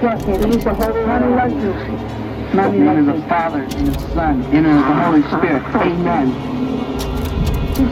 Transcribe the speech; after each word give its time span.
trust 0.00 0.26
me. 0.26 0.34
He's 0.50 0.64
the 0.64 0.74
Holy 0.74 1.04
One 1.04 1.36
loves 1.36 1.54
you. 1.54 1.72
Mommy 2.56 2.78
in 2.78 2.84
the 2.84 2.94
name 2.94 3.08
of 3.08 3.16
the 3.20 3.28
Father, 3.28 3.62
and 3.62 3.86
the 3.86 3.98
Son, 4.12 4.42
and 4.42 4.66
of 4.66 4.74
the 4.74 4.80
Holy 5.04 5.22
Spirit. 5.22 5.62
Amen. 5.76 6.28
You 7.78 7.86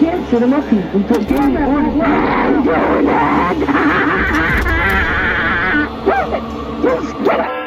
can't 0.00 0.28
sit 0.28 0.42
him 0.42 0.52
up 0.52 0.72
until 0.72 1.22
Danny 1.22 1.56
orders. 1.56 1.94
Doing! 6.04 6.42
Just 6.82 7.24
get 7.24 7.40
up! 7.40 7.59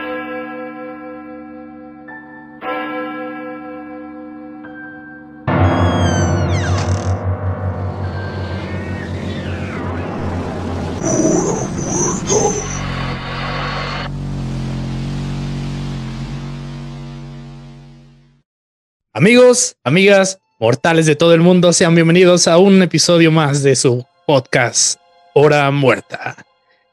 Amigos, 19.16 19.78
amigas, 19.84 20.40
mortales 20.60 21.06
de 21.06 21.16
todo 21.16 21.36
el 21.36 21.42
mundo, 21.42 21.72
sean 21.72 21.94
bienvenidos 21.94 22.48
a 22.48 22.58
un 22.58 22.82
episodio 22.82 23.32
más 23.32 23.62
de 23.62 23.76
su 23.76 24.04
podcast 24.26 25.00
Hora 25.36 25.70
Muerta. 25.70 26.36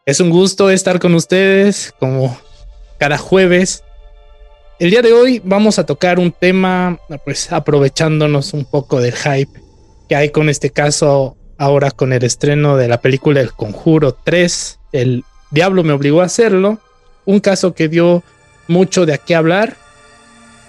Es 0.05 0.21
un 0.21 0.29
gusto 0.29 0.69
estar 0.69 1.01
con 1.01 1.15
ustedes 1.15 1.95
como 1.99 2.39
cada 2.99 3.17
jueves. 3.17 3.85
El 4.79 4.91
día 4.91 5.01
de 5.01 5.15
hoy 5.15 5.41
vamos 5.43 5.79
a 5.79 5.87
tocar 5.87 6.19
un 6.19 6.31
tema, 6.31 6.99
pues 7.25 7.51
aprovechándonos 7.51 8.53
un 8.53 8.67
poco 8.67 9.01
del 9.01 9.15
hype 9.15 9.59
que 10.07 10.15
hay 10.15 10.29
con 10.29 10.51
este 10.51 10.69
caso 10.69 11.39
ahora 11.57 11.91
con 11.91 12.13
el 12.13 12.23
estreno 12.23 12.77
de 12.77 12.89
la 12.89 13.01
película 13.01 13.41
El 13.41 13.55
Conjuro 13.55 14.13
3. 14.13 14.79
El 14.93 15.25
diablo 15.51 15.85
me 15.85 15.95
obligó 15.95 16.21
a 16.21 16.27
hacerlo. 16.27 16.81
Un 17.25 17.41
caso 17.41 17.73
que 17.73 17.89
dio 17.89 18.23
mucho 18.69 19.07
de 19.07 19.19
qué 19.25 19.35
hablar. 19.35 19.79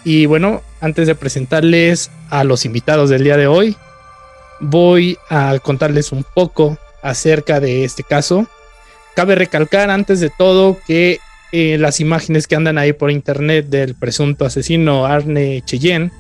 Y 0.06 0.28
bueno, 0.28 0.62
antes 0.82 1.08
de 1.08 1.16
presentarles 1.16 2.12
a 2.30 2.44
los 2.44 2.66
invitados 2.66 3.10
del 3.10 3.24
día 3.24 3.38
de 3.38 3.48
hoy, 3.48 3.76
voy 4.60 5.18
a 5.30 5.58
contarles 5.60 6.12
un 6.12 6.26
poco 6.36 6.78
acerca 7.02 7.60
de 7.60 7.84
este 7.84 8.04
caso. 8.04 8.48
Cabe 9.16 9.36
recalcar 9.36 9.90
antes 9.90 10.20
de 10.20 10.30
todo 10.30 10.78
que 10.86 11.20
eh, 11.52 11.78
las 11.80 12.00
imágenes 12.00 12.48
que 12.48 12.56
andan 12.56 12.78
ahí 12.78 12.94
por 12.94 13.12
internet 13.12 13.68
del 13.68 13.96
presunto 13.96 14.46
asesino 14.46 15.06
Arne 15.06 15.62
Cheyenne 15.66 16.12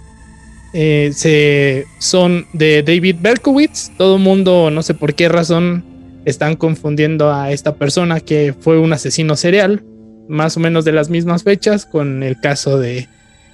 eh, 0.73 1.11
se, 1.13 1.85
son 1.99 2.45
de 2.53 2.83
David 2.83 3.17
Berkowitz. 3.19 3.91
Todo 3.97 4.17
el 4.17 4.21
mundo, 4.21 4.69
no 4.71 4.83
sé 4.83 4.93
por 4.93 5.15
qué 5.15 5.29
razón, 5.29 5.85
están 6.25 6.55
confundiendo 6.55 7.33
a 7.33 7.51
esta 7.51 7.75
persona 7.75 8.19
que 8.19 8.53
fue 8.59 8.77
un 8.77 8.93
asesino 8.93 9.35
serial, 9.35 9.83
más 10.29 10.55
o 10.57 10.59
menos 10.59 10.85
de 10.85 10.91
las 10.91 11.09
mismas 11.09 11.43
fechas, 11.43 11.85
con 11.85 12.23
el 12.23 12.39
caso 12.39 12.77
de 12.77 13.07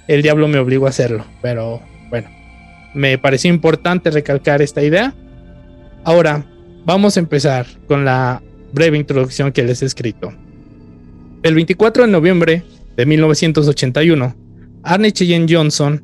el 0.08 0.22
diablo 0.22 0.48
me 0.48 0.58
obligó 0.58 0.86
a 0.86 0.90
hacerlo. 0.90 1.24
Pero 1.40 1.80
bueno, 2.10 2.28
me 2.94 3.18
pareció 3.18 3.50
importante 3.50 4.10
recalcar 4.10 4.60
esta 4.62 4.82
idea. 4.82 5.14
Ahora, 6.04 6.44
vamos 6.84 7.16
a 7.16 7.20
empezar 7.20 7.66
con 7.86 8.04
la 8.04 8.42
breve 8.72 8.98
introducción 8.98 9.52
que 9.52 9.62
les 9.62 9.82
he 9.82 9.86
escrito. 9.86 10.32
El 11.42 11.54
24 11.54 12.06
de 12.06 12.10
noviembre 12.10 12.64
de 12.96 13.06
1981, 13.06 14.34
Arne 14.82 15.12
Cheyenne 15.12 15.46
Johnson 15.48 16.02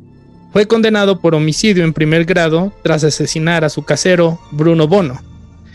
fue 0.52 0.69
condenado 0.69 1.20
por 1.20 1.34
homicidio 1.34 1.82
en 1.82 1.92
primer 1.92 2.25
grado 2.25 2.72
tras 2.84 3.02
asesinar 3.02 3.64
a 3.64 3.69
su 3.69 3.82
casero 3.82 4.38
Bruno 4.52 4.86
Bono. 4.86 5.20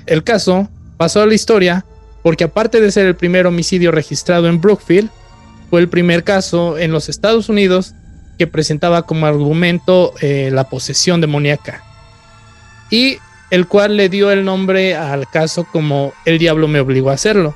El 0.06 0.24
caso 0.24 0.70
pasó 0.96 1.22
a 1.22 1.26
la 1.26 1.34
historia 1.34 1.86
porque 2.24 2.46
aparte 2.46 2.80
de 2.80 2.92
ser 2.92 3.06
el 3.06 3.16
primer 3.16 3.48
homicidio 3.48 3.92
registrado 3.92 4.48
en 4.48 4.62
Brookfield, 4.62 5.10
fue 5.70 5.82
el 5.82 5.90
primer 5.90 6.24
caso 6.24 6.78
en 6.78 6.92
los 6.92 7.10
Estados 7.10 7.50
Unidos 7.50 7.94
que 8.40 8.48
presentaba 8.48 9.02
como 9.02 9.28
argumento 9.28 10.14
eh, 10.22 10.50
la 10.52 10.64
posesión 10.64 11.20
demoníaca. 11.20 11.84
Y 12.90 13.18
el 13.52 13.68
cual 13.68 13.98
le 13.98 14.08
dio 14.08 14.32
el 14.32 14.46
nombre 14.46 14.96
al 14.96 15.30
caso 15.30 15.68
como 15.70 16.14
El 16.26 16.40
diablo 16.40 16.70
me 16.70 16.80
obligó 16.80 17.10
a 17.10 17.16
hacerlo, 17.16 17.54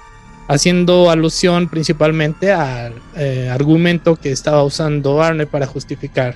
haciendo 0.50 1.10
alusión 1.10 1.70
principalmente 1.70 2.52
al 2.52 3.02
eh, 3.16 3.50
argumento 3.50 4.18
que 4.18 4.32
estaba 4.34 4.62
usando 4.64 5.24
Arne 5.24 5.46
para 5.46 5.68
justificar 5.68 6.36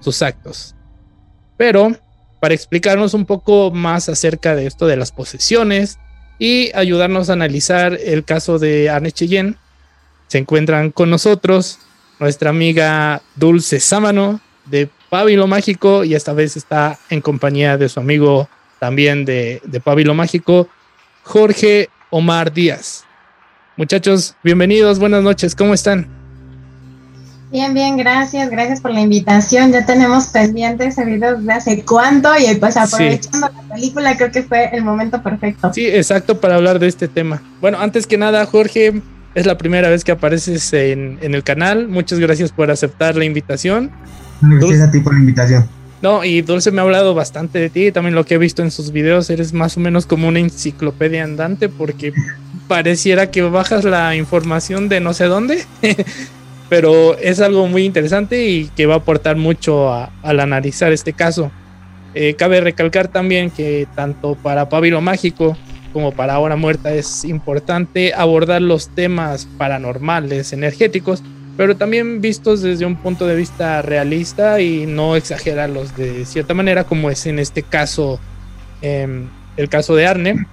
sus 0.00 0.22
actos. 0.22 0.74
Pero 1.58 1.94
para 2.40 2.54
explicarnos 2.54 3.12
un 3.12 3.26
poco 3.26 3.70
más 3.70 4.08
acerca 4.08 4.54
de 4.54 4.66
esto 4.66 4.86
de 4.86 4.96
las 4.96 5.12
posesiones 5.12 5.98
y 6.38 6.74
ayudarnos 6.74 7.28
a 7.28 7.34
analizar 7.34 7.98
el 8.02 8.24
caso 8.24 8.58
de 8.58 8.88
Arne 8.88 9.12
Cheyenne, 9.12 9.56
se 10.28 10.38
encuentran 10.38 10.90
con 10.90 11.10
nosotros 11.10 11.80
nuestra 12.24 12.48
amiga 12.48 13.20
Dulce 13.36 13.80
Sámano 13.80 14.40
de 14.64 14.88
Pabilo 15.10 15.46
Mágico 15.46 16.04
y 16.04 16.14
esta 16.14 16.32
vez 16.32 16.56
está 16.56 16.98
en 17.10 17.20
compañía 17.20 17.76
de 17.76 17.86
su 17.90 18.00
amigo 18.00 18.48
también 18.80 19.26
de, 19.26 19.60
de 19.62 19.78
Pabilo 19.78 20.14
Mágico, 20.14 20.66
Jorge 21.22 21.90
Omar 22.08 22.50
Díaz. 22.50 23.04
Muchachos, 23.76 24.36
bienvenidos, 24.42 24.98
buenas 24.98 25.22
noches, 25.22 25.54
¿cómo 25.54 25.74
están? 25.74 26.08
Bien, 27.52 27.74
bien, 27.74 27.98
gracias, 27.98 28.48
gracias 28.48 28.80
por 28.80 28.92
la 28.92 29.02
invitación. 29.02 29.70
Ya 29.70 29.84
tenemos 29.84 30.28
pendiente 30.28 30.86
ese 30.86 31.04
video 31.04 31.36
desde 31.36 31.52
hace 31.52 31.84
cuánto 31.84 32.30
y 32.38 32.54
pues 32.54 32.78
aprovechando 32.78 33.50
la 33.54 33.74
película 33.74 34.16
creo 34.16 34.32
que 34.32 34.42
fue 34.44 34.70
el 34.74 34.82
momento 34.82 35.22
perfecto. 35.22 35.74
Sí, 35.74 35.86
exacto, 35.86 36.40
para 36.40 36.54
hablar 36.54 36.78
de 36.78 36.88
este 36.88 37.06
tema. 37.06 37.42
Bueno, 37.60 37.78
antes 37.80 38.06
que 38.06 38.16
nada, 38.16 38.46
Jorge, 38.46 39.02
es 39.34 39.46
la 39.46 39.58
primera 39.58 39.88
vez 39.88 40.04
que 40.04 40.12
apareces 40.12 40.72
en, 40.72 41.18
el 41.20 41.42
canal. 41.42 41.88
Muchas 41.88 42.18
gracias 42.18 42.52
por 42.52 42.70
aceptar 42.70 43.16
la 43.16 43.24
invitación. 43.24 43.90
Gracias 44.40 44.80
a 44.80 44.90
ti 44.90 45.00
por 45.00 45.14
la 45.14 45.20
invitación. 45.20 45.68
No, 46.02 46.22
y 46.24 46.42
Dulce 46.42 46.70
me 46.70 46.80
ha 46.80 46.84
hablado 46.84 47.14
bastante 47.14 47.58
de 47.58 47.70
ti. 47.70 47.90
También 47.90 48.14
lo 48.14 48.24
que 48.24 48.34
he 48.34 48.38
visto 48.38 48.62
en 48.62 48.70
sus 48.70 48.92
videos, 48.92 49.30
eres 49.30 49.52
más 49.52 49.76
o 49.76 49.80
menos 49.80 50.06
como 50.06 50.28
una 50.28 50.38
enciclopedia 50.38 51.24
andante 51.24 51.68
porque 51.68 52.12
pareciera 52.68 53.30
que 53.30 53.42
bajas 53.42 53.84
la 53.84 54.14
información 54.14 54.88
de 54.88 55.00
no 55.00 55.14
sé 55.14 55.24
dónde. 55.24 55.64
Pero 56.68 57.16
es 57.18 57.40
algo 57.40 57.66
muy 57.68 57.84
interesante 57.84 58.46
y 58.48 58.66
que 58.68 58.86
va 58.86 58.94
a 58.94 58.98
aportar 58.98 59.36
mucho 59.36 59.92
al 59.92 60.40
analizar 60.40 60.92
este 60.92 61.12
caso. 61.12 61.50
Eh, 62.14 62.34
cabe 62.34 62.60
recalcar 62.60 63.08
también 63.08 63.50
que 63.50 63.86
tanto 63.94 64.36
para 64.36 64.68
Pabilo 64.68 65.00
Mágico 65.00 65.56
como 65.94 66.12
para 66.12 66.38
Hora 66.40 66.56
Muerta 66.56 66.92
es 66.92 67.24
importante 67.24 68.12
abordar 68.12 68.60
los 68.60 68.88
temas 68.88 69.46
paranormales, 69.56 70.52
energéticos, 70.52 71.22
pero 71.56 71.76
también 71.76 72.20
vistos 72.20 72.60
desde 72.62 72.84
un 72.84 72.96
punto 72.96 73.28
de 73.28 73.36
vista 73.36 73.80
realista 73.80 74.60
y 74.60 74.86
no 74.86 75.14
exagerarlos 75.14 75.96
de 75.96 76.26
cierta 76.26 76.52
manera, 76.52 76.82
como 76.82 77.10
es 77.10 77.24
en 77.26 77.38
este 77.38 77.62
caso, 77.62 78.18
em, 78.82 79.28
el 79.56 79.68
caso 79.68 79.94
de 79.94 80.06
Arne. 80.06 80.46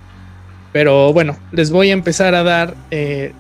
Pero 0.71 1.11
bueno, 1.11 1.35
les 1.51 1.71
voy 1.71 1.89
a 1.89 1.93
empezar 1.93 2.35
a 2.35 2.43
dar 2.43 2.75
eh, 2.91 3.33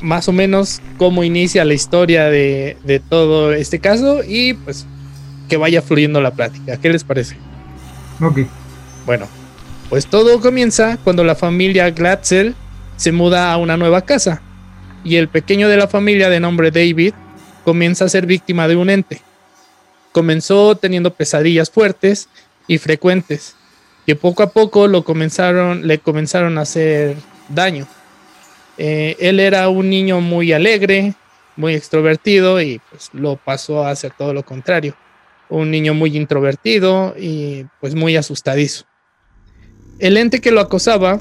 más 0.00 0.28
o 0.28 0.32
menos 0.32 0.80
cómo 0.96 1.24
inicia 1.24 1.64
la 1.66 1.74
historia 1.74 2.24
de, 2.24 2.78
de 2.84 3.00
todo 3.00 3.52
este 3.52 3.80
caso 3.80 4.22
y 4.26 4.54
pues 4.54 4.86
que 5.48 5.58
vaya 5.58 5.82
fluyendo 5.82 6.22
la 6.22 6.30
plática. 6.30 6.78
¿Qué 6.78 6.88
les 6.88 7.04
parece? 7.04 7.36
Ok. 8.20 8.40
Bueno, 9.04 9.28
pues 9.94 10.08
todo 10.08 10.40
comienza 10.40 10.98
cuando 11.04 11.22
la 11.22 11.36
familia 11.36 11.88
Glatzel 11.90 12.56
se 12.96 13.12
muda 13.12 13.52
a 13.52 13.58
una 13.58 13.76
nueva 13.76 14.00
casa 14.00 14.42
y 15.04 15.14
el 15.14 15.28
pequeño 15.28 15.68
de 15.68 15.76
la 15.76 15.86
familia 15.86 16.28
de 16.28 16.40
nombre 16.40 16.72
David 16.72 17.14
comienza 17.64 18.04
a 18.04 18.08
ser 18.08 18.26
víctima 18.26 18.66
de 18.66 18.74
un 18.74 18.90
ente. 18.90 19.20
Comenzó 20.10 20.74
teniendo 20.74 21.14
pesadillas 21.14 21.70
fuertes 21.70 22.28
y 22.66 22.78
frecuentes 22.78 23.54
que 24.04 24.16
poco 24.16 24.42
a 24.42 24.50
poco 24.50 24.88
lo 24.88 25.04
comenzaron, 25.04 25.86
le 25.86 26.00
comenzaron 26.00 26.58
a 26.58 26.62
hacer 26.62 27.14
daño. 27.48 27.86
Eh, 28.78 29.14
él 29.20 29.38
era 29.38 29.68
un 29.68 29.90
niño 29.90 30.20
muy 30.20 30.52
alegre, 30.52 31.14
muy 31.54 31.74
extrovertido 31.74 32.60
y 32.60 32.80
pues 32.90 33.10
lo 33.12 33.36
pasó 33.36 33.84
a 33.84 33.92
hacer 33.92 34.12
todo 34.18 34.34
lo 34.34 34.44
contrario. 34.44 34.96
Un 35.48 35.70
niño 35.70 35.94
muy 35.94 36.16
introvertido 36.16 37.14
y 37.16 37.66
pues 37.80 37.94
muy 37.94 38.16
asustadizo. 38.16 38.86
El 40.00 40.16
ente 40.16 40.40
que 40.40 40.50
lo 40.50 40.60
acosaba, 40.60 41.20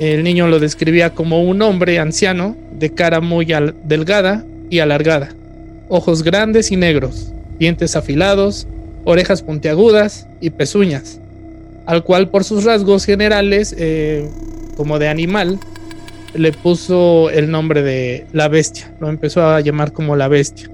el 0.00 0.24
niño 0.24 0.48
lo 0.48 0.58
describía 0.58 1.14
como 1.14 1.42
un 1.42 1.62
hombre 1.62 1.98
anciano, 1.98 2.56
de 2.72 2.90
cara 2.90 3.20
muy 3.20 3.46
delgada 3.84 4.44
y 4.68 4.80
alargada, 4.80 5.34
ojos 5.88 6.22
grandes 6.22 6.72
y 6.72 6.76
negros, 6.76 7.32
dientes 7.58 7.94
afilados, 7.94 8.66
orejas 9.04 9.42
puntiagudas 9.42 10.26
y 10.40 10.50
pezuñas, 10.50 11.20
al 11.86 12.02
cual 12.02 12.28
por 12.28 12.42
sus 12.42 12.64
rasgos 12.64 13.04
generales, 13.04 13.74
eh, 13.78 14.28
como 14.76 14.98
de 14.98 15.08
animal, 15.08 15.58
le 16.34 16.52
puso 16.52 17.30
el 17.30 17.50
nombre 17.50 17.82
de 17.82 18.26
la 18.32 18.48
bestia, 18.48 18.92
lo 19.00 19.08
empezó 19.08 19.46
a 19.46 19.60
llamar 19.60 19.92
como 19.92 20.16
la 20.16 20.28
bestia. 20.28 20.68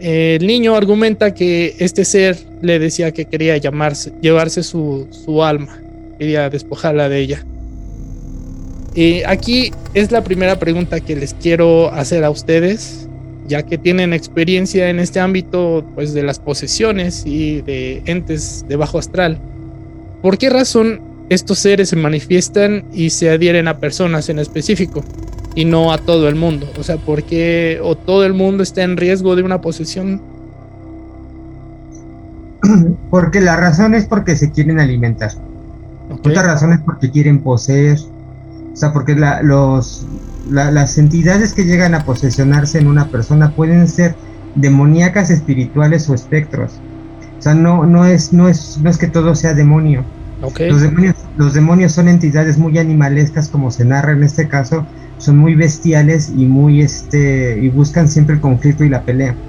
El 0.00 0.46
niño 0.46 0.74
argumenta 0.74 1.34
que 1.34 1.76
este 1.78 2.04
ser 2.04 2.38
le 2.62 2.78
decía 2.78 3.12
que 3.12 3.26
quería 3.26 3.56
llamarse, 3.58 4.12
llevarse 4.20 4.62
su, 4.62 5.06
su 5.10 5.44
alma, 5.44 5.80
quería 6.18 6.50
despojarla 6.50 7.08
de 7.08 7.18
ella. 7.20 7.44
Eh, 8.94 9.22
aquí 9.26 9.70
es 9.94 10.10
la 10.10 10.24
primera 10.24 10.58
pregunta 10.58 11.00
que 11.00 11.14
les 11.14 11.34
quiero 11.34 11.92
hacer 11.92 12.24
a 12.24 12.30
ustedes, 12.30 13.08
ya 13.46 13.62
que 13.62 13.78
tienen 13.78 14.12
experiencia 14.12 14.90
en 14.90 14.98
este 14.98 15.20
ámbito 15.20 15.84
pues, 15.94 16.14
de 16.14 16.22
las 16.22 16.38
posesiones 16.38 17.24
y 17.24 17.62
de 17.62 18.02
entes 18.06 18.64
de 18.68 18.76
bajo 18.76 18.98
astral. 18.98 19.38
¿Por 20.22 20.36
qué 20.36 20.50
razón 20.50 21.00
estos 21.28 21.60
seres 21.60 21.90
se 21.90 21.96
manifiestan 21.96 22.84
y 22.92 23.10
se 23.10 23.30
adhieren 23.30 23.68
a 23.68 23.78
personas 23.78 24.28
en 24.28 24.38
específico 24.38 25.04
y 25.54 25.64
no 25.64 25.92
a 25.92 25.98
todo 25.98 26.28
el 26.28 26.34
mundo? 26.34 26.68
O 26.78 26.82
sea, 26.82 26.96
¿por 26.96 27.22
qué 27.22 27.78
o 27.82 27.94
todo 27.96 28.24
el 28.24 28.34
mundo 28.34 28.62
está 28.62 28.82
en 28.82 28.96
riesgo 28.96 29.36
de 29.36 29.42
una 29.42 29.60
posesión? 29.60 30.20
Porque 33.10 33.40
la 33.40 33.56
razón 33.56 33.94
es 33.94 34.06
porque 34.06 34.34
se 34.34 34.50
quieren 34.50 34.80
alimentar. 34.80 35.30
Ok. 36.22 36.28
Otra 36.30 36.42
razón 36.42 36.72
es 36.72 36.80
porque 36.84 37.10
quieren 37.10 37.42
poseer. 37.42 37.98
O 37.98 38.76
sea, 38.80 38.92
porque 38.92 39.14
la- 39.16 39.42
los, 39.42 40.06
la- 40.44 40.70
las 40.70 40.98
entidades 40.98 41.54
que 41.54 41.64
llegan 41.64 41.94
a 41.94 42.04
posesionarse 42.04 42.78
en 42.78 42.88
una 42.88 43.10
persona 43.10 43.54
pueden 43.54 43.88
ser 43.88 44.18
demoníacas, 44.54 45.30
espirituales 45.30 46.08
o 46.08 46.14
espectros. 46.14 46.84
O 47.38 47.42
sea, 47.42 47.54
no, 47.54 47.86
no, 47.86 48.06
es, 48.06 48.32
no, 48.32 48.48
es, 48.48 48.78
no 48.78 48.90
es 48.90 48.98
que 48.98 49.08
todo 49.08 49.34
sea 49.34 49.54
demonio. 49.54 50.10
Los 50.66 50.82
demonios, 50.82 51.14
los 51.34 51.54
demonios 51.54 51.92
son 51.92 52.08
entidades 52.08 52.58
muy 52.58 52.78
animalescas, 52.78 53.50
como 53.50 53.70
se 53.70 53.84
narra 53.84 54.12
en 54.12 54.22
este 54.24 54.48
caso, 54.48 54.88
son 55.18 55.38
muy 55.38 55.54
bestiales 55.56 56.28
y 56.30 56.46
muy 56.46 56.82
este 56.82 57.58
y 57.60 57.68
buscan 57.70 58.08
siempre 58.08 58.36
el 58.36 58.40
conflicto 58.42 58.84
y 58.84 58.88
la 58.90 59.04
pelea. 59.04 59.40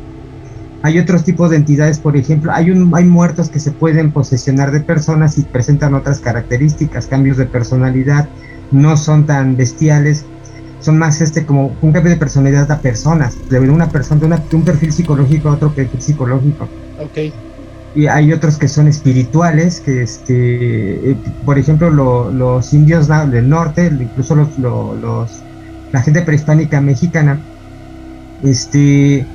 Hay 0.81 0.97
otros 0.99 1.23
tipos 1.25 1.49
de 1.49 1.57
entidades, 1.57 1.99
por 1.99 2.15
ejemplo, 2.17 2.51
hay 2.53 2.71
un, 2.71 2.91
hay 2.95 3.05
muertos 3.05 3.49
que 3.49 3.59
se 3.59 3.73
pueden 3.73 4.13
posesionar 4.13 4.71
de 4.71 4.81
personas 4.83 5.37
y 5.37 5.45
presentan 5.45 5.93
otras 5.93 6.21
características, 6.21 7.07
cambios 7.07 7.37
de 7.37 7.47
personalidad, 7.47 8.31
no 8.69 8.95
son 8.97 9.25
tan 9.25 9.57
bestiales, 9.57 10.31
son 10.77 10.97
más 10.97 11.19
este 11.21 11.45
como 11.45 11.77
un 11.81 11.91
cambio 11.93 12.11
de 12.11 12.17
personalidad 12.17 12.71
a 12.71 12.81
personas, 12.81 13.43
de 13.49 13.59
una 13.59 13.91
persona, 13.91 14.19
de, 14.21 14.25
una- 14.27 14.45
de 14.49 14.55
un 14.55 14.63
perfil 14.65 14.93
psicológico 14.93 15.49
a 15.49 15.55
otro 15.55 15.73
perfil 15.73 16.01
psicológico 16.01 16.73
Ok. 16.97 17.17
y 17.93 18.07
hay 18.07 18.31
otros 18.33 18.57
que 18.57 18.67
son 18.67 18.87
espirituales, 18.87 19.81
que 19.81 20.03
este, 20.03 21.11
eh, 21.11 21.21
por 21.43 21.57
ejemplo 21.57 21.89
lo- 21.89 22.31
los 22.31 22.71
indios 22.73 23.07
del 23.07 23.49
norte, 23.49 23.87
incluso 23.99 24.35
los, 24.35 24.57
lo- 24.57 24.95
los- 24.95 25.47
la 25.91 26.01
gente 26.03 26.21
prehispánica 26.21 26.81
mexicana, 26.81 27.47
este, 28.39 29.31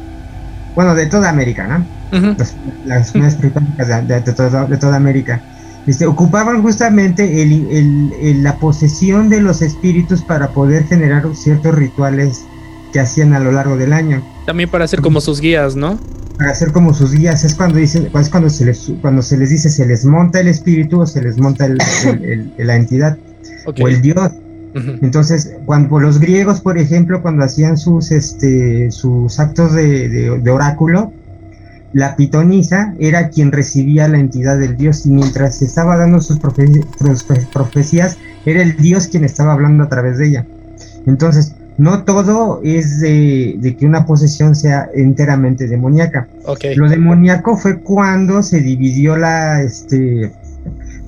bueno, 0.74 0.94
de 0.94 1.06
toda 1.06 1.28
América, 1.30 1.66
¿no? 1.66 1.86
Las, 2.38 2.54
las 2.84 3.10
comunidades 3.12 3.36
prehispánicas 3.36 3.88
de, 3.88 4.02
de- 4.02 4.20
de 4.20 4.32
toda, 4.32 4.66
de 4.66 4.76
toda 4.76 4.96
América, 4.96 5.42
este, 5.86 6.06
ocupaban 6.06 6.62
justamente 6.62 7.42
el- 7.42 7.66
el- 7.70 8.12
el- 8.20 8.42
la 8.42 8.56
posesión 8.58 9.28
de 9.28 9.40
los 9.40 9.62
espíritus 9.62 10.22
para 10.22 10.48
poder 10.52 10.84
generar 10.86 11.24
ciertos 11.34 11.74
rituales 11.74 12.42
que 12.92 13.00
hacían 13.00 13.34
a 13.34 13.40
lo 13.40 13.50
largo 13.52 13.76
del 13.76 13.92
año 13.92 14.22
También 14.46 14.70
para 14.70 14.86
ser 14.86 15.00
como 15.00 15.20
sus 15.20 15.40
guías, 15.40 15.74
¿no? 15.76 15.98
para 16.38 16.50
hacer 16.50 16.72
como 16.72 16.92
sus 16.94 17.12
guías 17.12 17.44
es 17.44 17.54
cuando 17.54 17.78
dicen 17.78 18.10
es 18.12 18.28
cuando 18.28 18.50
se 18.50 18.64
les 18.64 18.90
cuando 19.00 19.22
se 19.22 19.36
les 19.36 19.50
dice 19.50 19.70
se 19.70 19.86
les 19.86 20.04
monta 20.04 20.40
el 20.40 20.48
espíritu 20.48 21.00
o 21.00 21.06
se 21.06 21.22
les 21.22 21.38
monta 21.38 21.66
el- 21.66 21.78
la 22.58 22.74
entidad 22.76 23.16
o 23.66 23.88
el 23.88 24.02
dios. 24.02 24.30
Entonces 25.02 25.52
cuando 25.64 26.00
los 26.00 26.18
griegos 26.18 26.60
por 26.60 26.78
ejemplo 26.78 27.22
cuando 27.22 27.44
hacían 27.44 27.76
sus 27.76 28.10
este 28.10 28.90
sus 28.90 29.38
actos 29.38 29.72
de, 29.72 30.08
de- 30.08 30.40
de 30.40 30.50
oráculo 30.50 31.12
la 31.92 32.16
pitonisa 32.16 32.92
era 32.98 33.28
quien 33.28 33.52
recibía 33.52 34.08
la 34.08 34.18
entidad 34.18 34.58
del 34.58 34.76
dios 34.76 35.06
y 35.06 35.10
mientras 35.12 35.62
estaba 35.62 35.96
dando 35.96 36.20
sus 36.20 36.40
profe- 36.40 36.84
profe- 36.98 37.46
profecías 37.52 38.18
era 38.44 38.62
el 38.62 38.76
dios 38.76 39.06
quien 39.06 39.22
estaba 39.24 39.52
hablando 39.52 39.84
a 39.84 39.88
través 39.88 40.18
de 40.18 40.26
ella. 40.28 40.46
Entonces 41.06 41.54
no 41.76 42.04
todo 42.04 42.60
es 42.64 43.00
de, 43.00 43.56
de 43.58 43.76
que 43.76 43.86
una 43.86 44.06
posesión 44.06 44.54
sea 44.56 44.88
enteramente 44.94 45.66
demoníaca. 45.68 46.28
Ok. 46.46 46.64
lo 46.76 46.88
demoníaco 46.88 47.56
fue 47.56 47.80
cuando 47.80 48.42
se 48.42 48.60
dividió 48.60 49.16
la, 49.16 49.62
este, 49.62 50.32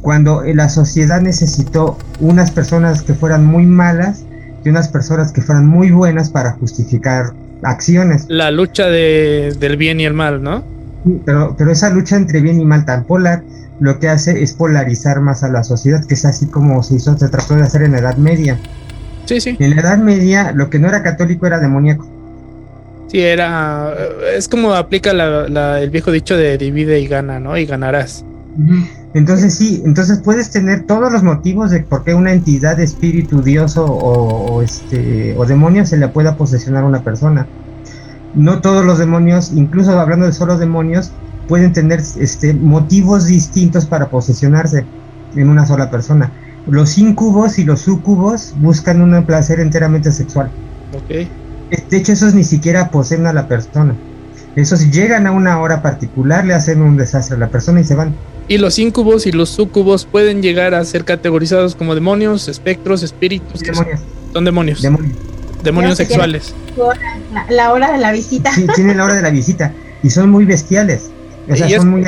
cuando 0.07 0.45
la 0.45 0.69
sociedad 0.69 1.21
necesitó 1.21 1.99
unas 2.21 2.53
personas 2.53 3.03
que 3.03 3.13
fueran 3.13 3.45
muy 3.45 3.67
malas 3.67 4.23
y 4.65 4.69
unas 4.69 4.87
personas 4.87 5.33
que 5.33 5.43
fueran 5.43 5.67
muy 5.67 5.91
buenas 5.91 6.31
para 6.31 6.53
justificar 6.53 7.33
acciones. 7.65 8.25
La 8.29 8.53
lucha 8.53 8.87
de, 8.87 9.57
del 9.59 9.77
bien 9.77 9.99
y 9.99 10.05
el 10.05 10.15
mal, 10.15 10.41
¿no? 10.45 10.63
Pero, 11.25 11.57
pero 11.59 11.73
esa 11.73 11.91
lucha 11.91 12.15
entre 12.15 12.41
bien 12.41 12.61
y 12.61 12.65
mal 12.65 12.85
tan 12.85 13.03
polar 13.03 13.43
lo 13.81 13.99
que 13.99 14.09
hace 14.09 14.45
es 14.45 14.53
polarizar 14.53 15.21
más 15.21 15.43
a 15.43 15.49
la 15.49 15.65
sociedad, 15.65 16.05
que 16.05 16.15
es 16.15 16.25
así 16.25 16.47
como 16.47 16.85
se 16.85 16.95
hizo, 16.95 17.19
se 17.19 17.29
trató 17.29 17.57
de 17.57 17.63
hacer 17.65 17.83
en 17.83 17.91
la 17.91 17.99
Edad 17.99 18.17
Media. 18.17 18.57
Sí, 19.25 19.41
sí. 19.41 19.57
En 19.59 19.75
la 19.75 19.83
Edad 19.83 19.99
Media 19.99 20.53
lo 20.53 20.71
que 20.71 20.79
no 20.79 20.87
era 20.87 21.03
católico 21.03 21.49
era 21.49 21.59
demoníaco. 21.59 22.07
Sí, 23.09 23.19
era. 23.23 23.93
Es 24.37 24.47
como 24.47 24.73
aplica 24.73 25.13
la- 25.13 25.49
la- 25.49 25.81
el 25.81 25.91
viejo 25.91 26.13
dicho 26.13 26.37
de 26.37 26.57
divide 26.59 27.01
y 27.01 27.09
gana, 27.09 27.41
¿no? 27.41 27.59
Y 27.59 27.67
ganarás. 27.67 28.25
Entonces 29.17 29.55
sí, 29.55 29.81
entonces 29.87 30.19
puedes 30.19 30.51
tener 30.51 30.83
todos 30.83 31.11
los 31.11 31.23
motivos 31.23 31.71
de 31.71 31.81
por 31.81 32.05
qué 32.05 32.13
una 32.13 32.35
entidad, 32.35 32.79
espíritu, 32.79 33.41
dios 33.41 33.79
o, 33.79 34.61
este 34.61 35.35
o 35.39 35.47
demonio 35.47 35.87
se 35.87 35.97
le 35.97 36.07
pueda 36.09 36.37
posesionar 36.37 36.85
a 36.85 36.87
una 36.87 37.03
persona. 37.03 37.47
No 38.35 38.61
todos 38.61 38.85
los 38.85 38.99
demonios, 38.99 39.53
incluso 39.55 39.99
hablando 39.99 40.27
de 40.27 40.35
solo 40.35 40.59
demonios, 40.59 41.13
pueden 41.49 41.73
tener 41.73 42.03
este 42.21 42.53
motivos 42.53 43.25
distintos 43.25 43.87
para 43.87 44.11
posesionarse 44.11 44.85
en 45.35 45.49
una 45.49 45.65
sola 45.65 45.91
persona. 45.91 46.31
Los 46.67 46.99
incubos 46.99 47.59
y 47.59 47.65
los 47.65 47.81
sucubos 47.81 48.53
buscan 48.61 49.01
un 49.01 49.25
placer 49.25 49.61
enteramente 49.61 50.13
sexual. 50.13 50.51
Ok. 50.93 51.27
De 51.89 51.97
hecho, 51.97 52.13
esos 52.13 52.35
ni 52.35 52.45
siquiera 52.45 52.91
poseen 52.91 53.25
a 53.25 53.33
la 53.33 53.49
persona. 53.49 53.95
Esos 54.57 54.91
llegan 54.91 55.27
a 55.27 55.33
una 55.33 55.59
hora 55.59 55.81
particular, 55.81 56.45
le 56.45 56.53
hacen 56.53 56.83
un 56.83 56.99
desastre 56.99 57.37
a 57.37 57.39
la 57.39 57.49
persona 57.49 57.81
y 57.81 57.85
se 57.85 57.95
van. 57.95 58.15
Y 58.49 58.59
los 58.59 58.79
incubos 58.79 59.27
y 59.27 59.33
los 59.33 59.49
sucubos 59.51 60.05
pueden 60.05 60.41
llegar 60.43 60.75
a 60.75 60.85
ser 60.85 61.05
categorizados 61.05 61.75
como 61.75 61.95
demonios, 61.95 62.47
espectros, 62.49 63.03
espíritus. 63.03 63.61
son, 63.61 63.65
Demonios, 63.75 64.01
son 64.33 64.45
demonios. 64.45 64.83
demonios. 64.83 65.17
demonios 65.65 65.97
sexuales. 65.97 66.55
La, 67.33 67.47
la 67.51 67.73
hora 67.73 67.91
de 67.93 67.99
la 67.99 68.13
visita. 68.13 68.53
Sí, 68.53 68.67
tienen 68.75 68.99
la 68.99 69.05
hora 69.05 69.15
de 69.15 69.23
la 69.23 69.31
visita 69.31 69.73
y 70.03 70.11
son 70.11 70.31
muy 70.31 70.45
bestiales. 70.45 71.11
O 71.51 71.57
sea, 71.57 71.69
Y 71.69 71.73
es- 71.73 71.79
son 71.79 71.91
muy. 71.91 72.05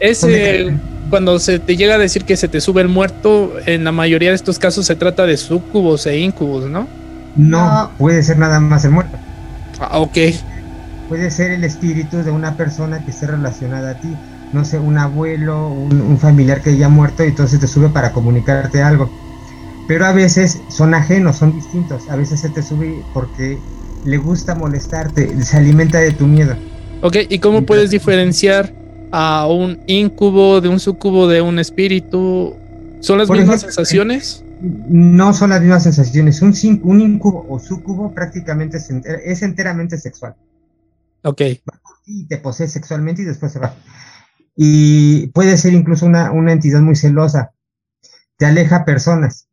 Ese. 0.00 0.74
Cuando 1.10 1.38
se 1.38 1.58
te 1.58 1.74
llega 1.78 1.94
a 1.94 1.98
decir 1.98 2.24
que 2.24 2.36
se 2.36 2.48
te 2.48 2.60
sube 2.60 2.82
el 2.82 2.88
muerto, 2.88 3.54
en 3.64 3.82
la 3.84 3.92
mayoría 3.92 4.28
de 4.28 4.34
estos 4.36 4.58
casos 4.58 4.84
se 4.84 4.94
trata 4.94 5.24
de 5.24 5.38
sucubos 5.38 6.04
e 6.06 6.18
incubos, 6.18 6.68
¿no? 6.68 6.86
No, 7.34 7.64
No. 7.64 7.90
puede 7.96 8.22
ser 8.22 8.36
nada 8.38 8.60
más 8.60 8.84
el 8.84 8.90
muerto. 8.90 9.16
Ah, 9.80 10.00
ok. 10.00 10.18
Puede 11.08 11.30
ser 11.30 11.52
el 11.52 11.64
espíritu 11.64 12.18
de 12.18 12.30
una 12.30 12.56
persona 12.58 13.02
que 13.02 13.10
esté 13.10 13.26
relacionada 13.26 13.92
a 13.92 13.94
ti. 13.94 14.08
No 14.52 14.64
sé, 14.64 14.78
un 14.78 14.98
abuelo, 14.98 15.68
un, 15.68 16.00
un 16.00 16.18
familiar 16.18 16.62
que 16.62 16.70
haya 16.70 16.88
muerto 16.88 17.24
y 17.24 17.28
entonces 17.28 17.60
te 17.60 17.66
sube 17.66 17.90
para 17.90 18.12
comunicarte 18.12 18.82
algo. 18.82 19.10
Pero 19.86 20.06
a 20.06 20.12
veces 20.12 20.64
son 20.68 20.94
ajenos, 20.94 21.36
son 21.36 21.52
distintos. 21.52 22.08
A 22.08 22.16
veces 22.16 22.40
se 22.40 22.50
te 22.50 22.62
sube 22.62 23.08
porque 23.12 23.58
le 24.04 24.16
gusta 24.18 24.54
molestarte, 24.54 25.42
se 25.42 25.56
alimenta 25.56 25.98
de 25.98 26.12
tu 26.12 26.26
miedo. 26.26 26.56
Ok, 27.02 27.16
¿y 27.28 27.38
cómo 27.38 27.62
puedes 27.62 27.90
diferenciar 27.90 28.74
a 29.10 29.46
un 29.48 29.78
incubo 29.86 30.60
de 30.60 30.68
un 30.68 30.80
sucubo 30.80 31.28
de 31.28 31.40
un 31.42 31.58
espíritu? 31.58 32.54
¿Son 33.00 33.18
las 33.18 33.28
Por 33.28 33.36
mismas 33.36 33.62
ejemplo, 33.62 33.72
sensaciones? 33.74 34.44
No 34.60 35.32
son 35.34 35.50
las 35.50 35.60
mismas 35.60 35.84
sensaciones. 35.84 36.42
Un, 36.42 36.54
un 36.82 37.00
incubo 37.00 37.46
o 37.48 37.58
sucubo 37.58 38.12
prácticamente 38.12 38.78
es, 38.78 38.90
enter- 38.90 39.20
es 39.24 39.42
enteramente 39.42 39.98
sexual. 39.98 40.34
Ok, 41.22 41.42
y 42.06 42.26
te 42.26 42.38
posee 42.38 42.68
sexualmente 42.68 43.22
y 43.22 43.24
después 43.24 43.52
se 43.52 43.58
va. 43.58 43.74
Y 44.60 45.28
puede 45.28 45.56
ser 45.56 45.72
incluso 45.72 46.04
una, 46.04 46.32
una 46.32 46.50
entidad 46.50 46.80
muy 46.80 46.96
celosa. 46.96 47.52
Te 48.36 48.44
aleja 48.44 48.84
personas. 48.84 49.46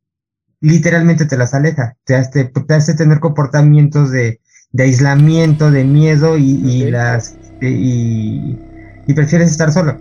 Literalmente 0.61 1.25
te 1.25 1.37
las 1.37 1.53
aleja. 1.53 1.95
Te 2.05 2.15
hace, 2.15 2.45
te 2.45 2.73
hace 2.73 2.95
tener 2.95 3.19
comportamientos 3.19 4.09
de, 4.09 4.41
de 4.71 4.83
aislamiento, 4.83 5.69
de 5.69 5.83
miedo 5.83 6.39
y, 6.39 6.59
y 6.65 6.89
las 6.89 7.35
y 7.61 9.13
prefieres 9.13 9.51
estar 9.51 9.71
solo. 9.71 9.95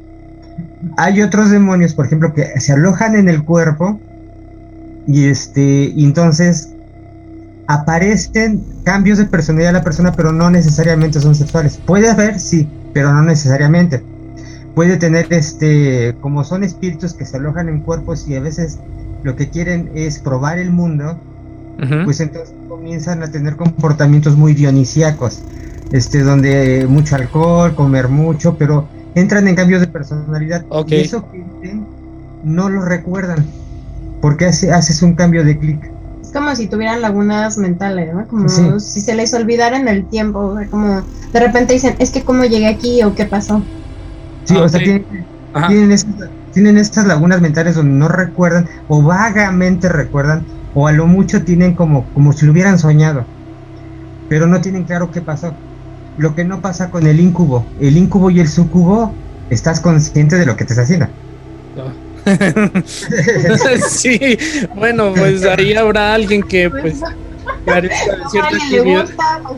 Hay 0.96 1.20
otros 1.20 1.50
demonios, 1.50 1.92
por 1.92 2.06
ejemplo, 2.06 2.32
que 2.32 2.58
se 2.58 2.72
alojan 2.72 3.14
en 3.14 3.28
el 3.28 3.44
cuerpo 3.44 4.00
y 5.06 5.26
este, 5.26 5.92
y 5.94 6.02
entonces 6.02 6.70
aparecen 7.66 8.64
cambios 8.84 9.18
de 9.18 9.26
personalidad 9.26 9.68
de 9.68 9.78
la 9.80 9.84
persona, 9.84 10.12
pero 10.12 10.32
no 10.32 10.48
necesariamente 10.48 11.20
son 11.20 11.34
sexuales. 11.34 11.78
Puede 11.84 12.08
haber, 12.08 12.40
sí, 12.40 12.66
pero 12.94 13.12
no 13.12 13.20
necesariamente. 13.20 14.02
Puede 14.74 14.96
tener, 14.96 15.26
este, 15.32 16.14
como 16.20 16.42
son 16.44 16.64
espíritus 16.64 17.14
que 17.14 17.24
se 17.24 17.36
alojan 17.36 17.68
en 17.68 17.80
cuerpos 17.80 18.26
y 18.26 18.34
a 18.34 18.40
veces 18.40 18.78
lo 19.22 19.36
que 19.36 19.48
quieren 19.48 19.90
es 19.94 20.18
probar 20.18 20.58
el 20.58 20.70
mundo, 20.70 21.18
pues 22.04 22.20
entonces 22.20 22.54
comienzan 22.68 23.22
a 23.22 23.30
tener 23.30 23.56
comportamientos 23.56 24.36
muy 24.36 24.54
dionisíacos, 24.54 25.42
este, 25.92 26.22
donde 26.22 26.86
mucho 26.88 27.16
alcohol, 27.16 27.74
comer 27.74 28.08
mucho, 28.08 28.56
pero 28.56 28.86
entran 29.14 29.46
en 29.48 29.54
cambios 29.54 29.80
de 29.80 29.86
personalidad. 29.86 30.64
Ok. 30.70 30.90
Y 30.92 30.94
eso 30.96 31.30
que 31.30 31.38
dicen 31.60 31.86
no 32.42 32.68
lo 32.68 32.82
recuerdan, 32.84 33.44
porque 34.20 34.46
hace, 34.46 34.72
haces 34.72 35.02
un 35.02 35.14
cambio 35.14 35.44
de 35.44 35.58
clic. 35.58 35.90
como 36.32 36.56
si 36.56 36.66
tuvieran 36.66 37.00
lagunas 37.00 37.58
mentales, 37.58 38.12
¿no? 38.12 38.26
Como 38.26 38.48
Sí. 38.48 38.62
si 38.80 39.00
se 39.00 39.14
les 39.14 39.32
olvidara 39.34 39.76
en 39.76 39.86
el 39.86 40.04
tiempo, 40.08 40.58
como 40.68 41.02
de 41.32 41.40
repente 41.40 41.74
dicen, 41.74 41.94
es 42.00 42.10
que 42.10 42.24
cómo 42.24 42.44
llegué 42.44 42.66
aquí 42.66 43.04
o 43.04 43.14
qué 43.14 43.24
pasó. 43.24 43.62
Sí, 44.44 44.54
Ah, 44.56 44.62
o 44.62 44.68
sea, 44.68 44.78
ok. 44.78 44.84
tienen, 44.84 45.06
tienen, 45.68 45.92
esas, 45.92 46.14
tienen 46.52 46.78
estas 46.78 47.06
lagunas 47.06 47.40
mentales 47.40 47.76
donde 47.76 47.94
no 47.94 48.08
recuerdan 48.08 48.68
o 48.88 49.02
vagamente 49.02 49.88
recuerdan 49.88 50.44
o 50.74 50.88
a 50.88 50.92
lo 50.92 51.06
mucho 51.06 51.42
tienen 51.42 51.74
como, 51.74 52.04
como 52.12 52.32
si 52.32 52.46
lo 52.46 52.52
hubieran 52.52 52.78
soñado, 52.78 53.24
pero 54.28 54.46
no 54.46 54.60
tienen 54.60 54.84
claro 54.84 55.10
qué 55.10 55.20
pasó. 55.20 55.54
Lo 56.18 56.34
que 56.34 56.44
no 56.44 56.60
pasa 56.60 56.90
con 56.90 57.06
el 57.06 57.20
incubo, 57.20 57.64
el 57.80 57.96
incubo 57.96 58.30
y 58.30 58.40
el 58.40 58.48
sucubo, 58.48 59.12
estás 59.50 59.80
consciente 59.80 60.36
de 60.36 60.46
lo 60.46 60.56
que 60.56 60.64
te 60.64 60.72
está 60.72 60.82
haciendo. 60.82 61.06
sí, 63.88 64.38
bueno, 64.74 65.12
pues 65.14 65.44
ahí 65.44 65.74
habrá 65.74 66.14
alguien 66.14 66.42
que 66.42 66.70
pues 66.70 67.00
carezca 67.64 68.16
de 68.16 68.28
cierta 68.30 68.56
actividad. 68.56 69.06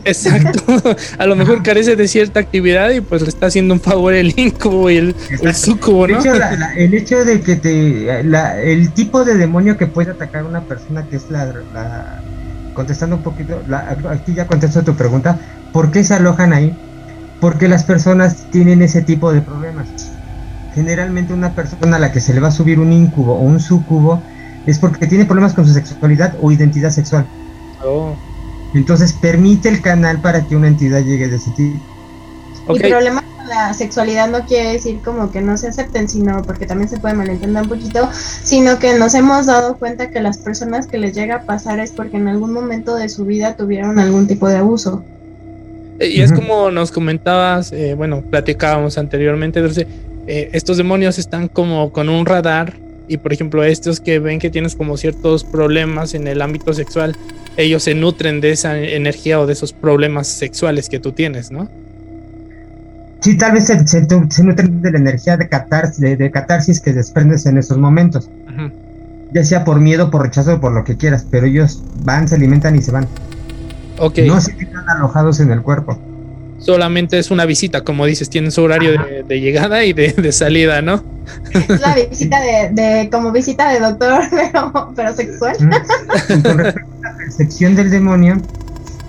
pues, 0.03 0.25
Exacto, 0.25 0.97
a 1.19 1.27
lo 1.27 1.37
mejor 1.37 1.63
carece 1.63 1.97
de 1.97 2.09
cierta 2.09 2.41
actividad 2.41 2.91
y 2.91 3.01
pues 3.01 3.23
le 3.23 3.29
está 3.29 3.47
haciendo 3.47 3.75
un 3.75 3.81
favor 3.81 4.15
el 4.15 4.33
incubo 4.39 4.91
y 4.91 4.97
el, 4.97 5.17
el 5.43 5.55
sucubo, 5.55 6.07
De 6.07 6.15
¿no? 6.15 6.21
hecho, 6.21 6.35
la- 6.35 6.53
la- 6.57 6.75
el 6.75 6.95
hecho 6.95 7.25
de 7.25 7.41
que 7.41 7.57
te. 7.57 8.23
la- 8.25 8.61
el 8.61 8.91
tipo 8.93 9.25
de 9.25 9.35
demonio 9.37 9.77
que 9.77 9.87
puede 9.87 10.11
atacar 10.13 10.43
a 10.43 10.45
una 10.47 10.61
persona, 10.63 11.07
que 11.09 11.17
es 11.17 11.31
la. 11.31 11.47
la- 11.75 12.23
contestando 12.75 13.17
un 13.17 13.23
poquito, 13.23 13.63
la- 13.69 13.97
aquí 14.11 14.35
ya 14.35 14.47
contesto 14.47 14.83
tu 14.83 14.95
pregunta. 14.95 15.39
¿Por 15.73 15.91
qué 15.91 16.05
se 16.05 16.15
alojan 16.15 16.53
ahí? 16.53 16.77
Porque 17.41 17.69
las 17.69 17.85
personas 17.85 18.47
tienen 18.51 18.83
ese 18.83 19.03
tipo 19.03 19.33
de 19.33 19.41
problemas. 19.41 19.87
Generalmente, 20.75 21.33
una 21.33 21.55
persona 21.55 21.97
a 21.97 21.99
la 21.99 22.13
que 22.13 22.21
se 22.21 22.35
le 22.35 22.41
va 22.41 22.49
a 22.49 22.51
subir 22.51 22.79
un 22.79 22.93
incubo 22.93 23.35
o 23.35 23.41
un 23.41 23.61
sucubo 23.61 24.23
es 24.67 24.79
porque 24.79 25.07
tiene 25.07 25.25
problemas 25.25 25.55
con 25.55 25.67
su 25.67 25.73
sexualidad 25.73 26.35
o 26.43 26.53
identidad 26.53 26.91
sexual. 26.91 27.27
Oh, 27.87 28.15
Entonces, 28.75 29.13
permite 29.13 29.69
el 29.69 29.81
canal 29.81 30.21
para 30.21 30.45
que 30.47 30.57
una 30.57 30.69
entidad 30.69 31.01
llegue 31.05 31.29
de 31.29 31.37
ese 31.37 31.51
tipo. 31.53 31.79
ok. 32.67 32.77
Y 32.77 32.91
problemas 32.91 33.23
con 33.23 33.49
la 33.49 33.73
sexualidad 33.75 34.29
no 34.29 34.45
quiere 34.45 34.73
decir 34.73 35.01
como 35.05 35.31
que 35.31 35.41
no 35.41 35.57
se 35.57 35.69
acepten, 35.69 36.09
sino 36.09 36.43
porque 36.43 36.67
también 36.67 36.89
se 36.89 36.99
puede 36.99 37.15
malentender 37.15 37.63
un 37.63 37.69
poquito, 37.69 38.09
sino 38.43 38.79
que 38.79 38.99
nos 38.99 39.15
hemos 39.15 39.47
dado 39.47 39.77
cuenta 39.77 40.11
que 40.11 40.21
las 40.21 40.39
personas 40.39 40.87
que 40.87 40.99
les 40.99 41.15
llega 41.15 41.37
a 41.37 41.43
pasar 41.43 41.79
es 41.79 41.93
porque 41.93 42.17
en 42.17 42.29
algún 42.29 42.53
momento 42.53 42.97
de 42.97 43.09
su 43.09 43.25
vida 43.25 43.57
tuvieron 43.57 43.99
algún 43.99 44.27
tipo 44.27 44.49
de 44.49 44.57
abuso. 44.57 45.05
Eh, 45.99 46.09
Y 46.09 46.21
es 46.21 46.33
como 46.33 46.71
nos 46.71 46.91
comentabas, 46.93 47.73
eh, 47.73 47.95
bueno, 47.95 48.21
platicábamos 48.21 48.99
anteriormente, 48.99 49.61
Dulce, 49.61 49.87
eh, 50.27 50.51
estos 50.53 50.77
demonios 50.77 51.19
están 51.19 51.49
como 51.49 51.93
con 51.93 52.09
un 52.09 52.27
radar 52.27 52.75
y 53.09 53.17
por 53.19 53.33
ejemplo 53.33 53.63
estos 53.65 54.01
que 54.01 54.19
ven 54.19 54.39
que 54.39 54.51
tienes 54.51 54.75
como 54.75 54.97
ciertos 54.97 55.45
problemas 55.45 56.15
en 56.15 56.27
el 56.27 56.43
ámbito 56.43 56.73
sexual, 56.73 57.17
ellos 57.57 57.83
se 57.85 57.95
nutren 57.95 58.41
de 58.41 58.51
esa 58.53 58.79
energía 58.79 59.41
o 59.41 59.47
de 59.47 59.53
esos 59.55 59.73
problemas 59.73 60.27
sexuales 60.27 60.89
que 60.89 60.99
tú 61.01 61.13
tienes, 61.13 61.51
¿no? 61.51 61.69
Sí, 63.21 63.37
tal 63.37 63.53
vez 63.53 63.67
se, 63.67 63.87
se, 63.87 64.07
se 64.07 64.45
nutren 64.45 64.83
de 64.83 64.93
la 64.93 64.99
energía 64.99 65.37
de 65.37 65.49
catarsis, 65.49 66.01
de, 66.01 66.17
de 66.17 66.31
catarsis 66.31 66.81
que 66.81 66.93
desprendes 66.93 67.47
en 67.47 67.57
esos 67.59 67.79
momentos. 67.79 68.29
Ujú. 68.49 68.71
ya 69.33 69.45
sea 69.45 69.65
por 69.65 69.81
miedo, 69.81 70.11
por 70.11 70.23
rechazo 70.23 70.61
por 70.61 70.73
lo 70.73 70.85
que 70.85 70.97
quieras, 70.97 71.27
pero 71.31 71.47
ellos 71.47 71.83
van, 72.05 72.29
se 72.29 72.37
alimentan 72.37 72.77
y 72.77 72.83
se 72.83 72.93
van. 72.93 73.07
Ok, 73.99 74.19
No 74.27 74.41
se 74.41 74.55
quedan 74.57 74.89
alojados 74.89 75.41
en 75.41 75.51
el 75.51 75.63
cuerpo. 75.63 75.99
Solamente 76.67 77.19
es 77.19 77.31
una 77.31 77.47
visita, 77.47 77.83
como 77.83 78.05
dices, 78.07 78.29
tienen 78.29 78.51
su 78.51 78.63
horario 78.63 78.93
de, 78.93 79.23
de 79.23 79.41
llegada 79.41 79.85
y 79.85 79.93
de, 79.93 80.13
de 80.13 80.33
salida, 80.33 80.83
¿no? 80.83 81.03
Es 81.53 81.81
la 81.81 81.95
visita 81.95 82.41
de, 82.41 82.71
de 82.73 83.09
como 83.11 83.33
visita 83.33 83.71
de 83.73 83.81
doctor, 83.81 84.23
pero, 84.31 84.93
pero 84.95 85.15
sexual. 85.15 85.57
Con 85.59 86.59
respecto 86.59 86.99
a 86.99 87.11
la 87.13 87.17
percepción 87.17 87.75
del 87.77 87.91
demonio, 87.91 88.37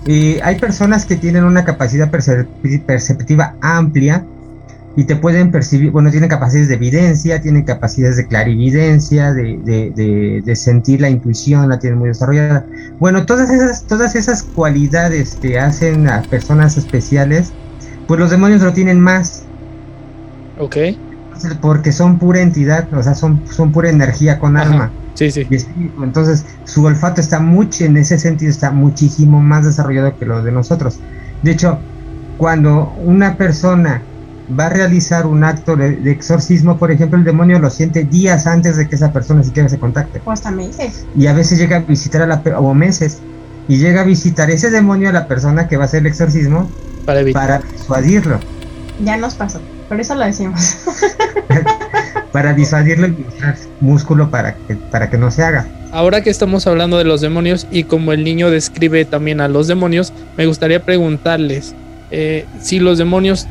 eh, 0.06 0.40
hay 0.42 0.56
personas 0.56 1.04
que 1.04 1.16
tienen 1.16 1.44
una 1.44 1.64
capacidad 1.64 2.10
percep- 2.10 2.46
perceptiva 2.86 3.54
amplia 3.60 4.24
y 4.98 5.06
te 5.06 5.14
pueden 5.16 5.52
percibir, 5.52 5.92
bueno, 5.92 6.10
tienen 6.10 6.28
capacidades 6.28 6.68
de 6.68 6.74
evidencia, 6.74 7.40
tienen 7.40 7.64
capacidades 7.64 8.16
de 8.16 8.26
clarividencia, 8.26 9.32
de, 9.32 9.60
de, 9.62 9.92
de, 9.94 10.42
de 10.44 10.56
sentir 10.56 11.00
la 11.00 11.08
intuición, 11.08 11.68
la 11.68 11.78
tienen 11.78 12.00
muy 12.00 12.08
desarrollada. 12.08 12.66
Bueno, 12.98 13.24
todas 13.24 13.48
esas, 13.50 13.86
todas 13.86 14.16
esas 14.16 14.42
cualidades 14.52 15.38
que 15.40 15.58
hacen 15.60 16.08
a 16.08 16.28
personas 16.28 16.76
especiales, 16.76 17.56
pues 18.06 18.18
los 18.18 18.30
demonios 18.30 18.62
lo 18.62 18.72
tienen 18.72 19.00
más, 19.00 19.50
Ok, 20.56 20.76
porque 21.60 21.92
son 21.92 22.18
pura 22.18 22.40
entidad, 22.40 22.92
o 22.92 23.02
sea, 23.02 23.14
son, 23.14 23.44
son 23.46 23.72
pura 23.72 23.90
energía 23.90 24.38
con 24.38 24.56
Ajá. 24.56 24.66
alma 24.70 24.96
sí, 25.14 25.30
sí. 25.30 25.52
Entonces, 26.02 26.46
su 26.64 26.84
olfato 26.84 27.20
está 27.20 27.40
mucho, 27.40 27.84
en 27.84 27.96
ese 27.96 28.18
sentido, 28.18 28.50
está 28.50 28.70
muchísimo 28.72 29.40
más 29.40 29.64
desarrollado 29.64 30.16
que 30.18 30.26
lo 30.26 30.42
de 30.42 30.52
nosotros. 30.52 31.02
De 31.42 31.52
hecho, 31.52 31.86
cuando 32.36 32.92
una 32.94 33.36
persona 33.36 34.07
va 34.58 34.66
a 34.66 34.70
realizar 34.70 35.26
un 35.26 35.44
acto 35.44 35.76
de, 35.76 35.96
de 35.96 36.10
exorcismo, 36.10 36.78
por 36.78 36.90
ejemplo, 36.90 37.18
el 37.18 37.24
demonio 37.24 37.58
lo 37.58 37.70
siente 37.70 38.04
días 38.04 38.46
antes 38.46 38.76
de 38.76 38.88
que 38.88 38.96
esa 38.96 39.12
persona 39.12 39.42
siquiera 39.42 39.68
se 39.68 39.78
contacte. 39.78 40.20
O 40.24 40.30
hasta 40.30 40.50
meses. 40.50 41.04
Y 41.16 41.26
a 41.26 41.32
veces 41.32 41.58
llega 41.58 41.78
a 41.78 41.80
visitar 41.80 42.22
a 42.22 42.26
la 42.26 42.42
o 42.58 42.74
meses, 42.74 43.18
y 43.68 43.76
llega 43.76 44.00
a 44.00 44.04
visitar 44.04 44.50
ese 44.50 44.70
demonio 44.70 45.10
a 45.10 45.12
la 45.12 45.28
persona 45.28 45.68
que 45.68 45.76
va 45.76 45.84
a 45.84 45.86
hacer 45.86 46.00
el 46.00 46.06
exorcismo 46.06 46.68
para 47.04 47.22
disuadirlo, 47.22 48.40
Ya 49.04 49.16
nos 49.16 49.34
pasó. 49.34 49.60
Por 49.88 50.00
eso 50.00 50.14
lo 50.14 50.24
decimos. 50.24 50.76
para 52.32 52.52
disuadirlo 52.52 53.06
y 53.06 53.12
mostrar 53.12 53.56
músculo 53.80 54.30
para 54.30 54.54
que, 54.54 54.74
para 54.74 55.08
que 55.08 55.16
no 55.16 55.30
se 55.30 55.42
haga. 55.42 55.66
Ahora 55.92 56.22
que 56.22 56.28
estamos 56.28 56.66
hablando 56.66 56.98
de 56.98 57.04
los 57.04 57.20
demonios 57.22 57.66
y 57.70 57.84
como 57.84 58.12
el 58.12 58.24
niño 58.24 58.50
describe 58.50 59.04
también 59.06 59.40
a 59.40 59.48
los 59.48 59.68
demonios, 59.68 60.12
me 60.36 60.46
gustaría 60.46 60.84
preguntarles 60.84 61.74
eh, 62.10 62.44
si 62.60 62.80
los 62.80 62.98
demonios 62.98 63.46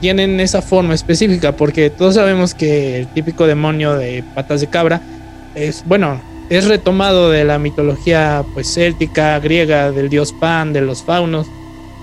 tienen 0.00 0.40
esa 0.40 0.62
forma 0.62 0.94
específica, 0.94 1.56
porque 1.56 1.90
todos 1.90 2.14
sabemos 2.14 2.54
que 2.54 2.98
el 2.98 3.06
típico 3.08 3.46
demonio 3.46 3.94
de 3.94 4.22
patas 4.34 4.60
de 4.60 4.68
cabra 4.68 5.00
es, 5.54 5.84
bueno, 5.86 6.20
es 6.50 6.66
retomado 6.66 7.30
de 7.30 7.44
la 7.44 7.58
mitología 7.58 8.44
pues 8.54 8.72
céltica, 8.72 9.38
griega, 9.40 9.90
del 9.90 10.08
dios 10.08 10.32
Pan, 10.32 10.72
de 10.72 10.80
los 10.80 11.02
faunos. 11.02 11.46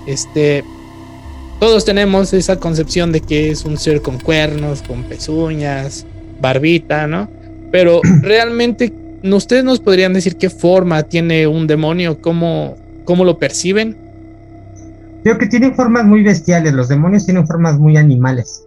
Este, 0.06 0.64
todos 1.60 1.84
tenemos 1.84 2.32
esa 2.32 2.56
concepción 2.56 3.12
de 3.12 3.20
que 3.20 3.50
es 3.50 3.64
un 3.64 3.78
ser 3.78 4.02
con 4.02 4.18
cuernos, 4.18 4.82
con 4.82 5.04
pezuñas, 5.04 6.06
barbita, 6.40 7.06
¿no? 7.06 7.28
Pero 7.70 8.00
realmente 8.22 8.92
¿Ustedes 9.32 9.64
nos 9.64 9.80
podrían 9.80 10.12
decir 10.12 10.36
qué 10.36 10.50
forma 10.50 11.02
tiene 11.04 11.46
un 11.46 11.66
demonio? 11.66 12.20
¿Cómo, 12.20 12.76
cómo 13.06 13.24
lo 13.24 13.38
perciben? 13.38 13.96
Creo 15.24 15.38
que 15.38 15.46
tienen 15.46 15.74
formas 15.74 16.04
muy 16.04 16.22
bestiales, 16.22 16.72
los 16.74 16.88
demonios 16.88 17.24
tienen 17.24 17.46
formas 17.46 17.78
muy 17.78 17.96
animales. 17.96 18.66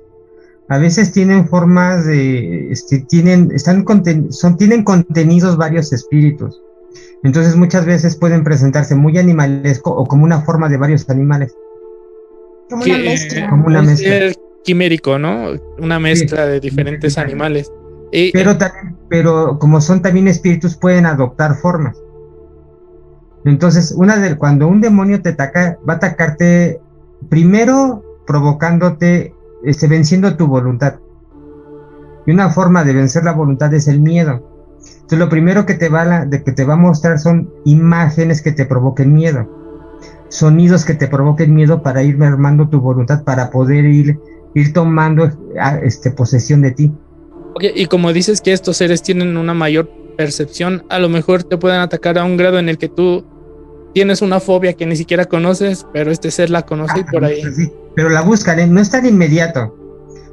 A 0.69 0.77
veces 0.79 1.13
tienen 1.13 1.47
formas 1.47 2.05
de, 2.05 2.71
este, 2.71 2.99
tienen, 3.07 3.51
están 3.53 3.85
conten- 3.85 4.31
son, 4.31 4.57
tienen 4.57 4.83
contenidos 4.83 5.55
varios 5.55 5.93
espíritus. 5.93 6.61
Entonces 7.23 7.55
muchas 7.55 7.85
veces 7.85 8.15
pueden 8.17 8.43
presentarse 8.43 8.95
muy 8.95 9.17
animalesco 9.17 9.91
o 9.91 10.05
como 10.05 10.23
una 10.25 10.41
forma 10.41 10.67
de 10.67 10.77
varios 10.77 11.09
animales. 11.09 11.55
Como 12.69 12.83
una 12.83 12.97
mezcla. 12.97 13.49
Como 13.49 13.67
una 13.67 13.79
un 13.79 13.85
mezcla. 13.85 14.31
quimérico, 14.65 15.17
¿no? 15.17 15.51
Una 15.79 15.99
mezcla 15.99 16.45
de 16.45 16.59
diferentes 16.59 17.13
Sí. 17.13 17.19
animales. 17.19 17.71
Y, 18.11 18.31
Pero 18.31 18.57
también, 18.57 18.95
pero 19.09 19.57
como 19.59 19.79
son 19.79 20.01
también 20.01 20.27
espíritus 20.27 20.75
pueden 20.75 21.05
adoptar 21.05 21.55
formas. 21.55 21.97
Entonces, 23.45 23.93
una 23.95 24.17
de, 24.17 24.37
cuando 24.37 24.67
un 24.67 24.81
demonio 24.81 25.21
te 25.21 25.29
ataca, 25.29 25.77
va 25.87 25.93
a 25.93 25.97
atacarte 25.97 26.79
primero 27.29 28.03
provocándote, 28.25 29.33
este, 29.63 29.87
venciendo 29.87 30.35
tu 30.35 30.47
voluntad. 30.47 30.95
Y 32.25 32.31
una 32.31 32.49
forma 32.49 32.83
de 32.83 32.93
vencer 32.93 33.23
la 33.23 33.31
voluntad 33.31 33.73
es 33.73 33.87
el 33.87 34.01
miedo. 34.01 34.43
Entonces, 34.83 35.19
lo 35.19 35.29
primero 35.29 35.65
que 35.65 35.75
te 35.75 35.89
va 35.89 36.01
a, 36.01 36.25
de 36.25 36.43
que 36.43 36.51
te 36.51 36.65
va 36.65 36.73
a 36.73 36.77
mostrar 36.77 37.19
son 37.19 37.49
imágenes 37.63 38.41
que 38.41 38.51
te 38.51 38.65
provoquen 38.65 39.13
miedo. 39.13 39.47
Sonidos 40.27 40.83
que 40.83 40.93
te 40.93 41.07
provoquen 41.07 41.55
miedo 41.55 41.81
para 41.81 42.03
ir 42.03 42.17
mermando 42.17 42.67
tu 42.67 42.81
voluntad, 42.81 43.23
para 43.23 43.49
poder 43.49 43.85
ir, 43.85 44.19
ir 44.53 44.73
tomando 44.73 45.31
ah, 45.59 45.79
este, 45.81 46.11
posesión 46.11 46.61
de 46.61 46.71
ti. 46.71 46.93
ok, 47.55 47.63
y 47.73 47.85
como 47.85 48.11
dices 48.11 48.41
que 48.41 48.51
estos 48.51 48.75
seres 48.75 49.01
tienen 49.01 49.37
una 49.37 49.53
mayor 49.53 49.89
percepción, 50.17 50.83
a 50.89 50.99
lo 50.99 51.07
mejor 51.09 51.43
te 51.43 51.57
pueden 51.57 51.79
atacar 51.79 52.17
a 52.17 52.25
un 52.25 52.35
grado 52.35 52.59
en 52.59 52.67
el 52.67 52.77
que 52.77 52.89
tú 52.89 53.23
tienes 53.93 54.21
una 54.21 54.39
fobia 54.39 54.73
que 54.73 54.85
ni 54.85 54.95
siquiera 54.95 55.25
conoces, 55.25 55.85
pero 55.93 56.11
este 56.11 56.29
ser 56.31 56.49
la 56.49 56.63
conoce 56.63 56.99
y 56.99 57.03
por 57.05 57.23
ahí. 57.23 57.41
Sí, 57.55 57.71
pero 57.95 58.09
la 58.09 58.21
buscan, 58.21 58.59
¿eh? 58.59 58.67
no 58.67 58.79
es 58.81 58.89
tan 58.89 59.05
inmediato. 59.05 59.73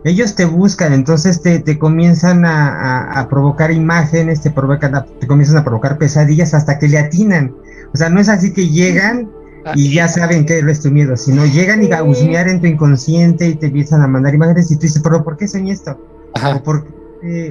Ellos 0.05 0.35
te 0.35 0.45
buscan, 0.45 0.93
entonces 0.93 1.41
te, 1.41 1.61
te 1.61 1.79
comienzan 1.79 2.45
a, 2.45 2.69
a- 2.69 3.21
a 3.21 3.29
provocar 3.29 3.71
imágenes, 3.71 4.43
te, 4.43 4.51
provocan 4.51 4.95
a- 4.95 5.05
te 5.07 5.27
comienzan 5.27 5.57
a 5.59 5.65
provocar 5.65 5.97
pesadillas 5.97 6.53
hasta 6.53 6.79
que 6.79 6.89
le 6.89 6.99
atinan. 6.99 7.55
O 7.95 7.97
sea, 7.97 8.11
no 8.11 8.21
es 8.21 8.29
así 8.29 8.53
que 8.53 8.69
llegan 8.69 9.31
y 9.75 9.95
ya 9.95 10.09
saben 10.09 10.45
que 10.45 10.59
es 10.59 10.81
tu 10.83 10.91
miedo, 10.91 11.17
sino 11.17 11.47
llegan 11.47 11.83
y 11.83 11.91
a 11.93 12.03
husmear 12.03 12.49
en 12.49 12.61
tu 12.61 12.67
inconsciente 12.67 13.47
y 13.49 13.55
te 13.55 13.67
empiezan 13.69 14.03
a 14.03 14.07
mandar 14.07 14.35
imágenes 14.35 14.71
y 14.71 14.75
tú 14.77 14.83
dices, 14.83 15.01
pero 15.03 15.25
¿por 15.25 15.39
qué 15.39 15.49
soñé 15.49 15.73
esto? 15.73 15.99
Ajá. 16.35 16.57
¿O 16.57 16.63
por, 16.63 16.85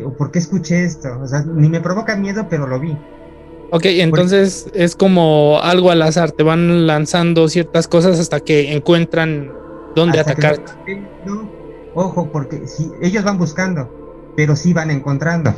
¿O 0.05 0.13
por 0.13 0.31
qué 0.31 0.39
escuché 0.39 0.83
esto? 0.83 1.09
O 1.21 1.27
sea, 1.27 1.43
ni 1.43 1.67
me 1.69 1.81
provoca 1.81 2.15
miedo, 2.15 2.47
pero 2.49 2.67
lo 2.67 2.79
vi. 2.79 2.97
Ok, 3.71 3.85
entonces 3.85 4.67
es 4.75 4.95
como 4.95 5.59
algo 5.61 5.89
al 5.89 6.01
azar, 6.03 6.31
te 6.31 6.43
van 6.43 6.85
lanzando 6.85 7.47
ciertas 7.49 7.87
cosas 7.87 8.19
hasta 8.19 8.39
que 8.39 8.73
encuentran 8.73 9.51
dónde 9.95 10.19
Hasta 10.19 10.35
que- 10.35 10.45
atacarte. 10.47 11.01
No, 11.25 11.49
ojo, 11.95 12.31
porque 12.31 12.67
si 12.67 12.91
ellos 13.01 13.23
van 13.23 13.39
buscando, 13.39 13.89
pero 14.35 14.55
sí 14.55 14.73
van 14.73 14.91
encontrando. 14.91 15.55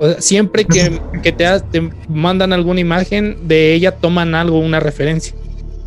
O 0.00 0.06
sea, 0.08 0.20
siempre 0.20 0.64
que, 0.64 1.00
que 1.22 1.30
te, 1.30 1.46
ha- 1.46 1.60
te 1.60 1.90
mandan 2.08 2.52
alguna 2.52 2.80
imagen 2.80 3.46
de 3.46 3.74
ella, 3.74 3.92
toman 3.98 4.34
algo, 4.34 4.58
una 4.58 4.80
referencia. 4.80 5.34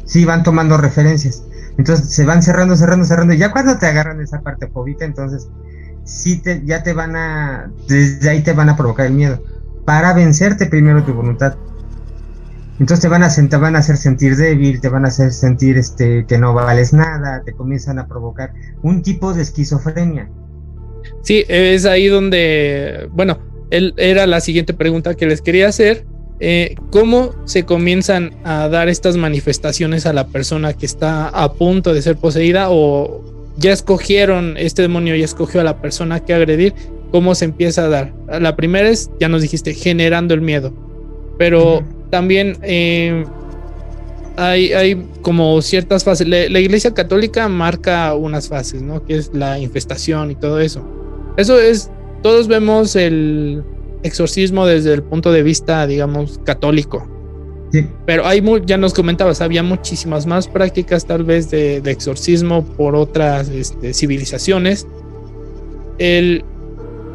Sí 0.06 0.24
van 0.24 0.44
tomando 0.44 0.78
referencias. 0.78 1.44
Entonces 1.78 2.12
se 2.12 2.24
van 2.24 2.44
cerrando, 2.44 2.76
cerrando, 2.78 3.04
cerrando. 3.06 3.34
Y 3.34 3.40
ya 3.40 3.52
cuando 3.52 3.78
te 3.78 3.88
agarran 3.88 4.22
esa 4.22 4.40
parte 4.42 4.68
fobita, 4.68 5.04
entonces 5.04 5.50
sí 6.04 6.42
te, 6.42 6.62
ya 6.66 6.84
te 6.84 6.94
van 6.94 7.16
a, 7.16 7.72
desde 7.88 8.30
ahí 8.30 8.42
te 8.42 8.54
van 8.54 8.70
a 8.70 8.78
provocar 8.78 9.06
el 9.06 9.14
miedo. 9.14 9.44
Para 9.86 10.14
vencerte 10.14 10.66
primero 10.68 11.04
tu 11.04 11.14
voluntad. 11.14 11.56
Entonces 12.80 13.02
te 13.02 13.08
van 13.08 13.24
a, 13.24 13.30
te 13.30 13.58
van 13.58 13.76
a 13.76 13.80
hacer 13.80 13.98
sentir 13.98 14.36
débil, 14.36 14.82
te 14.82 14.90
van 14.90 15.06
a 15.06 15.10
hacer 15.10 15.32
sentir 15.32 15.78
este, 15.78 16.26
que 16.26 16.38
no 16.38 16.54
vales 16.54 16.92
nada, 16.92 17.44
te 17.46 17.54
comienzan 17.54 18.00
a 18.00 18.08
provocar 18.08 18.52
un 18.82 19.02
tipo 19.04 19.34
de 19.34 19.44
esquizofrenia. 19.44 20.30
Sí, 21.22 21.44
es 21.48 21.86
ahí 21.86 22.08
donde, 22.08 23.10
bueno, 23.12 23.38
él, 23.70 23.94
era 23.98 24.26
la 24.28 24.42
siguiente 24.42 24.74
pregunta 24.74 25.16
que 25.16 25.26
les 25.26 25.42
quería 25.42 25.68
hacer. 25.68 26.06
Eh, 26.40 26.76
¿Cómo 26.92 27.32
se 27.46 27.64
comienzan 27.64 28.32
a 28.44 28.68
dar 28.68 28.90
estas 28.90 29.18
manifestaciones 29.18 30.06
a 30.06 30.14
la 30.14 30.28
persona 30.28 30.74
que 30.74 30.86
está 30.86 31.30
a 31.30 31.54
punto 31.54 31.94
de 31.94 32.02
ser 32.02 32.18
poseída 32.18 32.68
o 32.70 33.33
ya 33.58 33.72
escogieron, 33.72 34.56
este 34.58 34.82
demonio 34.82 35.16
ya 35.16 35.26
escogió 35.26 35.62
a 35.62 35.64
la 35.64 35.82
persona 35.82 36.20
que 36.20 36.34
agredir? 36.34 36.74
¿Cómo 37.12 37.36
se 37.36 37.46
empieza 37.46 37.86
a 37.86 37.90
dar? 37.90 38.14
La 38.42 38.56
primera 38.56 38.90
es, 38.90 39.12
ya 39.20 39.30
nos 39.30 39.42
dijiste, 39.42 39.74
generando 39.74 40.34
el 40.34 40.42
miedo, 40.42 40.74
pero 41.38 41.84
también 42.10 42.58
eh, 42.64 43.26
hay, 44.36 44.74
hay 44.74 45.08
como 45.22 45.62
ciertas 45.62 46.04
fases. 46.04 46.28
La, 46.28 46.50
la 46.50 46.60
Iglesia 46.60 46.94
Católica 46.94 47.48
marca 47.50 48.14
unas 48.16 48.50
fases, 48.50 48.82
¿no? 48.82 49.06
Que 49.06 49.18
es 49.18 49.32
la 49.34 49.60
infestación 49.60 50.32
y 50.32 50.36
todo 50.36 50.60
eso. 50.60 50.84
Eso 51.38 51.60
es, 51.60 51.92
todos 52.22 52.48
vemos 52.48 52.96
el 52.96 53.64
exorcismo 54.04 54.66
desde 54.66 54.94
el 54.94 55.04
punto 55.04 55.32
de 55.32 55.44
vista, 55.44 55.86
digamos, 55.88 56.40
católico. 56.44 57.08
Sí. 57.74 57.88
Pero 58.06 58.26
hay, 58.28 58.40
mu- 58.40 58.64
ya 58.64 58.78
nos 58.78 58.94
comentabas, 58.94 59.42
había 59.42 59.64
muchísimas 59.64 60.28
más 60.28 60.48
prácticas 60.48 61.06
tal 61.08 61.24
vez 61.24 61.50
de, 61.50 61.82
de 61.82 61.90
exorcismo 61.90 62.64
por 62.64 62.96
otras 62.96 63.50
este, 63.50 63.96
civilizaciones. 63.96 64.86
El, 65.98 66.46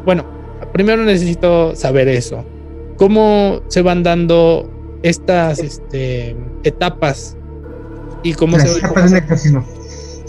bueno, 0.03 0.25
primero 0.73 1.03
necesito 1.05 1.75
saber 1.77 2.09
eso. 2.09 2.43
¿Cómo 2.97 3.61
se 3.69 3.81
van 3.81 4.03
dando 4.03 4.69
estas 5.01 5.59
este, 5.59 6.35
etapas? 6.63 7.37
Y 8.21 8.33
cómo 8.33 8.57
Las 8.57 8.69
se 8.69 8.79
etapas 8.79 9.11
de 9.11 9.17
un 9.17 9.23
exorcismo. 9.23 9.65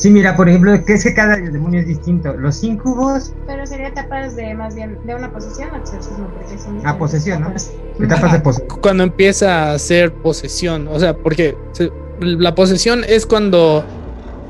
Sí, 0.00 0.10
mira, 0.10 0.34
por 0.34 0.48
ejemplo, 0.48 0.82
que 0.84 0.94
es 0.94 1.04
que 1.04 1.12
cada 1.12 1.36
demonio 1.36 1.80
es 1.80 1.86
distinto. 1.86 2.32
Los 2.34 2.64
incubos, 2.64 3.34
Pero 3.46 3.66
sería 3.66 3.88
etapas 3.88 4.34
de 4.34 4.54
más 4.54 4.74
bien 4.74 4.98
de 5.04 5.14
una 5.14 5.30
posesión 5.30 5.68
o 5.74 5.76
exorcismo, 5.76 6.26
porque 6.34 6.58
son 6.58 6.80
Ah, 6.84 6.96
posesión, 6.96 7.42
¿no? 7.42 7.48
etapas. 7.48 7.70
etapas 8.00 8.32
de 8.32 8.40
posesión. 8.40 8.80
cuando 8.80 9.02
empieza 9.04 9.72
a 9.72 9.78
ser 9.78 10.12
posesión, 10.14 10.88
o 10.88 10.98
sea, 10.98 11.14
porque 11.14 11.54
se- 11.72 11.90
la 12.20 12.54
posesión 12.54 13.04
es 13.06 13.26
cuando 13.26 13.84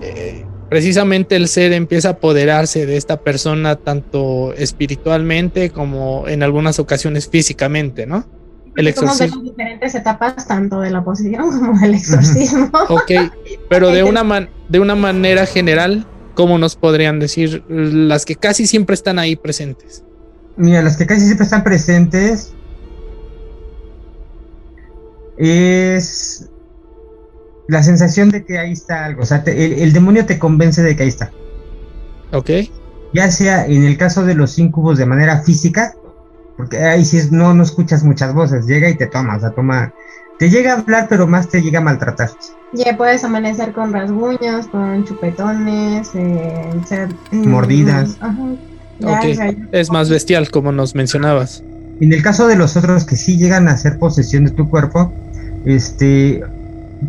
eh, 0.02 0.46
precisamente 0.68 1.34
el 1.34 1.48
ser 1.48 1.72
empieza 1.72 2.08
a 2.08 2.12
apoderarse 2.12 2.86
de 2.86 2.96
esta 2.96 3.16
persona 3.20 3.74
tanto 3.74 4.54
espiritualmente 4.54 5.70
como 5.70 6.28
en 6.28 6.42
algunas 6.44 6.78
ocasiones 6.78 7.28
físicamente, 7.28 8.06
¿no? 8.06 8.24
El 8.76 8.94
Como 8.94 9.06
de 9.08 9.12
exorcismo. 9.24 9.36
las 9.42 9.44
diferentes 9.50 9.94
etapas, 9.94 10.46
tanto 10.46 10.80
de 10.80 10.90
la 10.90 11.02
posesión 11.04 11.50
como 11.58 11.78
del 11.78 11.94
exorcismo. 11.94 12.70
Ok, 12.88 13.10
pero 13.68 13.88
de 13.88 14.02
una, 14.04 14.22
man- 14.24 14.50
de 14.68 14.80
una 14.80 14.94
manera 14.94 15.44
general, 15.46 16.06
¿cómo 16.34 16.56
nos 16.58 16.76
podrían 16.76 17.18
decir 17.18 17.64
las 17.68 18.24
que 18.24 18.36
casi 18.36 18.66
siempre 18.66 18.94
están 18.94 19.18
ahí 19.18 19.36
presentes? 19.36 20.04
Mira, 20.56 20.82
las 20.82 20.96
que 20.96 21.06
casi 21.06 21.24
siempre 21.24 21.44
están 21.44 21.64
presentes 21.64 22.52
es 25.36 26.48
la 27.68 27.82
sensación 27.82 28.30
de 28.30 28.44
que 28.44 28.58
ahí 28.58 28.72
está 28.72 29.04
algo. 29.04 29.22
O 29.22 29.26
sea, 29.26 29.42
te- 29.44 29.64
el, 29.64 29.72
el 29.80 29.92
demonio 29.92 30.26
te 30.26 30.38
convence 30.38 30.82
de 30.82 30.96
que 30.96 31.04
ahí 31.04 31.08
está. 31.08 31.32
Ok, 32.32 32.50
Ya 33.12 33.30
sea 33.30 33.66
en 33.66 33.84
el 33.84 33.96
caso 33.96 34.24
de 34.24 34.34
los 34.34 34.58
incubos 34.58 34.98
de 34.98 35.06
manera 35.06 35.42
física, 35.42 35.94
porque 36.60 36.78
ahí 36.78 37.04
sí 37.06 37.16
es- 37.16 37.32
no, 37.32 37.54
no 37.54 37.62
escuchas 37.62 38.04
muchas 38.04 38.34
voces, 38.34 38.66
llega 38.66 38.88
y 38.90 38.94
te 38.96 39.06
toma, 39.06 39.36
o 39.36 39.40
sea, 39.40 39.50
toma. 39.50 39.94
Te 40.38 40.50
llega 40.50 40.74
a 40.74 40.78
hablar, 40.80 41.06
pero 41.08 41.26
más 41.26 41.48
te 41.48 41.62
llega 41.62 41.78
a 41.78 41.82
maltratar. 41.82 42.30
Ya 42.74 42.96
puedes 42.98 43.24
amanecer 43.24 43.72
con 43.72 43.92
rasguños, 43.94 44.66
con 44.68 45.04
chupetones, 45.06 46.10
eh, 46.14 46.70
ser, 46.86 47.08
mm, 47.30 47.48
Mordidas. 47.48 48.16
Ajá. 48.20 48.36
Ya, 48.98 49.20
o 49.20 49.34
sea, 49.34 49.54
es 49.72 49.90
más 49.90 50.10
bestial 50.10 50.50
como 50.50 50.70
nos 50.70 50.94
mencionabas. 50.94 51.62
En 51.98 52.12
el 52.12 52.22
caso 52.22 52.46
de 52.46 52.56
los 52.56 52.76
otros 52.76 53.04
que 53.06 53.16
sí 53.16 53.38
llegan 53.38 53.68
a 53.68 53.72
hacer 53.72 53.98
posesión 53.98 54.44
de 54.44 54.50
tu 54.50 54.68
cuerpo, 54.68 55.12
este, 55.64 56.42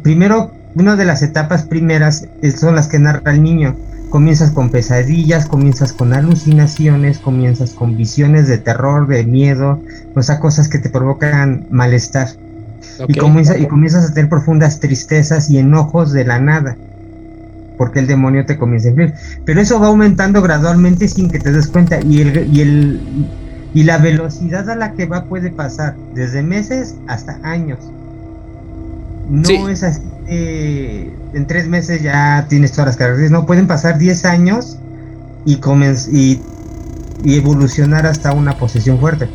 primero, 0.02 0.52
una 0.76 0.96
de 0.96 1.04
las 1.04 1.22
etapas 1.24 1.64
primeras 1.64 2.26
son 2.58 2.76
las 2.76 2.88
que 2.88 3.00
narra 3.00 3.32
el 3.34 3.44
niño. 3.44 3.76
Comienzas 4.12 4.52
con 4.52 4.70
pesadillas, 4.70 5.48
comienzas 5.48 5.94
con 5.94 6.14
alucinaciones, 6.14 7.18
comienzas 7.18 7.72
con 7.72 7.96
visiones 7.98 8.48
de 8.48 8.58
terror, 8.60 9.08
de 9.08 9.26
miedo, 9.26 9.82
o 10.14 10.22
sea, 10.22 10.40
cosas 10.40 10.68
que 10.68 10.80
te 10.80 10.90
provocan 10.90 11.66
malestar. 11.72 12.28
Y, 13.08 13.14
comienza- 13.16 13.58
y 13.58 13.68
comienzas 13.68 14.10
a 14.10 14.14
tener 14.14 14.30
profundas 14.30 14.80
tristezas 14.80 15.50
y 15.50 15.58
enojos 15.60 16.12
de 16.12 16.26
la 16.26 16.40
nada, 16.40 16.78
porque 17.78 18.00
el 18.00 18.08
demonio 18.08 18.46
te 18.46 18.58
comienza 18.58 18.88
a 18.88 18.92
influir. 18.92 19.14
Pero 19.46 19.62
eso 19.62 19.80
va 19.80 19.88
aumentando 19.88 20.42
gradualmente 20.42 21.08
sin 21.08 21.30
que 21.30 21.40
te 21.40 21.52
des 21.52 21.68
cuenta 21.68 22.00
y 22.02 22.22
el, 22.22 22.48
y 22.54 22.62
el 22.62 23.30
y 23.74 23.84
la 23.84 23.98
velocidad 24.00 24.70
a 24.70 24.76
la 24.76 24.94
que 24.94 25.06
va 25.06 25.26
puede 25.26 25.50
pasar 25.50 25.96
desde 26.14 26.44
meses 26.44 26.98
hasta 27.08 27.40
años. 27.44 27.94
No 29.32 29.46
Sí. 29.46 29.56
es 29.70 29.84
así 29.84 30.02
de, 30.28 31.10
en 31.34 31.48
tres 31.48 31.68
meses 31.68 32.02
ya 32.04 32.46
tienes 32.50 32.72
todas 32.72 32.88
las 32.88 32.98
características, 32.98 33.40
no 33.42 33.46
pueden 33.46 33.68
pasar 33.68 33.98
10 33.98 34.26
años 34.26 34.78
y, 35.46 35.60
y, 36.12 36.42
y 37.24 37.38
evolucionar 37.38 38.06
hasta 38.06 38.32
una 38.34 38.58
posesión 38.58 39.00
fuerte. 39.00 39.28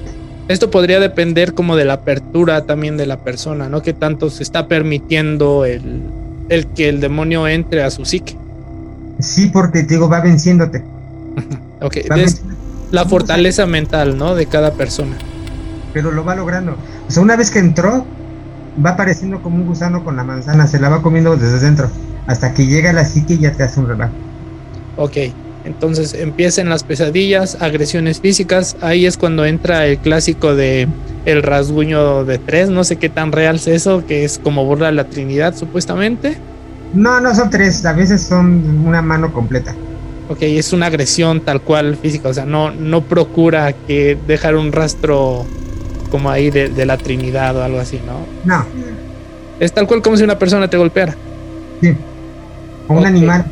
Esto 0.48 0.70
podría 0.70 1.00
depender 1.00 1.54
como 1.54 1.74
de 1.76 1.84
la 1.84 1.94
apertura 1.94 2.64
también 2.66 2.96
de 2.96 3.06
la 3.06 3.18
persona, 3.18 3.68
¿no? 3.68 3.82
Que 3.82 3.92
tanto 3.94 4.30
se 4.30 4.42
está 4.44 4.68
permitiendo 4.68 5.64
el, 5.64 6.02
el 6.48 6.66
que 6.68 6.88
el 6.88 7.00
demonio 7.00 7.48
entre 7.48 7.82
a 7.82 7.90
su 7.90 8.04
psique. 8.04 8.36
Sí, 9.18 9.46
porque 9.46 9.82
te 9.82 9.94
digo, 9.94 10.08
va 10.08 10.20
venciéndote. 10.20 10.84
Ok, 11.80 11.96
va 12.10 12.16
es 12.16 12.20
venciéndote. 12.40 12.56
la 12.92 13.04
fortaleza 13.06 13.66
mental, 13.66 14.16
¿no? 14.16 14.34
De 14.34 14.46
cada 14.46 14.72
persona. 14.74 15.16
pero 15.92 16.10
lo 16.12 16.24
va 16.24 16.34
logrando. 16.36 16.72
O 17.08 17.10
sea, 17.10 17.22
una 17.22 17.36
vez 17.36 17.50
que 17.50 17.58
entró, 17.58 18.06
va 18.84 18.90
apareciendo 18.90 19.42
como 19.42 19.56
un 19.56 19.66
gusano 19.66 20.04
con 20.04 20.16
la 20.16 20.24
manzana, 20.24 20.66
se 20.66 20.78
la 20.78 20.88
va 20.88 21.02
comiendo 21.02 21.36
desde 21.36 21.58
dentro, 21.60 21.88
hasta 22.26 22.54
que 22.54 22.66
llega 22.66 22.92
la 22.92 23.04
psique 23.04 23.34
y 23.34 23.38
ya 23.38 23.52
te 23.52 23.62
hace 23.62 23.80
un 23.80 23.88
relajo. 23.88 24.12
Ok, 24.96 25.16
entonces 25.64 26.14
empiezan 26.14 26.68
las 26.68 26.84
pesadillas, 26.84 27.58
agresiones 27.60 28.20
físicas. 28.20 28.76
Ahí 28.80 29.04
es 29.04 29.16
cuando 29.16 29.44
entra 29.44 29.86
el 29.86 29.98
clásico 29.98 30.54
de 30.54 30.88
el 31.24 31.42
rasguño 31.42 32.24
de 32.24 32.38
tres. 32.38 32.70
No 32.70 32.84
sé 32.84 32.96
qué 32.96 33.08
tan 33.08 33.32
real 33.32 33.56
es 33.56 33.66
eso, 33.66 34.06
que 34.06 34.24
es 34.24 34.38
como 34.38 34.64
burla 34.64 34.92
la 34.92 35.04
Trinidad, 35.04 35.56
supuestamente. 35.56 36.38
No, 36.94 37.20
no 37.20 37.34
son 37.34 37.50
tres, 37.50 37.84
a 37.84 37.92
veces 37.92 38.22
son 38.22 38.86
una 38.86 39.02
mano 39.02 39.32
completa. 39.32 39.74
Ok, 40.28 40.38
es 40.42 40.72
una 40.72 40.86
agresión 40.86 41.40
tal 41.40 41.60
cual 41.60 41.96
física, 41.96 42.28
o 42.28 42.34
sea, 42.34 42.46
no, 42.46 42.70
no 42.70 43.02
procura 43.02 43.72
que 43.72 44.18
dejar 44.26 44.56
un 44.56 44.72
rastro 44.72 45.46
como 46.08 46.30
ahí 46.30 46.50
de, 46.50 46.68
de 46.68 46.86
la 46.86 46.96
Trinidad 46.96 47.56
o 47.56 47.62
algo 47.64 47.78
así, 47.80 48.00
¿no? 48.06 48.20
No, 48.44 48.64
Es 49.60 49.72
tal 49.72 49.86
cual 49.86 50.02
como 50.02 50.16
si 50.16 50.24
una 50.24 50.38
persona 50.38 50.68
te 50.68 50.76
golpeara. 50.76 51.14
sí. 51.80 51.94
O 52.88 52.94
un 52.94 53.04
animal. 53.06 53.44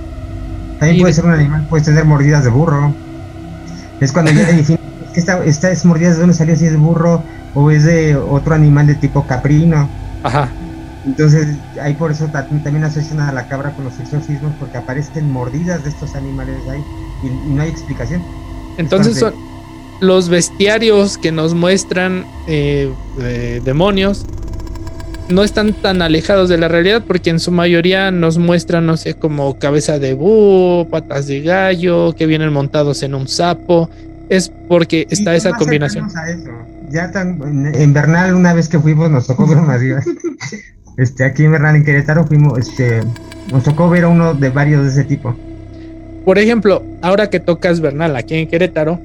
También 0.78 0.96
Y 0.96 1.00
puede 1.00 1.12
de- 1.12 1.16
ser 1.16 1.24
un 1.24 1.32
animal, 1.32 1.66
puedes 1.68 1.86
tener 1.86 2.04
mordidas 2.04 2.44
de 2.44 2.50
burro. 2.50 2.92
Es 4.00 4.12
cuando 4.12 4.30
ya 4.30 4.48
esta, 5.16 5.44
esta 5.44 5.70
es 5.70 5.84
mordida 5.84 6.10
de 6.10 6.16
dónde 6.18 6.34
salió, 6.34 6.54
si 6.56 6.66
es 6.66 6.78
burro 6.78 7.22
o 7.54 7.70
es 7.70 7.84
de 7.84 8.16
otro 8.16 8.54
animal 8.54 8.86
de 8.86 8.94
tipo 8.94 9.26
caprino. 9.26 9.88
Ajá. 10.22 10.48
Entonces, 11.06 11.48
ahí 11.82 11.94
por 11.94 12.10
eso 12.12 12.26
ta- 12.26 12.46
también 12.46 12.84
asocian 12.84 13.20
a 13.20 13.32
la 13.32 13.46
cabra 13.48 13.72
con 13.72 13.84
los 13.84 13.98
exorcismos, 14.00 14.52
porque 14.58 14.78
aparecen 14.78 15.30
mordidas 15.30 15.82
de 15.84 15.90
estos 15.90 16.14
animales 16.14 16.56
ahí 16.70 16.82
y, 17.22 17.26
y 17.26 17.54
no 17.54 17.62
hay 17.62 17.68
explicación. 17.70 18.22
Entonces 18.78 19.18
son 19.18 19.28
Entonces- 19.34 19.53
los 20.06 20.28
bestiarios 20.28 21.18
que 21.18 21.32
nos 21.32 21.54
muestran 21.54 22.24
eh, 22.46 22.90
eh, 23.20 23.60
demonios. 23.64 24.26
No 25.28 25.42
están 25.42 25.72
tan 25.72 26.02
alejados 26.02 26.50
de 26.50 26.58
la 26.58 26.68
realidad 26.68 27.02
porque 27.06 27.30
en 27.30 27.40
su 27.40 27.50
mayoría 27.50 28.10
nos 28.10 28.36
muestran, 28.36 28.84
no 28.84 28.96
sé, 28.98 29.14
como 29.14 29.58
cabeza 29.58 29.98
de 29.98 30.12
búho, 30.12 30.86
patas 30.88 31.26
de 31.26 31.40
gallo, 31.40 32.14
que 32.14 32.26
vienen 32.26 32.52
montados 32.52 33.02
en 33.02 33.14
un 33.14 33.26
sapo. 33.26 33.88
Es 34.28 34.52
porque 34.68 35.06
está 35.10 35.32
Sí, 35.32 35.38
esa 35.38 35.52
combinación. 35.52 36.10
cercanos 36.10 36.38
a 36.38 36.42
eso. 36.42 36.90
ya 36.90 37.10
tan, 37.10 37.40
en, 37.74 37.92
Bernal 37.94 38.34
una 38.34 38.52
vez 38.52 38.68
que 38.68 38.78
fuimos 38.78 39.10
nos 39.10 39.26
tocó 39.26 39.46
ver 39.46 39.58
una 39.58 39.78
diva. 39.78 40.00
Este, 40.96 41.24
aquí 41.24 41.42
en 41.42 41.50
Bernal, 41.50 41.74
en 41.74 41.84
Querétaro, 41.84 42.24
fuimos, 42.24 42.56
este, 42.56 43.02
nos 43.50 43.64
tocó 43.64 43.90
ver 43.90 44.04
a 44.04 44.08
uno 44.08 44.32
de 44.32 44.48
varios 44.50 44.84
de 44.84 44.90
ese 44.90 45.02
tipo. 45.02 45.34
Por 46.24 46.38
ejemplo, 46.38 46.84
ahora 47.02 47.28
que 47.30 47.40
tocas 47.40 47.80
Bernal 47.80 48.14
aquí 48.14 48.36
en 48.36 48.48
Querétaro, 48.48 49.00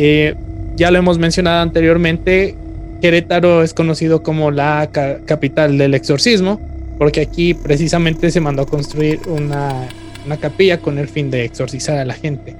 eh, 0.00 0.36
ya 0.76 0.92
lo 0.92 0.98
hemos 0.98 1.18
mencionado 1.18 1.60
anteriormente, 1.60 2.54
Querétaro 3.02 3.64
es 3.64 3.74
conocido 3.74 4.22
como 4.22 4.52
la 4.52 4.88
ca- 4.92 5.18
capital 5.24 5.76
del 5.76 5.94
exorcismo, 5.94 6.60
porque 6.98 7.20
aquí 7.20 7.52
precisamente 7.52 8.30
se 8.30 8.40
mandó 8.40 8.62
a 8.62 8.66
construir 8.66 9.18
una, 9.26 9.88
capilla 10.40 10.78
con 10.78 10.98
el 10.98 11.08
fin 11.08 11.32
de 11.32 11.44
exorcizar 11.44 11.98
a 11.98 12.04
la 12.04 12.14
gente. 12.14 12.54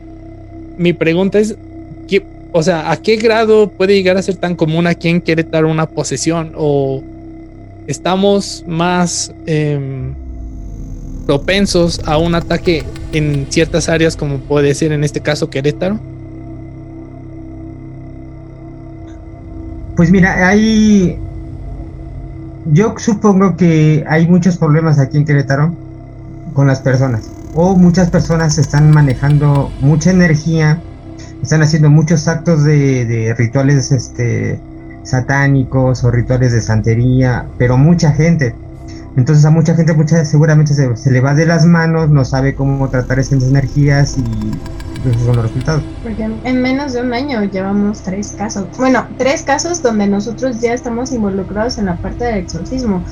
Mi 0.78 0.92
pregunta 0.92 1.38
es, 1.38 1.54
¿qué- 2.08 2.24
o 2.50 2.60
sea, 2.64 2.90
¿a 2.90 2.96
qué 2.96 3.16
grado 3.16 3.68
puede 3.70 3.94
llegar 3.94 4.16
a 4.16 4.22
ser 4.22 4.34
tan 4.34 4.56
común 4.56 4.88
aquí 4.88 5.08
en 5.08 5.20
Querétaro 5.20 5.70
una 5.70 5.86
posesión? 5.86 6.52
¿O 6.56 7.04
estamos 7.86 8.64
más 8.66 9.32
em, 9.46 10.12
propensos 11.26 12.00
a 12.04 12.18
un 12.18 12.34
ataque 12.34 12.82
en 13.12 13.46
ciertas 13.48 13.88
áreas 13.88 14.16
como 14.16 14.38
puede 14.38 14.74
ser 14.74 14.90
en 14.92 15.04
este 15.04 15.20
caso 15.20 15.50
Querétaro? 15.50 16.00
Pues 19.98 20.12
mira, 20.12 20.46
hay. 20.46 21.18
Yo 22.66 22.94
supongo 22.98 23.56
que 23.56 24.04
hay 24.08 24.28
muchos 24.28 24.56
problemas 24.56 25.00
aquí 25.00 25.16
en 25.16 25.24
Querétaro 25.24 25.74
con 26.52 26.68
las 26.68 26.80
personas. 26.80 27.28
O 27.56 27.74
muchas 27.74 28.08
personas 28.08 28.58
están 28.58 28.92
manejando 28.92 29.72
mucha 29.80 30.12
energía, 30.12 30.80
están 31.42 31.62
haciendo 31.62 31.90
muchos 31.90 32.28
actos 32.28 32.62
de, 32.62 33.34
rituales 33.36 33.90
este, 33.90 34.60
satánicos 35.02 36.04
o 36.04 36.12
rituales 36.12 36.52
de 36.52 36.60
santería, 36.60 37.46
pero 37.58 37.76
mucha 37.76 38.12
gente. 38.12 38.54
Entonces 39.16 39.44
a 39.46 39.50
mucha 39.50 39.74
gente 39.74 39.94
mucha, 39.94 40.24
seguramente 40.24 40.74
se, 40.74 40.94
se 40.94 41.10
le 41.10 41.20
va 41.20 41.34
de 41.34 41.44
las 41.44 41.66
manos, 41.66 42.08
no 42.08 42.24
sabe 42.24 42.54
cómo 42.54 42.88
tratar 42.88 43.18
esas 43.18 43.42
energías 43.42 44.16
y 44.16 44.52
esos 45.04 45.22
son 45.22 45.36
los 45.36 45.44
resultados. 45.46 45.82
Porque 46.02 46.22
en- 46.22 46.40
en 46.44 46.62
menos 46.62 46.92
de 46.92 47.00
un 47.02 47.12
año 47.12 47.42
llevamos 47.44 48.02
tres 48.02 48.32
casos. 48.32 48.68
Bueno, 48.76 49.06
tres 49.16 49.42
casos 49.42 49.82
donde 49.82 50.06
nosotros 50.06 50.60
ya 50.60 50.72
estamos 50.74 51.12
involucrados 51.12 51.78
en 51.78 51.86
la 51.86 51.96
parte 51.96 52.24
del 52.24 52.36
exorcismo. 52.38 53.04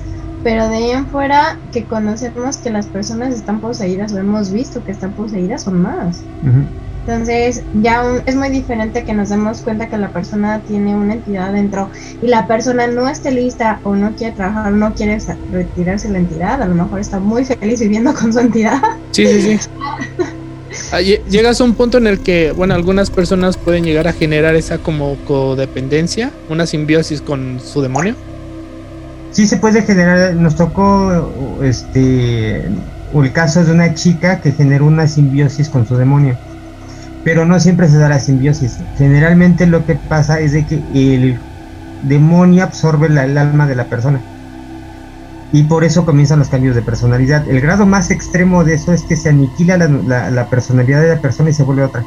Pero 0.43 0.69
de 0.69 0.77
ahí 0.77 0.91
en 0.91 1.07
fuera 1.09 1.59
que 1.73 1.85
conocemos 1.87 2.59
que 2.59 2.71
las 2.71 2.87
personas 2.87 3.35
están 3.35 3.61
poseídas 3.61 4.13
o 4.13 4.19
hemos 4.19 4.53
visto 4.53 4.85
que 4.85 4.93
están 4.93 5.13
poseídas 5.13 5.63
son 5.65 5.81
más. 5.83 6.23
Ujú. 6.43 6.65
Entonces 7.05 7.63
ya 7.73 8.05
un- 8.05 8.23
es 8.27 8.35
muy 8.37 8.49
diferente 8.51 9.05
que 9.05 9.13
nos 9.15 9.29
demos 9.29 9.63
cuenta 9.63 9.89
que 9.89 9.97
la 9.97 10.11
persona 10.13 10.61
tiene 10.61 10.95
una 10.95 11.15
entidad 11.15 11.53
dentro 11.53 11.91
y 12.21 12.27
la 12.29 12.47
persona 12.49 12.87
no 12.89 13.09
esté 13.09 13.31
lista 13.31 13.81
o 13.85 13.95
no 13.95 14.15
quiere 14.15 14.35
trabajar, 14.35 14.73
no 14.73 14.93
quiere 14.95 15.19
retirarse 15.53 16.09
la 16.11 16.19
entidad. 16.19 16.61
A 16.63 16.67
lo 16.67 16.75
mejor 16.75 16.99
está 17.01 17.19
muy 17.21 17.45
feliz 17.45 17.81
viviendo 17.81 18.13
con 18.15 18.33
su 18.33 18.41
entidad. 18.41 18.81
Sí, 19.13 19.27
sí, 19.27 19.59
sí. 19.59 19.69
Ah, 20.93 21.01
lle- 21.01 21.21
Llegas 21.29 21.61
a 21.61 21.65
un 21.65 21.75
punto 21.75 21.99
en 21.99 22.07
el 22.07 22.21
que, 22.21 22.53
bueno, 22.53 22.75
algunas 22.75 23.11
personas 23.11 23.57
pueden 23.57 23.85
llegar 23.85 24.07
a 24.09 24.13
generar 24.13 24.55
esa 24.55 24.79
como 24.79 25.17
codependencia, 25.27 26.31
una 26.49 26.67
simbiosis 26.67 27.21
con 27.21 27.61
su 27.61 27.83
demonio. 27.83 28.15
Sí 29.33 29.47
se 29.47 29.57
puede 29.59 29.83
generar, 29.83 30.35
nos 30.35 30.57
tocó 30.57 31.59
este 31.63 32.65
el 33.15 33.33
caso 33.33 33.65
de 33.65 33.73
una 33.73 33.95
chica 33.95 34.41
que 34.41 34.53
generó 34.53 34.87
una 34.87 35.07
simbiosis 35.07 35.69
con 35.69 35.87
su 35.87 35.97
demonio. 35.97 36.37
Pero 37.25 37.45
no 37.45 37.59
siempre 37.59 37.89
se 37.89 37.99
da 37.99 38.09
la 38.09 38.21
simbiosis. 38.21 38.79
Generalmente 38.97 39.67
lo 39.67 39.85
que 39.85 39.97
pasa 39.97 40.41
es 40.41 40.53
de 40.53 40.65
que 40.65 40.75
el 40.95 41.39
demonio 42.03 42.63
absorbe 42.63 43.09
la- 43.09 43.25
el 43.25 43.37
alma 43.37 43.67
de 43.67 43.75
la 43.75 43.85
persona. 43.89 44.21
Y 45.53 45.63
por 45.65 45.85
eso 45.85 46.05
comienzan 46.05 46.39
los 46.39 46.49
cambios 46.49 46.75
de 46.75 46.83
personalidad. 46.83 47.49
El 47.49 47.61
grado 47.61 47.87
más 47.87 48.11
extremo 48.11 48.65
de 48.65 48.75
eso 48.75 48.93
es 48.93 49.03
que 49.03 49.17
se 49.17 49.29
aniquila 49.29 49.77
la, 49.77 50.51
personalidad 50.51 51.03
de 51.03 51.09
la 51.09 51.21
persona 51.21 51.51
y 51.51 51.53
se 51.53 51.63
vuelve 51.63 51.85
otra, 51.85 52.05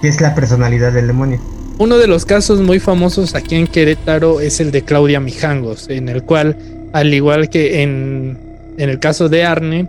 que 0.00 0.08
es 0.08 0.20
la 0.20 0.34
personalidad 0.34 0.92
del 0.92 1.06
demonio. 1.06 1.40
Uno 1.78 1.98
de 1.98 2.06
los 2.06 2.26
casos 2.26 2.60
muy 2.60 2.78
famosos 2.78 3.34
aquí 3.34 3.54
en 3.54 3.66
Querétaro 3.66 4.40
es 4.40 4.60
el 4.60 4.70
de 4.70 4.82
Claudia 4.82 5.20
Mijangos, 5.20 5.88
en 5.88 6.08
el 6.08 6.24
cual, 6.24 6.56
al 6.92 7.14
igual 7.14 7.48
que 7.48 7.82
en, 7.82 8.38
en 8.76 8.90
el 8.90 8.98
caso 8.98 9.28
de 9.28 9.44
Arne, 9.44 9.88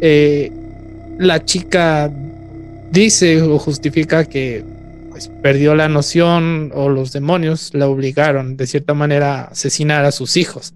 eh, 0.00 0.52
la 1.18 1.44
chica 1.44 2.10
dice 2.90 3.40
o 3.42 3.58
justifica 3.58 4.24
que 4.24 4.64
pues, 5.10 5.30
perdió 5.42 5.74
la 5.74 5.88
noción 5.88 6.70
o 6.74 6.88
los 6.88 7.12
demonios 7.12 7.70
la 7.72 7.88
obligaron 7.88 8.56
de 8.56 8.66
cierta 8.66 8.94
manera 8.94 9.40
a 9.40 9.44
asesinar 9.44 10.04
a 10.04 10.12
sus 10.12 10.36
hijos. 10.36 10.74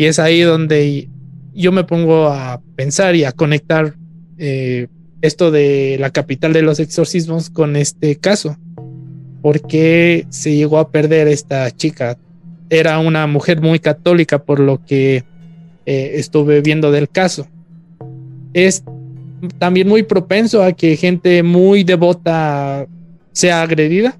Y 0.00 0.06
es 0.06 0.18
ahí 0.18 0.40
donde 0.40 1.10
yo 1.52 1.72
me 1.72 1.84
pongo 1.84 2.28
a 2.28 2.62
pensar 2.74 3.14
y 3.16 3.24
a 3.24 3.32
conectar 3.32 3.96
eh, 4.38 4.86
esto 5.20 5.50
de 5.50 5.98
la 6.00 6.08
capital 6.08 6.54
de 6.54 6.62
los 6.62 6.80
exorcismos 6.80 7.50
con 7.50 7.76
este 7.76 8.16
caso. 8.16 8.56
¿Por 9.42 9.60
qué 9.60 10.24
se 10.30 10.56
llegó 10.56 10.78
a 10.78 10.90
perder 10.90 11.28
esta 11.28 11.70
chica? 11.70 12.16
Era 12.70 12.98
una 12.98 13.26
mujer 13.26 13.60
muy 13.60 13.78
católica 13.78 14.42
por 14.42 14.58
lo 14.58 14.82
que 14.82 15.16
eh, 15.84 16.12
estuve 16.14 16.62
viendo 16.62 16.90
del 16.90 17.10
caso. 17.10 17.46
Es 18.54 18.82
también 19.58 19.86
muy 19.86 20.02
propenso 20.02 20.62
a 20.62 20.72
que 20.72 20.96
gente 20.96 21.42
muy 21.42 21.84
devota 21.84 22.86
sea 23.32 23.60
agredida. 23.60 24.18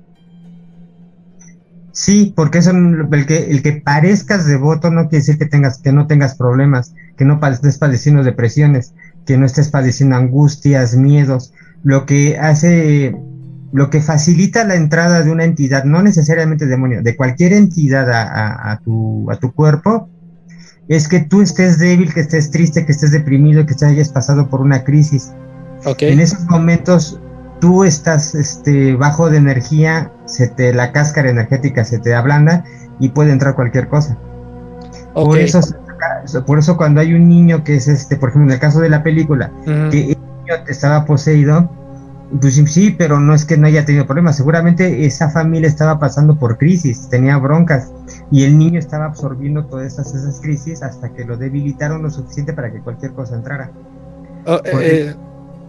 Sí, 2.01 2.33
porque 2.35 2.57
eso, 2.61 2.71
el 2.71 3.27
que, 3.27 3.51
el 3.51 3.63
que 3.63 3.73
parezcas 3.75 4.47
devoto 4.47 4.91
no 4.91 5.03
quiere 5.03 5.19
decir 5.19 5.37
que 5.37 5.45
tengas, 5.45 5.83
que 5.83 5.93
no 5.93 6.07
tengas 6.07 6.35
problemas, 6.35 6.95
que 7.19 7.27
no 7.27 7.39
estés 7.47 7.77
padeciendo 7.77 8.23
depresiones, 8.25 8.95
que 9.27 9.37
no 9.37 9.45
estés 9.45 9.69
padeciendo 9.69 10.17
angustias, 10.17 10.97
miedos. 10.97 11.53
Lo 11.83 12.07
que 12.07 12.39
hace, 12.39 13.15
lo 13.75 13.91
que 13.91 14.01
facilita 14.01 14.65
la 14.65 14.77
entrada 14.77 15.23
de 15.23 15.31
una 15.31 15.45
entidad, 15.45 15.85
no 15.85 16.03
necesariamente 16.03 16.65
demonio, 16.65 17.03
de 17.03 17.15
cualquier 17.17 17.53
entidad 17.53 18.11
a, 18.11 18.23
a- 18.23 18.73
a 18.73 18.79
tu, 18.79 19.31
a 19.31 19.37
tu 19.37 19.53
cuerpo, 19.53 20.09
es 20.89 21.07
que 21.07 21.21
tú 21.21 21.43
estés 21.43 21.79
débil, 21.79 22.15
que 22.15 22.21
estés 22.21 22.51
triste, 22.51 22.87
que 22.87 22.93
estés 22.93 23.11
deprimido, 23.11 23.67
que 23.67 23.75
te 23.75 23.85
hayas 23.85 24.09
pasado 24.09 24.49
por 24.49 24.63
una 24.63 24.85
crisis. 24.85 25.33
Ok. 25.85 26.01
En 26.05 26.19
esos 26.21 26.47
momentos 26.47 27.21
tú 27.61 27.85
estás 27.85 28.35
este, 28.35 28.97
bajo 28.97 29.29
de 29.29 29.37
energía, 29.37 30.11
se 30.31 30.49
te, 30.49 30.73
la 30.73 30.93
cáscara 30.93 31.31
energética 31.31 31.85
se 31.85 31.99
te 31.99 32.15
ablanda 32.15 32.65
y 32.99 33.11
puede 33.11 33.33
entrar 33.33 33.55
cualquier 33.55 33.89
cosa. 33.89 34.17
Por, 35.15 35.39
eso, 35.39 35.61
por 36.47 36.59
eso 36.59 36.77
cuando 36.77 37.01
hay 37.01 37.15
un 37.15 37.29
niño 37.29 37.65
que 37.65 37.77
es, 37.77 37.89
este, 37.89 38.17
por 38.17 38.31
ejemplo, 38.31 38.49
en 38.49 38.55
el 38.55 38.61
caso 38.61 38.81
de 38.81 38.89
la 38.89 39.03
película, 39.03 39.51
que 39.65 40.13
el 40.13 40.19
niño 40.19 40.55
estaba 40.69 41.05
poseído, 41.05 41.69
pues 42.41 42.55
sí, 42.55 42.67
sí, 42.67 42.95
pero 42.97 43.19
no 43.19 43.35
es 43.35 43.45
que 43.45 43.57
no 43.57 43.67
haya 43.67 43.85
tenido 43.85 44.07
problemas. 44.07 44.37
Seguramente 44.37 45.05
esa 45.05 45.31
familia 45.31 45.69
estaba 45.69 45.99
pasando 45.99 46.39
por 46.39 46.59
crisis, 46.59 47.09
tenía 47.09 47.37
broncas 47.39 47.91
y 48.31 48.45
el 48.45 48.57
niño 48.57 48.79
estaba 48.79 49.07
absorbiendo 49.07 49.65
todas 49.67 49.93
esas, 49.93 50.15
esas 50.15 50.41
crisis 50.41 50.83
hasta 50.83 51.13
que 51.13 51.25
lo 51.25 51.37
debilitaron 51.37 52.03
lo 52.03 52.11
suficiente 52.11 52.53
para 52.53 52.71
que 52.73 52.81
cualquier 52.81 53.13
cosa 53.13 53.35
entrara. 53.35 53.73
Oh, 54.47 54.61
eh, 54.65 55.15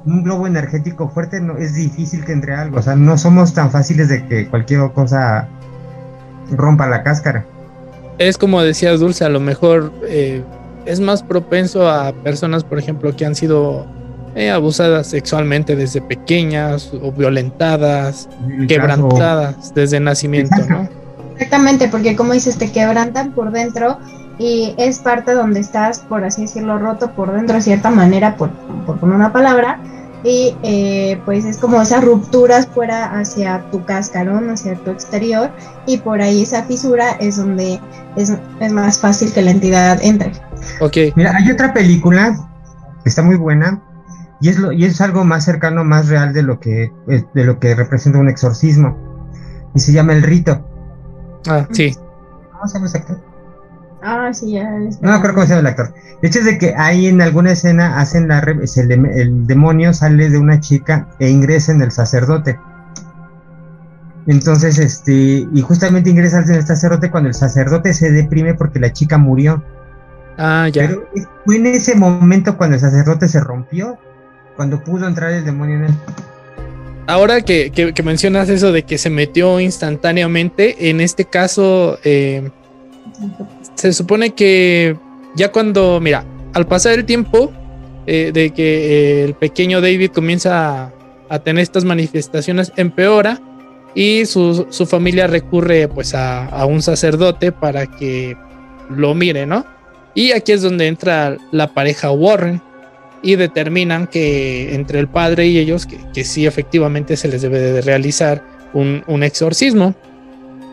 un 0.06 0.24
globo 0.24 0.48
energético 0.48 1.10
fuerte 1.10 1.40
no 1.40 1.58
es 1.58 1.76
difícil 1.76 2.26
que 2.26 2.32
entre 2.32 2.54
algo, 2.54 2.80
o 2.80 2.82
sea, 2.82 2.96
no 2.96 3.18
somos 3.18 3.54
tan 3.54 3.72
fáciles 3.72 4.10
de 4.10 4.26
que 4.26 4.48
cualquier 4.48 4.92
cosa 4.94 5.48
rompa 6.52 6.88
la 6.88 7.04
cáscara. 7.04 7.46
es 8.18 8.38
como 8.38 8.62
decía 8.62 8.92
Dulce, 8.98 9.26
a 9.26 9.30
lo 9.30 9.40
mejor 9.40 9.92
eh, 10.08 10.44
es 10.86 11.00
más 11.00 11.24
propenso 11.24 11.90
a 11.90 12.14
personas, 12.14 12.64
por 12.64 12.80
ejemplo, 12.80 13.16
que 13.16 13.26
han 13.26 13.36
sido 13.36 13.86
eh, 14.36 14.50
abusadas 14.50 15.08
sexualmente 15.08 15.76
desde 15.76 16.02
pequeñas 16.02 16.92
o 17.02 17.12
violentadas, 17.12 18.30
quebrantadas 18.68 19.74
desde 19.74 20.00
nacimiento, 20.00 20.56
¿no? 20.70 20.88
Exactamente, 21.34 21.88
porque 21.88 22.16
como 22.16 22.34
dices, 22.34 22.58
te 22.58 22.72
quebrantan 22.72 23.34
por 23.34 23.52
dentro 23.52 23.98
y 24.42 24.74
es 24.78 24.98
parte 24.98 25.34
donde 25.34 25.60
estás, 25.60 26.00
por 26.00 26.24
así 26.24 26.42
decirlo, 26.42 26.80
roto 26.80 27.12
por 27.12 27.32
dentro 27.32 27.58
de 27.58 27.62
cierta 27.62 27.92
manera, 27.92 28.38
por, 28.38 28.50
por 28.88 29.00
poner 29.00 29.16
una 29.16 29.32
palabra, 29.32 29.80
y 30.24 30.56
eh, 30.64 31.22
pues 31.26 31.46
es 31.46 31.58
como 31.58 31.80
esas 31.80 32.04
rupturas 32.04 32.66
fuera 32.66 33.20
hacia 33.20 33.64
tu 33.70 33.86
cascarón, 33.86 34.50
hacia 34.50 34.76
tu 34.78 34.90
exterior, 34.90 35.52
y 35.86 36.00
por 36.00 36.24
ahí 36.24 36.42
esa 36.42 36.64
fisura 36.64 37.12
es 37.20 37.38
donde 37.38 37.80
es, 38.16 38.34
es 38.60 38.72
más 38.72 38.98
fácil 38.98 39.32
que 39.32 39.44
la 39.44 39.52
entidad 39.52 40.00
entre. 40.02 40.32
Ok, 40.80 40.98
Mira, 41.16 41.36
hay 41.38 41.52
otra 41.52 41.72
película 41.72 42.36
que 43.04 43.10
está 43.10 43.22
muy 43.22 43.36
buena 43.36 43.80
y 44.40 44.50
es 44.50 44.58
lo 44.58 44.72
y 44.72 44.86
es 44.86 45.02
algo 45.02 45.24
más 45.24 45.46
cercano, 45.46 45.84
más 45.84 46.10
real 46.10 46.34
de 46.34 46.42
lo 46.42 46.60
que 46.60 46.92
eh, 47.08 47.24
de 47.36 47.46
lo 47.46 47.60
que 47.60 47.76
representa 47.76 48.18
un 48.18 48.30
exorcismo 48.30 48.98
y 49.76 49.80
se 49.80 49.92
llama 49.92 50.14
El 50.14 50.24
Rito. 50.24 50.68
ah, 51.48 51.68
sí, 51.72 51.96
¿Cómo 52.52 52.68
se 52.68 52.74
llama 52.74 52.88
ese 52.88 52.98
actor? 52.98 53.31
Ah, 54.04 54.32
sí, 54.34 54.52
ya. 54.54 54.70
No 54.70 55.10
me 55.10 55.12
acuerdo 55.12 55.36
cómo 55.36 55.46
se 55.46 55.50
llama 55.56 55.62
el 55.62 55.68
actor. 55.68 55.94
El 56.22 56.30
hecho 56.30 56.40
es 56.40 56.46
de 56.46 56.58
que 56.58 56.74
ahí 56.76 57.08
en 57.08 57.22
alguna 57.22 57.52
escena 57.52 58.00
hacen 58.00 58.28
la 58.28 58.42
re- 58.42 58.54
el, 58.54 58.60
dem- 58.88 59.12
el 59.14 59.46
demonio 59.48 59.94
sale 59.94 60.30
de 60.30 60.38
una 60.40 60.60
chica 60.60 61.08
e 61.20 61.30
ingresa 61.30 61.72
en 61.72 61.82
el 61.82 61.92
sacerdote. 61.92 62.58
Entonces, 64.28 64.78
este, 64.78 65.48
y 65.52 65.62
justamente 65.62 66.10
ingresa 66.10 66.40
el 66.40 66.66
sacerdote 66.66 67.10
cuando 67.10 67.30
el 67.30 67.36
sacerdote 67.36 67.94
se 67.94 68.12
deprime 68.12 68.54
porque 68.54 68.80
la 68.80 68.94
chica 68.94 69.18
murió. 69.18 69.64
Ah, 70.38 70.68
ya. 70.72 70.88
Pero 70.88 71.08
fue 71.46 71.58
en 71.58 71.68
ese 71.68 71.96
momento 71.96 72.58
cuando 72.58 72.76
el 72.76 72.82
sacerdote 72.82 73.28
se 73.28 73.40
rompió, 73.40 73.98
cuando 74.56 74.84
pudo 74.84 75.08
entrar 75.08 75.32
el 75.32 75.44
demonio 75.44 75.78
en 75.78 75.84
él. 75.86 75.92
Ahora 77.08 77.42
que, 77.42 77.72
que- 77.72 77.94
que 77.94 78.04
mencionas 78.04 78.48
eso 78.50 78.72
de 78.72 78.84
que 78.84 78.98
se 78.98 79.10
metió 79.10 79.60
instantáneamente, 79.60 80.90
en 80.90 81.02
este 81.02 81.26
caso 81.26 81.98
eh, 82.04 82.52
se 83.82 83.94
supone 83.94 84.36
que 84.36 84.96
ya 85.34 85.52
cuando, 85.52 86.00
mira, 86.00 86.24
al 86.54 86.68
pasar 86.68 87.00
el 87.00 87.06
tiempo 87.06 87.52
eh, 88.06 88.30
de 88.32 88.52
que 88.52 88.64
eh, 88.64 89.24
el 89.24 89.34
pequeño 89.34 89.82
David 89.82 90.12
comienza 90.12 90.92
a, 91.28 91.40
tener 91.40 91.64
estas 91.64 91.84
manifestaciones, 91.84 92.72
empeora 92.76 93.42
y 93.96 94.28
su, 94.28 94.68
su 94.70 94.86
familia 94.86 95.26
recurre 95.26 95.88
pues 95.88 96.14
a, 96.14 96.46
a 96.46 96.66
un 96.66 96.84
sacerdote 96.84 97.52
para 97.52 97.88
que 97.88 98.38
lo 98.88 99.16
mire, 99.16 99.48
¿no? 99.48 99.66
Y 100.14 100.34
aquí 100.34 100.52
es 100.52 100.62
donde 100.62 100.86
entra 100.86 101.38
la 101.52 101.74
pareja 101.74 102.12
Warren 102.12 102.62
y 103.24 103.36
determinan 103.36 104.06
que 104.06 104.76
entre 104.76 105.00
el 105.00 105.08
padre 105.08 105.48
y 105.48 105.58
ellos 105.58 105.88
que, 105.88 105.98
que 106.14 106.24
sí 106.24 106.46
efectivamente 106.46 107.18
se 107.18 107.30
les 107.30 107.42
debe 107.42 107.60
de 107.60 107.82
realizar 107.82 108.44
un, 108.74 109.04
un 109.08 109.24
exorcismo. 109.24 109.96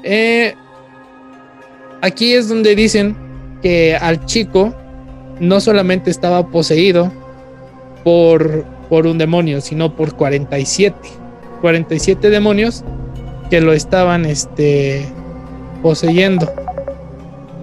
Eh, 0.02 0.54
aquí 2.02 2.34
es 2.34 2.48
donde 2.48 2.74
dicen 2.74 3.16
que 3.62 3.96
al 3.96 4.24
chico 4.26 4.74
no 5.40 5.60
solamente 5.60 6.10
estaba 6.10 6.48
poseído 6.48 7.12
por, 8.04 8.64
por 8.88 9.06
un 9.06 9.18
demonio, 9.18 9.60
sino 9.60 9.94
por 9.94 10.14
47. 10.14 10.96
47 11.60 12.30
demonios 12.30 12.84
que 13.50 13.60
lo 13.60 13.72
estaban 13.72 14.24
este, 14.24 15.06
poseyendo. 15.82 16.50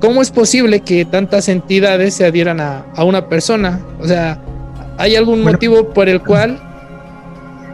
¿Cómo 0.01 0.21
es 0.21 0.31
posible 0.31 0.81
que 0.81 1.05
tantas 1.05 1.47
entidades 1.47 2.15
se 2.15 2.25
adhieran 2.25 2.59
a, 2.59 2.85
a 2.95 3.03
una 3.03 3.27
persona? 3.29 3.79
O 3.99 4.07
sea, 4.07 4.39
¿hay 4.97 5.15
algún 5.15 5.41
Bueno, 5.41 5.53
motivo 5.53 5.93
por 5.93 6.09
el 6.09 6.21
cual 6.21 6.59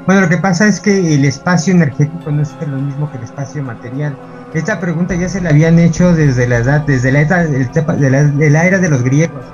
Bueno, 0.05 0.21
lo 0.21 0.29
que 0.29 0.37
pasa 0.37 0.67
es 0.67 0.79
que 0.79 1.15
el 1.15 1.25
espacio 1.25 1.73
energético 1.73 2.31
no 2.31 2.41
es 2.41 2.49
lo 2.67 2.77
mismo 2.77 3.11
que 3.11 3.17
el 3.17 3.23
espacio 3.23 3.63
material. 3.63 4.15
Esta 4.53 4.79
pregunta 4.79 5.15
ya 5.15 5.29
se 5.29 5.39
la 5.41 5.49
habían 5.49 5.79
hecho 5.79 6.13
desde 6.13 6.47
la 6.47 6.57
edad, 6.57 6.81
desde 6.85 7.11
la 7.11 7.21
edad 7.21 7.47
de 7.47 8.09
la, 8.09 8.23
de 8.23 8.49
la 8.49 8.65
era 8.65 8.79
de 8.79 8.89
los 8.89 9.01
griegos. 9.03 9.45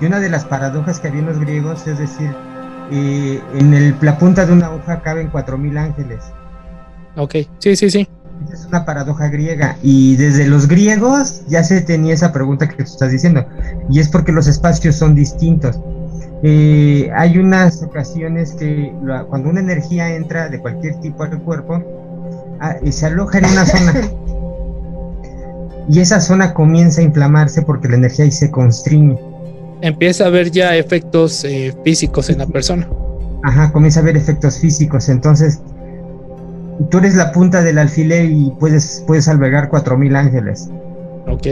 Y 0.00 0.06
una 0.06 0.20
de 0.20 0.28
las 0.28 0.44
paradojas 0.44 1.00
que 1.00 1.08
había 1.08 1.20
en 1.20 1.26
los 1.26 1.38
griegos 1.40 1.86
es 1.86 1.98
decir, 1.98 2.30
eh, 2.92 3.40
en 3.54 3.74
el- 3.74 3.96
la 4.00 4.16
punta 4.18 4.46
de 4.46 4.52
una 4.52 4.70
hoja 4.70 5.00
caben 5.02 5.28
4.000 5.28 5.76
ángeles. 5.76 6.20
Ok, 7.16 7.34
sí, 7.58 7.74
sí, 7.76 7.90
sí. 7.90 8.08
Es 8.52 8.66
una 8.66 8.84
paradoja 8.84 9.28
griega. 9.28 9.76
Y 9.82 10.16
desde 10.16 10.46
los 10.46 10.68
griegos 10.68 11.42
ya 11.48 11.64
se 11.64 11.80
tenía 11.80 12.14
esa 12.14 12.32
pregunta 12.32 12.68
que 12.68 12.76
tú 12.76 12.82
estás 12.82 13.10
diciendo. 13.10 13.46
Y 13.88 14.00
es 14.00 14.08
porque 14.08 14.32
los 14.32 14.46
espacios 14.46 14.96
son 14.96 15.14
distintos. 15.14 15.80
Eh, 16.42 17.10
hay 17.16 17.38
unas 17.38 17.82
ocasiones 17.82 18.52
que 18.52 18.92
la- 19.02 19.24
cuando 19.24 19.48
una 19.48 19.60
energía 19.60 20.14
entra 20.14 20.48
de 20.48 20.60
cualquier 20.60 20.96
tipo 21.00 21.22
al 21.22 21.40
cuerpo, 21.40 21.82
ah, 22.60 22.76
y 22.84 22.92
se 22.92 23.06
aloja 23.06 23.38
en 23.38 23.46
una 23.46 23.64
zona. 23.66 23.92
Y 25.88 26.00
esa 26.00 26.20
zona 26.20 26.54
comienza 26.54 27.00
a 27.00 27.04
inflamarse 27.04 27.62
porque 27.62 27.88
la 27.88 27.96
energía 27.96 28.24
ahí 28.24 28.30
se 28.30 28.50
constriñe. 28.50 29.16
Empieza 29.82 30.24
a 30.24 30.26
haber 30.28 30.50
ya 30.50 30.76
efectos 30.76 31.44
eh, 31.44 31.74
físicos 31.84 32.30
en 32.30 32.38
la 32.38 32.46
persona. 32.46 32.88
Ajá, 33.42 33.70
comienza 33.72 34.00
a 34.00 34.02
haber 34.02 34.16
efectos 34.16 34.58
físicos. 34.58 35.08
Entonces, 35.10 35.60
tú 36.90 36.98
eres 36.98 37.14
la 37.16 37.32
punta 37.32 37.62
del 37.62 37.78
alfiler 37.78 38.24
y 38.30 38.50
puedes, 38.58 39.04
puedes 39.06 39.28
albergar 39.28 39.68
4.000 39.68 40.16
ángeles. 40.16 40.70
Ok. 41.28 41.46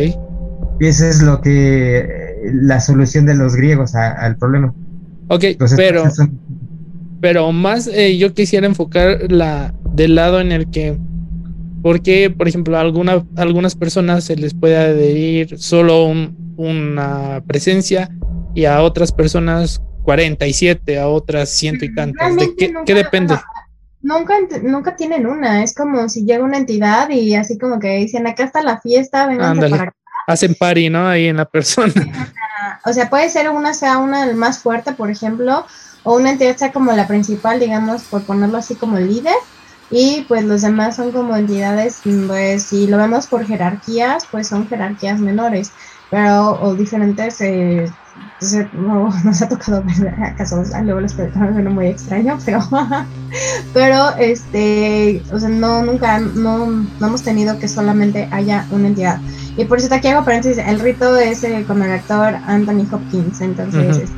Y 0.80 0.86
esa 0.86 1.08
es 1.08 1.22
lo 1.22 1.40
que 1.42 2.08
la 2.54 2.80
solución 2.80 3.26
de 3.26 3.34
los 3.34 3.54
griegos 3.54 3.94
a- 3.94 4.12
al 4.12 4.36
problema. 4.36 4.74
Ok, 5.28 5.44
Los 5.58 5.74
pero, 5.74 6.10
son- 6.10 6.38
pero 7.20 7.52
más 7.52 7.86
eh, 7.86 8.16
yo 8.16 8.32
quisiera 8.34 8.66
enfocar 8.66 9.30
la 9.30 9.74
del 9.92 10.14
lado 10.14 10.40
en 10.40 10.50
el 10.52 10.70
que, 10.70 10.96
porque, 11.82 12.30
por 12.30 12.48
ejemplo, 12.48 12.76
a 12.76 12.80
alguna, 12.80 13.24
a 13.36 13.42
algunas 13.42 13.74
personas 13.74 14.24
se 14.24 14.36
les 14.36 14.54
puede 14.54 14.76
adherir 14.76 15.58
solo 15.58 16.04
un- 16.06 16.54
una 16.56 17.42
presencia 17.46 18.10
y 18.54 18.64
a 18.66 18.82
otras 18.82 19.12
personas 19.12 19.80
47, 20.04 20.98
a 20.98 21.08
otras 21.08 21.48
ciento 21.50 21.84
y 21.84 21.94
tantas. 21.94 22.36
¿De 22.36 22.54
qué, 22.56 22.68
nunca- 22.68 22.84
qué 22.84 22.94
depende? 22.94 23.34
nunca, 24.02 24.34
nunca 24.62 24.96
tienen 24.96 25.26
una, 25.26 25.62
es 25.62 25.74
como 25.74 26.08
si 26.08 26.24
llega 26.24 26.44
una 26.44 26.58
entidad 26.58 27.08
y 27.10 27.34
así 27.34 27.56
como 27.58 27.78
que 27.78 27.96
dicen, 27.98 28.26
acá 28.26 28.44
está 28.44 28.62
la 28.62 28.80
fiesta, 28.80 29.26
vengan 29.26 29.58
para 29.58 29.82
acá. 29.84 29.94
Hacen 30.26 30.54
party, 30.54 30.88
¿no? 30.90 31.08
Ahí 31.08 31.26
en 31.26 31.36
la 31.36 31.44
persona. 31.44 31.92
O 32.84 32.92
sea, 32.92 33.08
puede 33.10 33.28
ser 33.28 33.48
una 33.50 33.74
sea 33.74 33.98
una 33.98 34.32
más 34.34 34.58
fuerte, 34.58 34.92
por 34.92 35.10
ejemplo, 35.10 35.64
o 36.04 36.16
una 36.16 36.30
entidad 36.32 36.56
sea 36.56 36.72
como 36.72 36.92
la 36.92 37.06
principal, 37.06 37.58
digamos, 37.60 38.02
por 38.04 38.22
ponerlo 38.22 38.58
así 38.58 38.74
como 38.74 38.98
líder, 38.98 39.34
y 39.92 40.24
pues 40.26 40.44
los 40.44 40.62
demás 40.62 40.96
son 40.96 41.12
como 41.12 41.36
entidades, 41.36 42.00
pues 42.26 42.62
si 42.62 42.86
lo 42.86 42.96
vemos 42.96 43.26
por 43.26 43.44
jerarquías, 43.44 44.26
pues 44.30 44.48
son 44.48 44.66
jerarquías 44.66 45.20
menores, 45.20 45.70
pero 46.10 46.58
o 46.62 46.74
diferentes, 46.74 47.38
eh, 47.42 47.90
no 48.72 49.10
nos 49.24 49.42
ha 49.42 49.48
tocado 49.50 49.84
ver 49.84 50.34
casos, 50.36 50.72
ah, 50.72 50.82
luego 50.82 51.00
les 51.00 51.12
platicamos 51.12 51.52
suena 51.52 51.68
muy 51.68 51.88
extraño, 51.88 52.38
pero, 52.42 52.60
pero 53.74 54.16
este, 54.18 55.22
o 55.30 55.38
sea, 55.38 55.50
no, 55.50 55.82
nunca, 55.82 56.18
no, 56.18 56.66
no 56.66 57.06
hemos 57.06 57.22
tenido 57.22 57.58
que 57.58 57.68
solamente 57.68 58.28
haya 58.32 58.66
una 58.70 58.88
entidad. 58.88 59.20
Y 59.58 59.66
por 59.66 59.78
cierto, 59.78 59.96
aquí 59.96 60.08
hago 60.08 60.24
paréntesis, 60.24 60.64
el 60.66 60.80
rito 60.80 61.18
es 61.18 61.44
eh, 61.44 61.64
con 61.66 61.82
el 61.82 61.92
actor 61.92 62.34
Anthony 62.46 62.86
Hopkins, 62.90 63.42
entonces 63.42 63.98
este, 63.98 64.16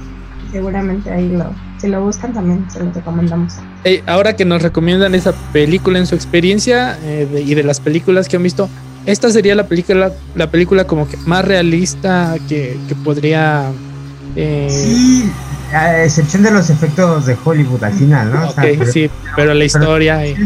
seguramente 0.52 1.10
ahí 1.10 1.30
lo, 1.30 1.52
si 1.84 1.90
lo 1.90 2.00
buscan 2.02 2.32
también 2.32 2.64
se 2.70 2.82
los 2.82 2.94
recomendamos. 2.94 3.52
Eh, 3.84 4.02
ahora 4.06 4.34
que 4.34 4.44
nos 4.46 4.62
recomiendan 4.62 5.14
esa 5.14 5.32
película 5.52 5.98
en 5.98 6.06
su 6.06 6.14
experiencia 6.14 6.98
eh, 7.04 7.28
de- 7.30 7.42
y 7.42 7.54
de 7.54 7.62
las 7.62 7.78
películas 7.80 8.26
que 8.28 8.36
han 8.36 8.42
visto, 8.42 8.70
esta 9.04 9.28
sería 9.30 9.54
la 9.54 9.66
película, 9.66 10.12
la 10.34 10.50
película 10.50 10.84
como 10.86 11.06
que 11.06 11.18
más 11.26 11.44
realista 11.44 12.36
que, 12.48 12.78
que 12.88 12.94
podría. 12.94 13.70
eh, 14.34 14.68
Sí, 14.70 15.30
a 15.74 16.02
excepción 16.04 16.42
de 16.42 16.52
los 16.52 16.70
efectos 16.70 17.26
de 17.26 17.36
Hollywood 17.44 17.84
al 17.84 17.92
final, 17.92 18.32
¿no? 18.32 18.48
O 18.48 18.52
sea, 18.52 18.62
pero 18.62 18.86
sí, 18.90 19.10
pero 19.36 19.52
la 19.52 19.64
historia. 19.64 20.24
eh, 20.24 20.36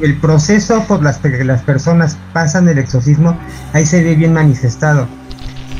El 0.00 0.20
proceso 0.20 0.84
por 0.86 1.02
las 1.02 1.18
que 1.18 1.42
las 1.44 1.62
personas 1.62 2.16
pasan 2.32 2.68
el 2.68 2.78
exorcismo, 2.78 3.36
ahí 3.72 3.84
se 3.86 4.04
ve 4.04 4.14
bien 4.14 4.32
manifestado. 4.34 5.08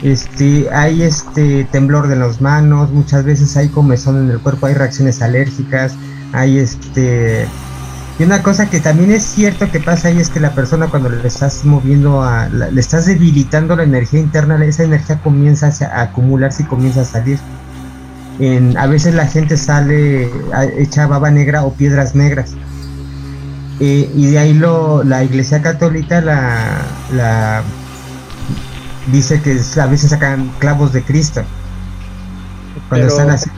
Este, 0.02 0.68
hay 0.70 1.02
este 1.02 1.64
temblor 1.64 2.08
de 2.08 2.16
las 2.16 2.40
manos, 2.40 2.90
muchas 2.92 3.24
veces 3.24 3.56
hay 3.56 3.68
comezón 3.68 4.24
en 4.24 4.30
el 4.30 4.40
cuerpo, 4.40 4.66
hay 4.66 4.74
reacciones 4.74 5.22
alérgicas, 5.22 5.94
hay 6.32 6.58
este 6.58 7.46
y 8.18 8.22
una 8.22 8.42
cosa 8.42 8.70
que 8.70 8.80
también 8.80 9.10
es 9.10 9.24
cierto 9.24 9.70
que 9.70 9.78
pasa 9.78 10.08
ahí 10.08 10.18
es 10.18 10.30
que 10.30 10.40
la 10.40 10.52
persona 10.52 10.88
cuando 10.88 11.10
le 11.10 11.26
estás 11.26 11.64
moviendo 11.64 12.22
a 12.22 12.48
le 12.48 12.80
estás 12.80 13.06
debilitando 13.06 13.76
la 13.76 13.82
energía 13.82 14.20
interna, 14.20 14.62
esa 14.64 14.84
energía 14.84 15.20
comienza 15.22 15.70
a, 15.86 16.02
acumularse 16.02 16.62
y 16.62 16.66
comienza 16.66 17.02
a 17.02 17.04
salir. 17.04 17.38
A 18.78 18.86
veces 18.86 19.14
la 19.14 19.26
gente 19.26 19.56
sale 19.56 20.30
hecha 20.78 21.06
baba 21.06 21.30
negra 21.30 21.64
o 21.64 21.72
piedras 21.72 22.14
negras. 22.14 22.54
Eh, 23.80 24.10
y 24.14 24.26
de 24.30 24.38
ahí 24.38 24.54
lo, 24.54 25.04
la 25.04 25.22
iglesia 25.22 25.60
católica 25.60 26.22
la, 26.22 26.82
la 27.12 27.62
dice 29.12 29.40
que 29.42 29.58
a 29.80 29.86
veces 29.86 30.10
sacan 30.10 30.50
clavos 30.58 30.92
de 30.92 31.02
Cristo 31.02 31.42
cuando 32.88 33.06
Pero, 33.06 33.08
están 33.08 33.30
así. 33.30 33.50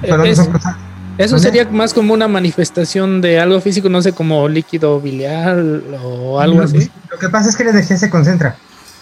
Pero 0.00 0.18
no 0.18 0.24
es- 0.24 0.36
son 0.36 0.52
cosas- 0.52 0.76
Eso 1.18 1.38
sería 1.38 1.66
más 1.70 1.94
como 1.94 2.12
una 2.12 2.28
manifestación 2.28 3.22
de 3.22 3.40
algo 3.40 3.58
físico, 3.62 3.88
no 3.88 4.02
sé, 4.02 4.12
como 4.12 4.48
líquido 4.48 5.00
biliar 5.00 5.58
o 6.02 6.38
algo 6.40 6.60
así. 6.60 6.90
Lo 7.10 7.18
que 7.18 7.30
pasa 7.30 7.48
es 7.48 7.56
que 7.56 7.64
la 7.64 7.70
energía 7.70 7.96
se 7.96 8.10
concentra. 8.10 8.56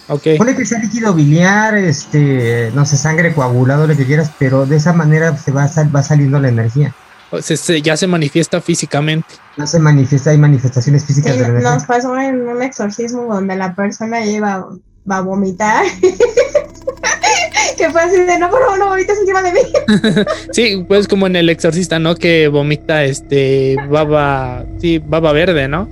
Ok. 0.07 0.23
Pone 0.39 0.55
que 0.55 0.65
sea 0.65 0.79
líquido 0.79 1.13
biliar, 1.15 1.75
este, 1.75 2.71
no 2.75 2.85
sé, 2.87 2.97
sangre 2.99 3.35
coagulado, 3.35 3.87
lo 3.89 3.97
que 3.97 4.05
quieras, 4.05 4.31
pero 4.39 4.65
de 4.65 4.77
esa 4.77 4.93
manera 4.93 5.37
se 5.37 5.51
va, 5.51 5.67
sal- 5.67 5.95
va 5.95 6.03
saliendo 6.05 6.39
la 6.39 6.49
energía. 6.51 6.95
O 7.33 7.43
sea, 7.43 7.57
se- 7.57 7.83
ya 7.83 7.97
se 7.97 8.07
manifiesta 8.07 8.61
físicamente. 8.61 9.27
No 9.57 9.67
se 9.67 9.81
manifiesta, 9.81 10.31
hay 10.31 10.39
manifestaciones 10.39 11.05
físicas 11.05 11.33
Sí, 11.33 11.39
de 11.39 11.43
la 11.43 11.49
energía. 11.49 11.75
nos 11.75 11.85
pasó 11.85 12.17
en 12.17 12.47
un 12.47 12.63
exorcismo 12.63 13.25
donde 13.35 13.57
la 13.57 13.75
persona 13.75 14.25
iba 14.25 14.65
va 15.11 15.19
a 15.19 15.21
vomitar. 15.21 15.85
que 17.77 17.91
fue 17.91 18.01
así 18.01 18.19
de 18.21 18.39
no, 18.39 18.51
por 18.51 18.61
favor, 18.61 18.79
no 18.79 18.89
vomites 18.89 19.19
encima 19.19 19.43
de 19.43 19.53
mí. 19.53 19.61
Sí, 20.53 20.85
pues 20.87 21.09
como 21.09 21.27
en 21.27 21.37
el 21.37 21.51
exorcista, 21.51 21.99
¿no? 21.99 22.15
Que 22.15 22.49
vomita 22.49 23.05
este 23.05 23.77
baba, 23.91 24.65
sí, 24.81 24.99
baba 24.99 25.33
verde, 25.33 25.69
¿no? 25.69 25.89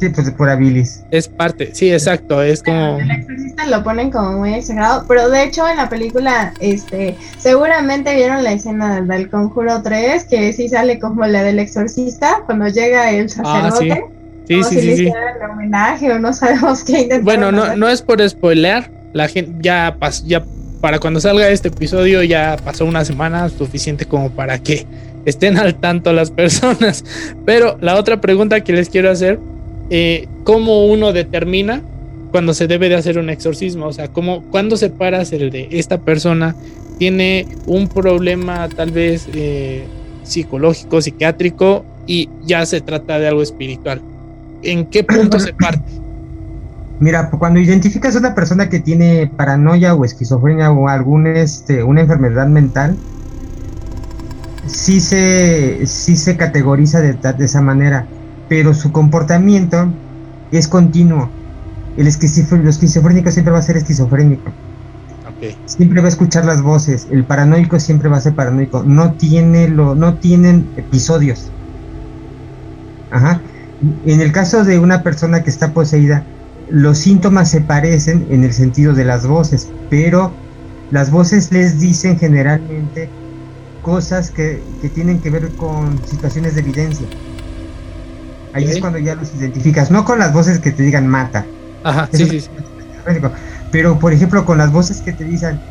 Sí, 0.00 0.10
pues 0.10 0.26
de 0.26 0.32
pura 0.32 0.56
bilis. 0.56 1.02
Es 1.10 1.26
parte, 1.26 1.70
sí, 1.74 1.90
exacto, 1.90 2.42
es 2.42 2.62
como 2.62 2.98
El 2.98 3.10
exorcista 3.10 3.66
lo 3.66 3.82
ponen 3.82 4.10
como 4.10 4.32
muy 4.32 4.54
exagerado, 4.54 5.04
pero 5.08 5.30
de 5.30 5.44
hecho 5.44 5.66
en 5.68 5.78
la 5.78 5.88
película, 5.88 6.52
este, 6.60 7.16
seguramente 7.38 8.14
vieron 8.14 8.44
la 8.44 8.52
escena 8.52 9.00
del 9.00 9.30
Conjuro 9.30 9.82
3, 9.82 10.24
que 10.24 10.52
sí 10.52 10.68
sale 10.68 10.98
como 10.98 11.26
la 11.26 11.42
del 11.42 11.58
exorcista, 11.58 12.42
cuando 12.44 12.68
llega 12.68 13.10
el 13.10 13.30
Ah, 13.42 13.70
sí. 13.78 13.90
Sí, 14.46 14.62
sí, 14.62 14.74
si 14.74 14.80
sí, 14.80 14.86
le 14.86 14.96
sí. 14.96 15.02
hicieran 15.04 15.36
el 15.36 15.50
homenaje 15.50 16.12
o 16.12 16.18
no 16.18 16.32
sabemos 16.32 16.84
qué 16.84 17.20
Bueno, 17.22 17.50
no, 17.50 17.76
no 17.76 17.88
es 17.88 18.02
por 18.02 18.26
spoilear. 18.28 18.90
La 19.12 19.28
gente 19.28 19.52
ya 19.60 19.96
pasó, 19.98 20.24
ya 20.26 20.44
para 20.80 20.98
cuando 20.98 21.20
salga 21.20 21.48
este 21.48 21.68
episodio 21.68 22.22
ya 22.22 22.56
pasó 22.62 22.84
una 22.84 23.04
semana 23.04 23.48
suficiente 23.48 24.04
como 24.04 24.30
para 24.30 24.58
que 24.58 24.86
estén 25.24 25.58
al 25.58 25.74
tanto 25.74 26.12
las 26.12 26.30
personas. 26.30 27.04
Pero 27.44 27.76
la 27.80 27.96
otra 27.96 28.20
pregunta 28.20 28.62
que 28.62 28.72
les 28.72 28.88
quiero 28.88 29.10
hacer, 29.10 29.38
eh, 29.90 30.28
¿cómo 30.44 30.86
uno 30.86 31.12
determina 31.12 31.82
cuando 32.30 32.54
se 32.54 32.66
debe 32.66 32.88
de 32.88 32.96
hacer 32.96 33.18
un 33.18 33.30
exorcismo? 33.30 33.86
O 33.86 33.92
sea, 33.92 34.08
¿cómo, 34.08 34.42
¿cuándo 34.50 34.76
separas 34.76 35.32
el 35.32 35.50
de 35.50 35.68
esta 35.72 35.98
persona 35.98 36.54
tiene 36.98 37.46
un 37.66 37.88
problema 37.88 38.68
tal 38.68 38.90
vez 38.90 39.28
eh, 39.34 39.84
psicológico, 40.22 41.02
psiquiátrico 41.02 41.84
y 42.06 42.28
ya 42.44 42.64
se 42.64 42.80
trata 42.80 43.18
de 43.18 43.28
algo 43.28 43.42
espiritual? 43.42 44.00
¿En 44.62 44.86
qué 44.86 45.04
punto 45.04 45.38
se 45.38 45.52
parte? 45.52 45.82
Mira, 46.98 47.30
cuando 47.30 47.60
identificas 47.60 48.16
a 48.16 48.20
una 48.20 48.34
persona 48.34 48.70
que 48.70 48.80
tiene 48.80 49.30
paranoia 49.36 49.94
o 49.94 50.04
esquizofrenia 50.04 50.70
o 50.70 50.88
algún 50.88 51.26
este 51.26 51.82
una 51.82 52.00
enfermedad 52.00 52.46
mental, 52.46 52.96
sí 54.66 55.00
se 55.00 55.86
sí 55.86 56.16
se 56.16 56.36
categoriza 56.38 57.00
de, 57.00 57.18
esa 57.40 57.60
manera, 57.60 58.06
pero 58.48 58.72
su 58.72 58.92
comportamiento 58.92 59.88
es 60.50 60.68
continuo. 60.68 61.28
El 61.98 62.06
esquizofrénico 62.06 63.30
siempre 63.30 63.52
va 63.52 63.58
a 63.58 63.62
ser 63.62 63.76
esquizofrénico. 63.76 64.50
Ok. 65.28 65.54
siempre 65.66 66.00
va 66.00 66.06
a 66.06 66.10
escuchar 66.10 66.46
las 66.46 66.62
voces. 66.62 67.08
El 67.10 67.24
paranoico 67.24 67.78
siempre 67.78 68.08
va 68.08 68.16
a 68.16 68.20
ser 68.20 68.34
paranoico. 68.34 68.82
No 68.84 69.12
tiene 69.12 69.68
lo, 69.68 69.94
no 69.94 70.14
tienen 70.14 70.66
episodios. 70.76 71.50
Ajá. 73.10 73.40
En 73.80 74.20
el 74.20 74.32
caso 74.32 74.64
de 74.64 74.78
una 74.78 75.02
persona 75.02 75.42
que 75.42 75.50
está 75.50 75.72
poseída, 75.74 76.30
los 76.66 76.98
síntomas 76.98 77.50
se 77.50 77.60
parecen 77.62 78.26
en 78.30 78.44
el 78.44 78.52
sentido 78.52 78.94
de 78.94 79.04
las 79.04 79.26
voces, 79.26 79.74
pero 79.88 80.42
las 80.88 81.10
voces 81.10 81.52
les 81.52 81.78
dicen 81.78 82.18
generalmente 82.18 83.16
cosas 83.80 84.30
que, 84.32 84.72
que 84.80 84.90
tienen 84.90 85.20
que 85.20 85.30
ver 85.30 85.56
con 85.56 86.04
situaciones 86.06 86.54
de 86.54 86.60
evidencia. 86.62 87.14
Ahí 88.52 88.70
es 88.70 88.78
cuando 88.78 88.98
ya 88.98 89.14
los 89.14 89.34
identificas, 89.34 89.90
no 89.90 90.04
con 90.04 90.18
las 90.18 90.32
voces 90.32 90.60
que 90.60 90.72
te 90.72 90.82
digan 90.82 91.06
mata, 91.06 91.52
Ajá, 91.82 92.08
sí, 92.12 92.26
sí. 92.26 92.48
Pero, 93.70 93.98
por 93.98 94.12
ejemplo, 94.12 94.44
con 94.44 94.58
las 94.58 94.72
voces 94.72 95.02
que 95.02 95.12
te 95.12 95.24
dicen, 95.24 95.64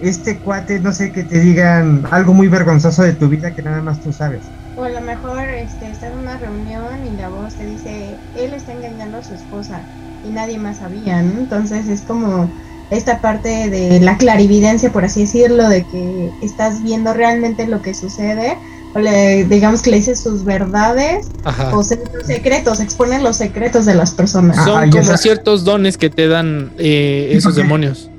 este 0.00 0.40
cuate, 0.42 0.80
no 0.80 0.92
sé, 0.92 1.12
que 1.12 1.24
te 1.24 1.40
digan 1.40 2.06
algo 2.10 2.34
muy 2.34 2.48
vergonzoso 2.48 3.02
de 3.02 3.14
tu 3.14 3.28
vida 3.28 3.54
que 3.54 3.62
nada 3.62 3.82
más 3.82 4.00
tú 4.00 4.12
sabes. 4.12 4.52
O 4.78 4.84
a 4.84 4.88
lo 4.90 5.00
mejor 5.00 5.40
este, 5.48 5.90
está 5.90 6.06
en 6.06 6.18
una 6.18 6.38
reunión 6.38 7.04
y 7.04 7.16
la 7.20 7.28
voz 7.28 7.54
te 7.56 7.66
dice, 7.66 8.16
él 8.36 8.52
está 8.54 8.72
engañando 8.72 9.18
a 9.18 9.24
su 9.24 9.34
esposa 9.34 9.80
y 10.24 10.28
nadie 10.30 10.56
más 10.58 10.76
sabía, 10.78 11.20
¿no? 11.20 11.40
Entonces 11.40 11.88
es 11.88 12.02
como 12.02 12.48
esta 12.90 13.20
parte 13.20 13.70
de 13.70 13.98
la 14.00 14.16
clarividencia, 14.18 14.92
por 14.92 15.04
así 15.04 15.22
decirlo, 15.22 15.68
de 15.68 15.82
que 15.84 16.30
estás 16.42 16.82
viendo 16.84 17.12
realmente 17.12 17.66
lo 17.66 17.82
que 17.82 17.92
sucede, 17.92 18.56
o 18.94 19.00
le, 19.00 19.44
digamos 19.44 19.82
que 19.82 19.90
le 19.90 19.96
dices 19.96 20.20
sus 20.20 20.44
verdades, 20.44 21.26
Ajá. 21.44 21.76
o 21.76 21.82
se- 21.82 21.96
sus 21.96 22.26
secretos, 22.26 22.78
exponen 22.80 23.24
los 23.24 23.36
secretos 23.36 23.84
de 23.84 23.94
las 23.94 24.12
personas. 24.12 24.56
Ah, 24.60 24.64
Son 24.64 24.90
como 24.90 25.02
esa- 25.02 25.16
ciertos 25.16 25.64
dones 25.64 25.98
que 25.98 26.08
te 26.08 26.28
dan 26.28 26.70
eh, 26.78 27.30
esos 27.32 27.56
demonios. 27.56 28.10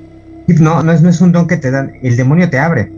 No, 0.46 0.82
no 0.82 0.92
es, 0.92 1.00
no 1.00 1.08
es 1.08 1.20
un 1.22 1.32
don 1.32 1.46
que 1.48 1.56
te 1.56 1.70
dan, 1.70 1.92
el 2.02 2.16
demonio 2.16 2.50
te 2.50 2.58
abre. 2.58 2.92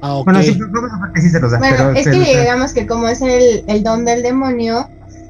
Ah, 0.00 0.14
ok. 0.16 0.24
Bueno, 0.26 0.42
sí, 0.42 0.58
porque 0.58 1.20
sí 1.20 1.30
se 1.30 1.40
los 1.40 1.50
da, 1.52 1.58
Bueno, 1.58 1.76
pero... 1.78 1.92
es 1.92 2.06
que 2.08 2.38
digamos 2.40 2.72
que 2.72 2.86
como 2.86 3.08
es 3.08 3.20
el, 3.22 3.64
el 3.66 3.82
don 3.82 4.04
del 4.04 4.22
demonio, 4.22 4.88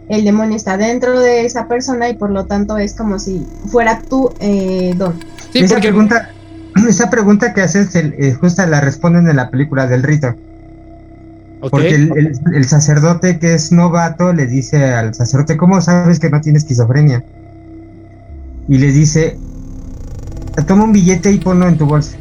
el 0.08 0.24
demonio 0.24 0.56
está 0.56 0.76
dentro 0.76 1.18
de 1.18 1.44
esa 1.44 1.66
persona 1.68 2.08
y 2.08 2.16
por 2.16 2.30
lo 2.30 2.46
tanto 2.46 2.78
es 2.78 2.94
como 2.94 3.18
si 3.18 3.46
fuera 3.70 4.02
tu 4.08 4.30
eh, 4.40 4.94
don. 4.96 5.18
sí, 5.52 5.60
esa 5.60 5.74
porque 5.74 5.88
pregunta, 5.88 6.28
esa 6.88 7.10
pregunta 7.10 7.52
que 7.52 7.62
haces, 7.62 7.94
el, 7.96 8.14
eh, 8.18 8.34
justa 8.34 8.66
la 8.66 8.80
responden 8.80 9.28
en 9.28 9.36
la 9.36 9.50
película 9.50 9.86
del 9.86 10.02
rito. 10.02 10.34
Porque 11.70 11.94
el, 11.94 12.10
el- 12.16 12.32
el 12.54 12.64
sacerdote 12.64 13.38
que 13.38 13.54
es 13.54 13.70
novato 13.70 14.32
le 14.32 14.46
dice 14.46 14.94
al 14.94 15.14
sacerdote, 15.14 15.56
¿cómo 15.56 15.80
sabes 15.80 16.18
que 16.18 16.30
no 16.30 16.40
tiene 16.40 16.58
esquizofrenia? 16.58 17.22
Y 18.66 18.78
le 18.78 18.92
dice, 18.92 19.42
toma 20.66 20.84
un 20.84 20.92
billete 20.92 21.32
y 21.32 21.38
ponlo 21.40 21.66
en 21.68 21.76
tu 21.76 21.86
bolsa. 21.86 22.19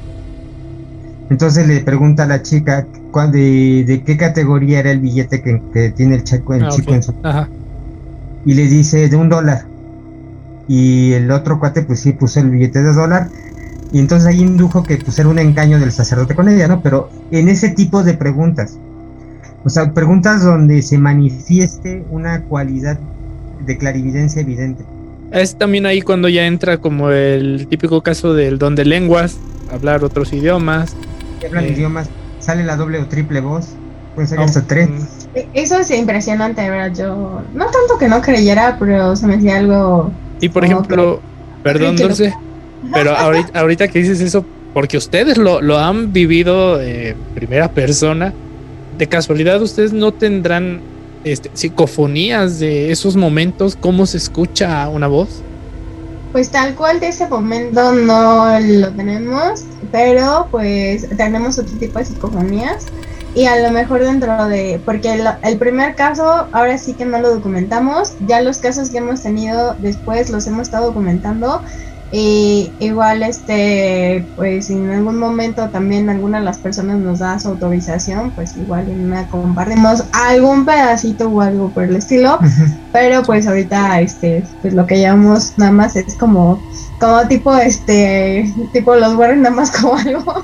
Entonces 1.29 1.67
le 1.67 1.81
pregunta 1.81 2.23
a 2.23 2.27
la 2.27 2.41
chica 2.41 2.85
cuál- 3.11 3.31
de, 3.31 3.83
de 3.85 4.01
qué 4.03 4.17
categoría 4.17 4.79
era 4.79 4.91
el 4.91 4.99
billete 4.99 5.41
que, 5.41 5.61
que 5.73 5.89
tiene 5.91 6.15
el, 6.15 6.23
chico, 6.23 6.53
el 6.53 6.63
Ah, 6.65 6.69
chico 6.69 6.93
en 6.93 7.03
su... 7.03 7.13
Ajá. 7.23 7.47
Y 8.45 8.53
le 8.53 8.67
dice 8.67 9.09
de 9.09 9.15
un 9.15 9.29
dólar. 9.29 9.65
Y 10.67 11.13
el 11.13 11.29
otro 11.31 11.59
cuate 11.59 11.81
pues 11.83 11.99
sí 11.99 12.13
puso 12.13 12.39
el 12.39 12.49
billete 12.49 12.81
de 12.81 12.93
dólar. 12.93 13.29
Y 13.91 13.99
entonces 13.99 14.27
ahí 14.27 14.41
indujo 14.41 14.83
que 14.83 14.97
pues 14.97 15.17
era 15.19 15.29
un 15.29 15.39
engaño 15.39 15.79
del 15.79 15.91
sacerdote 15.91 16.35
con 16.35 16.47
ella, 16.49 16.67
¿no? 16.67 16.81
Pero 16.81 17.09
en 17.31 17.49
ese 17.49 17.69
tipo 17.69 18.03
de 18.03 18.13
preguntas. 18.13 18.77
O 19.63 19.69
sea, 19.69 19.91
preguntas 19.93 20.43
donde 20.43 20.81
se 20.81 20.97
manifieste 20.97 22.03
una 22.09 22.41
cualidad 22.43 22.97
de 23.65 23.77
clarividencia 23.77 24.41
evidente. 24.41 24.83
Es 25.31 25.55
también 25.57 25.85
ahí 25.85 26.01
cuando 26.01 26.29
ya 26.29 26.45
entra 26.47 26.77
como 26.77 27.11
el 27.11 27.67
típico 27.69 28.01
caso 28.01 28.33
del 28.33 28.57
don 28.57 28.75
de 28.75 28.85
lenguas, 28.85 29.37
hablar 29.71 30.03
otros 30.03 30.31
idiomas. 30.33 30.95
Que 31.39 31.47
hablan 31.47 31.65
Eh. 31.65 31.69
idiomas, 31.69 32.09
sale 32.39 32.63
la 32.63 32.75
doble 32.75 32.99
o 32.99 33.05
triple 33.07 33.39
voz, 33.41 33.67
puede 34.15 34.27
ser 34.27 34.39
No, 34.39 34.45
hasta 34.45 34.61
tres. 34.63 34.89
E- 35.35 35.47
Eso 35.53 35.77
es 35.79 35.91
impresionante, 35.91 36.61
de 36.61 36.69
¿verdad? 36.69 36.93
Yo 36.95 37.41
no 37.53 37.65
tanto 37.65 37.97
que 37.99 38.07
no 38.07 38.21
creyera, 38.21 38.77
pero 38.79 39.15
se 39.15 39.27
me 39.27 39.35
hacía 39.35 39.57
algo... 39.57 40.11
Y 40.41 40.49
por 40.49 40.63
ejemplo, 40.65 41.19
perdón, 41.63 41.95
lo- 41.97 42.07
Dulce, 42.07 42.33
pero 42.93 43.15
ahorita, 43.15 43.59
ahorita 43.59 43.87
que 43.89 43.99
dices 43.99 44.21
eso, 44.21 44.45
porque 44.73 44.97
ustedes 44.97 45.37
lo, 45.37 45.61
lo 45.61 45.77
han 45.77 46.13
vivido 46.13 46.81
en 46.81 47.15
primera 47.35 47.69
persona, 47.71 48.33
de 48.97 49.07
casualidad 49.07 49.61
ustedes 49.61 49.93
no 49.93 50.11
tendrán 50.13 50.81
este, 51.23 51.49
psicofonías 51.53 52.59
de 52.59 52.91
esos 52.91 53.15
momentos, 53.15 53.75
cómo 53.79 54.05
se 54.05 54.17
escucha 54.17 54.87
una 54.89 55.07
voz. 55.07 55.41
Pues 56.31 56.49
tal 56.49 56.75
cual 56.75 56.99
de 56.99 57.07
ese 57.07 57.27
momento 57.27 57.91
no 57.91 58.59
lo 58.59 58.91
tenemos, 58.91 59.63
pero 59.91 60.47
pues 60.51 61.07
tenemos 61.17 61.57
otro 61.57 61.75
tipo 61.77 61.97
de 61.97 62.05
psicofonías 62.05 62.85
y 63.35 63.45
a 63.45 63.59
lo 63.59 63.71
mejor 63.71 64.01
dentro 64.01 64.47
de, 64.47 64.81
porque 64.85 65.13
el, 65.13 65.27
el 65.43 65.57
primer 65.57 65.95
caso 65.95 66.47
ahora 66.51 66.77
sí 66.77 66.93
que 66.93 67.05
no 67.05 67.19
lo 67.19 67.33
documentamos, 67.33 68.13
ya 68.27 68.41
los 68.41 68.57
casos 68.57 68.89
que 68.89 68.97
hemos 68.99 69.21
tenido 69.21 69.75
después 69.79 70.29
los 70.29 70.45
hemos 70.47 70.63
estado 70.63 70.87
documentando 70.87 71.61
y 72.11 72.71
igual 72.79 73.21
este, 73.23 74.25
pues 74.35 74.65
si 74.67 74.73
en 74.73 74.89
algún 74.89 75.17
momento 75.17 75.69
también 75.69 76.09
alguna 76.09 76.39
de 76.39 76.45
las 76.45 76.57
personas 76.57 76.97
nos 76.99 77.19
da 77.19 77.39
su 77.39 77.49
autorización, 77.49 78.31
pues 78.31 78.55
igual 78.57 78.89
en 78.89 79.05
una 79.05 79.27
compartimos 79.27 80.03
algún 80.11 80.65
pedacito 80.65 81.29
o 81.29 81.41
algo 81.41 81.69
por 81.71 81.83
el 81.83 81.95
estilo. 81.95 82.39
Pero 82.91 83.21
pues 83.23 83.45
ahorita 83.47 84.01
este 84.01 84.43
pues 84.61 84.73
lo 84.73 84.87
que 84.87 84.97
llevamos 84.97 85.53
nada 85.57 85.71
más 85.71 85.95
es 85.95 86.15
como 86.15 86.59
como 86.99 87.27
tipo 87.27 87.55
este 87.55 88.51
tipo 88.73 88.95
los 88.95 89.15
Warren 89.15 89.43
nada 89.43 89.55
más 89.55 89.69
como 89.71 89.95
algo 89.97 90.43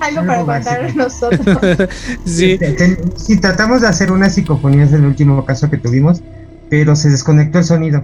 algo 0.00 0.20
Algo 0.20 0.26
para 0.26 0.44
contar 0.44 0.96
nosotros. 0.96 1.40
sí, 2.26 2.58
Te- 2.58 2.72
te- 2.72 2.98
Sí, 3.16 3.36
tratamos 3.40 3.80
de 3.82 3.86
hacer 3.88 4.10
una 4.10 4.28
psicofonía, 4.28 4.84
es 4.84 4.92
el 4.92 5.04
último 5.06 5.44
caso 5.46 5.70
que 5.70 5.78
tuvimos, 5.78 6.22
pero 6.68 6.96
se 6.96 7.08
desconectó 7.10 7.58
el 7.58 7.64
sonido. 7.64 8.02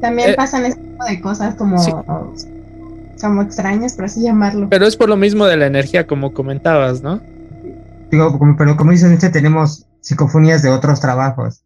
También 0.00 0.30
Eh, 0.30 0.34
pasan 0.34 0.64
este 0.66 0.80
tipo 0.80 1.04
de 1.04 1.20
cosas 1.20 1.54
como 1.56 1.78
sí. 1.82 1.92
como 3.20 3.42
extrañas, 3.42 3.94
por 3.94 4.06
así 4.06 4.22
llamarlo. 4.22 4.68
pero 4.70 4.86
es 4.86 4.96
por 4.96 5.08
lo 5.08 5.16
mismo 5.16 5.44
de 5.46 5.56
la 5.58 5.66
energía, 5.66 6.06
como 6.06 6.32
comentabas, 6.32 7.02
¿no? 7.02 7.20
Digo, 8.10 8.38
como- 8.38 8.56
pero 8.56 8.76
como 8.76 8.92
dices, 8.92 9.08
Nietzsche, 9.10 9.28
tenemos 9.28 9.84
psicofonías 10.00 10.62
de 10.62 10.70
otros 10.70 11.00
trabajos 11.00 11.62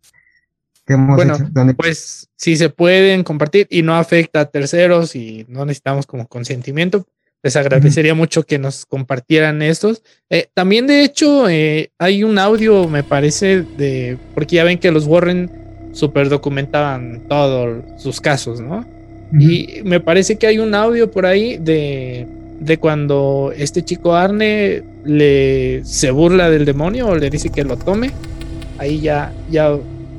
que 0.84 0.94
hemos 0.94 1.16
Bueno, 1.16 1.34
hecho, 1.36 1.46
donde 1.52 1.74
Pues 1.74 2.28
si 2.36 2.56
se 2.56 2.68
pueden 2.70 3.22
compartir 3.22 3.66
y 3.70 3.82
no 3.82 3.94
afecta 3.94 4.40
a 4.40 4.44
terceros 4.46 5.14
y 5.14 5.46
no 5.48 5.64
necesitamos 5.64 6.06
como 6.06 6.26
consentimiento, 6.26 7.06
les 7.42 7.56
agradecería 7.56 8.14
mucho 8.14 8.42
que 8.42 8.58
nos 8.58 8.84
compartieran 8.84 9.62
estos. 9.62 10.02
Eh, 10.30 10.48
también, 10.54 10.86
de 10.86 11.04
hecho, 11.04 11.48
eh, 11.48 11.90
hay 11.98 12.24
un 12.24 12.38
audio, 12.38 12.88
me 12.88 13.04
parece, 13.04 13.62
de 13.62 14.18
porque 14.34 14.56
ya 14.56 14.64
ven 14.64 14.78
que 14.78 14.90
los 14.90 15.06
Warren 15.06 15.50
super 15.94 16.28
documentaban 16.28 17.22
todos 17.28 17.82
sus 17.96 18.20
casos, 18.20 18.60
¿no? 18.60 18.84
Y 19.32 19.80
me 19.84 19.98
parece 20.00 20.36
que 20.36 20.46
hay 20.46 20.58
un 20.58 20.74
audio 20.74 21.10
por 21.10 21.24
ahí 21.26 21.56
de, 21.56 22.26
de 22.60 22.76
cuando 22.78 23.52
este 23.56 23.82
chico 23.82 24.14
Arne 24.14 24.82
le 25.04 25.80
se 25.84 26.10
burla 26.10 26.50
del 26.50 26.64
demonio 26.66 27.08
o 27.08 27.16
le 27.16 27.30
dice 27.30 27.48
que 27.48 27.64
lo 27.64 27.76
tome. 27.76 28.10
Ahí 28.78 29.00
ya, 29.00 29.32
ya 29.50 29.74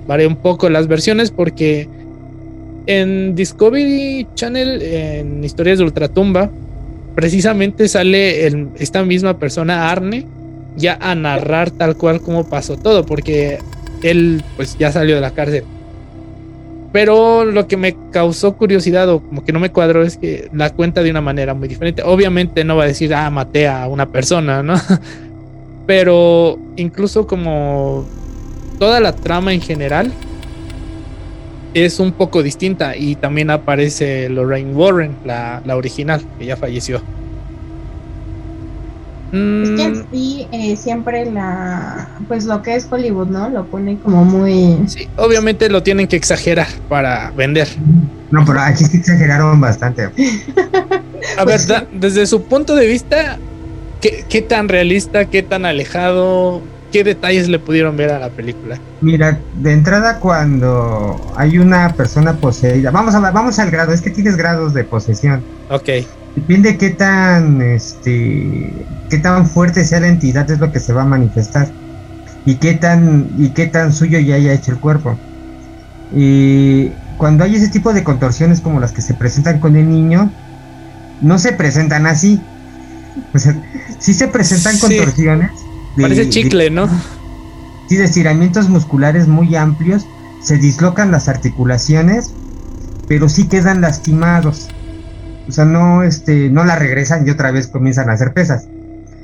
varié 0.08 0.28
un 0.28 0.36
poco 0.38 0.70
las 0.70 0.88
versiones 0.88 1.30
porque 1.32 1.88
en 2.88 3.36
Discovery 3.36 4.28
Channel, 4.36 4.82
en 4.82 5.44
Historias 5.44 5.78
de 5.78 5.86
Ultratumba, 5.86 6.50
precisamente 7.16 7.88
sale 7.88 8.46
el- 8.48 8.68
esta 8.80 9.04
misma 9.04 9.38
persona, 9.40 9.90
Arne, 9.90 10.26
ya 10.76 10.98
a 11.00 11.16
narrar 11.16 11.72
tal 11.72 11.96
cual 11.96 12.20
como 12.22 12.50
pasó 12.50 12.76
todo, 12.78 13.06
porque 13.06 13.60
él 14.06 14.44
pues 14.56 14.78
ya 14.78 14.92
salió 14.92 15.16
de 15.16 15.22
la 15.22 15.32
cárcel. 15.32 15.64
Pero 16.92 17.44
lo 17.44 17.68
que 17.68 17.76
me 17.76 17.96
causó 18.12 18.56
curiosidad 18.56 19.10
o 19.10 19.20
como 19.20 19.44
que 19.44 19.52
no 19.52 19.60
me 19.60 19.72
cuadró 19.72 20.04
es 20.04 20.16
que 20.16 20.50
la 20.54 20.70
cuenta 20.72 21.04
de 21.04 21.12
una 21.12 21.22
manera 21.22 21.54
muy 21.54 21.68
diferente. 21.68 22.04
Obviamente 22.04 22.64
no 22.64 22.78
va 22.78 22.84
a 22.84 22.88
decir, 22.88 23.14
ah, 23.14 23.30
maté 23.30 23.68
a 23.68 23.88
una 23.88 24.06
persona, 24.12 24.64
¿no? 24.64 24.76
Pero 25.88 26.58
incluso 26.78 27.28
como 27.28 28.06
toda 28.80 29.00
la 29.00 29.16
trama 29.16 29.54
en 29.54 29.62
general 29.62 30.12
es 31.74 32.00
un 32.00 32.14
poco 32.14 32.42
distinta 32.42 32.96
y 32.96 33.16
también 33.16 33.50
aparece 33.50 34.30
Lorraine 34.30 34.74
Warren, 34.74 35.18
la, 35.26 35.62
la 35.66 35.76
original, 35.76 36.22
que 36.40 36.46
ya 36.46 36.56
falleció. 36.56 37.02
Es 39.64 39.70
que 39.72 39.84
en 39.84 39.94
Mm, 39.94 40.06
sí, 40.12 40.48
eh, 40.52 40.78
siempre 40.78 41.26
la, 41.32 42.10
pues 42.28 42.46
lo 42.46 42.62
que 42.62 42.76
es 42.76 42.88
Hollywood, 42.90 43.28
¿no? 43.28 43.50
Lo 43.50 43.66
pone 43.66 44.00
como 44.00 44.24
muy... 44.24 44.88
sí, 44.88 45.08
obviamente 45.18 45.70
lo 45.70 45.84
tienen 45.84 46.08
que 46.08 46.16
exagerar 46.16 46.68
para 46.88 47.32
vender. 47.32 47.68
No, 48.32 48.44
pero 48.46 48.60
aquí 48.62 48.86
sí 48.86 48.98
exageraron 48.98 49.60
bastante. 49.60 50.04
A 51.38 51.46
ver, 51.46 51.46
Pues 51.46 51.68
da- 51.68 51.88
desde 51.92 52.26
su 52.28 52.44
punto 52.48 52.76
de 52.76 52.88
vista, 52.88 53.38
¿qué, 54.02 54.26
qué 54.30 54.42
tan 54.42 54.70
realista, 54.70 55.26
qué 55.26 55.44
tan 55.44 55.66
alejado, 55.66 56.62
qué 56.92 57.04
detalles 57.04 57.48
le 57.50 57.60
pudieron 57.60 57.98
ver 57.98 58.12
a 58.12 58.20
la 58.20 58.30
película? 58.30 58.80
Mira, 59.02 59.40
de 59.54 59.74
entrada 59.74 60.20
cuando 60.20 61.34
hay 61.36 61.58
una 61.58 61.94
persona 61.96 62.40
poseída, 62.40 62.92
vamos 62.92 63.16
a 63.16 63.20
vamos 63.32 63.60
al 63.60 63.72
grado, 63.72 63.92
es 63.92 64.02
que 64.02 64.12
tienes 64.12 64.38
grados 64.38 64.74
de 64.74 64.84
posesión. 64.84 65.44
Ok, 65.70 65.90
Depende 66.36 66.78
qué 66.78 66.90
tan 66.90 67.62
este 67.62 68.86
qué 69.10 69.18
tan 69.20 69.48
fuerte 69.48 69.86
sea 69.86 70.02
la 70.02 70.08
entidad 70.10 70.50
es 70.52 70.60
lo 70.60 70.72
que 70.72 70.80
se 70.80 70.92
va 70.94 71.04
a 71.04 71.06
manifestar. 71.06 71.72
Y 72.46 72.56
qué 72.56 72.74
tan 72.74 73.30
y 73.38 73.50
qué 73.50 73.68
tan 73.68 73.94
suyo 73.94 74.20
ya 74.20 74.36
haya 74.36 74.54
hecho 74.54 74.72
el 74.74 74.80
cuerpo. 74.80 75.18
Y 76.12 76.90
cuando 77.18 77.44
hay 77.44 77.56
ese 77.56 77.70
tipo 77.70 77.94
de 77.94 78.04
contorsiones 78.04 78.60
como 78.62 78.80
las 78.80 78.92
que 78.92 79.02
se 79.02 79.14
presentan 79.14 79.60
con 79.60 79.76
el 79.76 79.90
niño, 79.90 80.32
no 81.22 81.40
se 81.40 81.54
presentan 81.54 82.06
así. 82.06 82.42
O 83.34 83.40
sea, 83.40 83.56
sí 84.00 84.14
se 84.14 84.28
presentan 84.28 84.76
Sí. 84.76 84.82
contorsiones. 84.82 85.52
de- 85.96 86.02
parece 86.02 86.26
de- 86.26 86.30
chicle, 86.30 86.70
¿no? 86.70 86.90
Sí, 87.88 87.96
de 87.96 88.04
estiramientos 88.04 88.68
musculares 88.68 89.30
muy 89.30 89.56
amplios, 89.56 90.06
se 90.42 90.58
dislocan 90.58 91.10
las 91.12 91.30
articulaciones, 91.30 92.34
pero 93.08 93.30
sí 93.30 93.48
quedan 93.48 93.80
lastimados. 93.80 94.68
O 95.48 95.52
sea, 95.52 95.66
no, 95.66 96.04
este, 96.04 96.50
no 96.50 96.64
la 96.64 96.76
regresan 96.76 97.28
y 97.28 97.30
otra 97.32 97.52
vez 97.52 97.68
comienzan 97.68 98.10
a 98.10 98.14
hacer 98.14 98.34
pesas. 98.34 98.68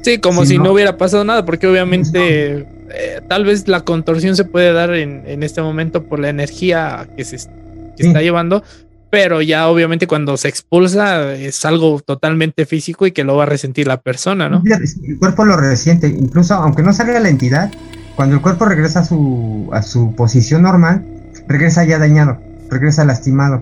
Sí, 0.04 0.20
como 0.20 0.46
si 0.46 0.58
no. 0.58 0.66
no. 0.66 0.72
hubiera 0.74 0.98
pasado 0.98 1.24
nada, 1.24 1.46
porque 1.46 1.68
obviamente 1.68 2.66
eh, 2.90 3.22
tal 3.28 3.46
vez 3.46 3.68
la 3.68 3.82
contorsión 3.82 4.36
se 4.36 4.46
puede 4.46 4.74
dar 4.74 4.94
en, 4.94 5.24
en 5.28 5.44
este 5.44 5.62
momento 5.62 6.04
por 6.04 6.20
la 6.20 6.30
energía 6.30 7.08
que 7.16 7.24
se 7.26 7.38
que 7.38 8.04
Sí. 8.04 8.08
está 8.08 8.22
llevando, 8.22 8.64
pero 9.12 9.42
ya 9.42 9.68
obviamente 9.68 10.08
cuando 10.08 10.38
se 10.38 10.48
expulsa 10.48 11.34
es 11.34 11.66
algo 11.66 12.00
totalmente 12.00 12.66
físico 12.66 13.06
y 13.06 13.12
que 13.12 13.24
lo 13.24 13.36
va 13.36 13.44
a 13.44 13.46
resentir 13.46 13.86
la 13.86 13.98
persona, 14.02 14.50
¿no? 14.50 14.64
El 14.66 15.20
cuerpo 15.20 15.44
lo 15.46 15.58
resiente, 15.58 16.08
incluso 16.08 16.54
aunque 16.56 16.82
no 16.82 16.94
salga 16.94 17.20
la 17.20 17.30
entidad, 17.30 17.70
cuando 18.16 18.36
el 18.36 18.42
cuerpo 18.42 18.66
regresa 18.66 19.00
a 19.02 19.06
su, 19.06 19.70
a 19.74 19.82
su 19.84 20.16
posición 20.16 20.62
normal, 20.64 21.04
regresa 21.48 21.84
ya 21.84 22.00
dañado, 22.00 22.40
regresa 22.70 23.04
lastimado. 23.04 23.62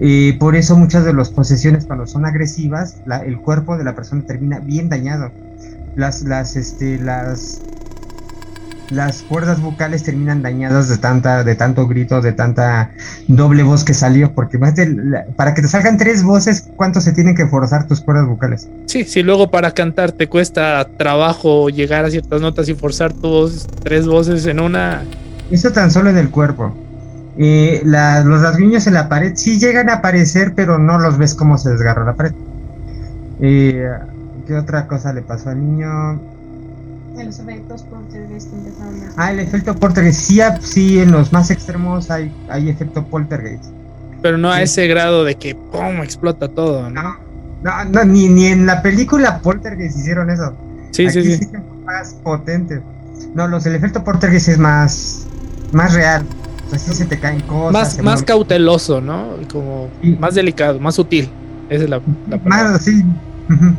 Y 0.00 0.32
por 0.32 0.56
eso 0.56 0.76
muchas 0.76 1.04
de 1.04 1.12
las 1.12 1.28
posesiones 1.30 1.84
cuando 1.86 2.06
son 2.06 2.24
agresivas, 2.24 2.96
la- 3.04 3.18
el 3.18 3.38
cuerpo 3.38 3.76
de 3.76 3.84
la 3.84 3.94
persona 3.94 4.22
termina 4.26 4.58
bien 4.58 4.88
dañado. 4.88 5.30
Las, 5.94 6.22
las, 6.22 6.56
este, 6.56 6.98
las, 6.98 7.60
las 8.90 9.22
cuerdas 9.22 9.60
vocales 9.60 10.02
terminan 10.02 10.42
dañadas 10.42 10.88
de 10.88 10.96
tanta, 10.98 11.44
de 11.44 11.54
tanto 11.54 11.86
grito, 11.86 12.20
de 12.20 12.32
tanta 12.32 12.90
doble 13.28 13.62
voz 13.62 13.84
que 13.84 13.94
salió, 13.94 14.32
porque 14.32 14.56
más 14.58 14.74
de 14.74 14.86
la- 14.88 15.24
para 15.36 15.54
que 15.54 15.62
te 15.62 15.68
salgan 15.68 15.96
tres 15.98 16.22
voces, 16.24 16.66
¿cuánto 16.76 17.00
se 17.00 17.12
tienen 17.12 17.34
que 17.36 17.46
forzar 17.46 17.86
tus 17.86 18.00
cuerdas 18.00 18.26
vocales? 18.26 18.68
Sí, 18.86 19.04
si 19.04 19.22
luego 19.22 19.50
para 19.50 19.70
cantar 19.72 20.10
te 20.12 20.28
cuesta 20.28 20.88
trabajo 20.96 21.68
llegar 21.68 22.04
a 22.04 22.10
ciertas 22.10 22.40
notas 22.40 22.68
y 22.68 22.74
forzar 22.74 23.12
tu 23.12 23.28
voz, 23.28 23.66
tres 23.84 24.06
voces 24.06 24.46
en 24.46 24.58
una, 24.60 25.02
Eso 25.50 25.70
tan 25.72 25.90
solo 25.90 26.10
en 26.10 26.16
el 26.16 26.30
cuerpo. 26.30 26.74
Eh, 27.42 27.80
la- 27.86 28.22
los 28.22 28.42
rasguños 28.42 28.86
en 28.86 28.92
la 28.92 29.08
pared 29.08 29.32
sí 29.34 29.58
llegan 29.58 29.88
a 29.88 29.94
aparecer, 29.94 30.52
pero 30.54 30.78
no 30.78 30.98
los 30.98 31.16
ves 31.16 31.34
cómo 31.34 31.56
se 31.56 31.70
desgarra 31.70 32.04
la 32.04 32.12
pared. 32.12 32.32
Eh, 33.40 33.88
¿Qué 34.46 34.54
otra 34.54 34.86
cosa 34.86 35.12
le 35.14 35.22
pasó 35.22 35.48
al 35.50 35.60
niño? 35.60 36.20
los 37.24 37.38
efectos 37.38 37.82
poltergeist 37.82 38.50
empezaron 38.52 38.94
a... 39.02 39.12
Ah, 39.16 39.30
el 39.32 39.40
efecto 39.40 39.74
poltergeist. 39.76 40.20
Sí, 40.20 40.40
ah, 40.40 40.58
sí, 40.62 41.00
en 41.00 41.12
los 41.12 41.32
más 41.34 41.50
extremos 41.50 42.10
hay, 42.10 42.32
hay 42.48 42.68
efecto 42.70 43.04
poltergeist. 43.04 43.64
pero 44.22 44.36
no 44.38 44.50
a 44.50 44.56
Sí. 44.58 44.62
ese 44.64 44.86
grado 44.86 45.24
de 45.24 45.34
que 45.36 45.54
¡pum! 45.54 46.02
explota 46.02 46.48
todo, 46.48 46.88
¿no? 46.90 47.02
No, 47.02 47.14
no, 47.62 47.84
no, 47.90 48.04
ni, 48.04 48.28
ni 48.28 48.46
en 48.46 48.64
la 48.66 48.80
película 48.82 49.38
Poltergeist 49.40 49.98
hicieron 49.98 50.30
eso. 50.30 50.54
Sí, 50.92 51.10
sí, 51.10 51.18
Aquí 51.18 51.34
sí. 51.36 51.48
más 51.84 52.14
potente. 52.22 52.80
No, 53.34 53.46
los, 53.48 53.66
el 53.66 53.74
efecto 53.74 54.02
Poltergeist 54.02 54.48
es 54.48 54.58
más, 54.58 55.26
más 55.72 55.92
real. 55.92 56.24
O 56.72 56.78
sea, 56.78 56.78
sí 56.78 56.94
se 56.94 57.06
te 57.06 57.18
caen 57.18 57.40
cosas. 57.40 57.72
Más, 57.72 58.02
más 58.02 58.22
cauteloso, 58.22 59.00
¿no? 59.00 59.36
Como 59.50 59.88
Sí. 60.02 60.16
más 60.20 60.34
delicado, 60.34 60.78
más 60.80 60.94
sutil. 60.94 61.34
Esa 61.68 61.84
es 61.84 61.90
la, 61.90 62.00
la 62.26 62.38
palabra. 62.38 62.70
Más 62.72 62.80
así. 62.80 63.02
ujú. 63.48 63.74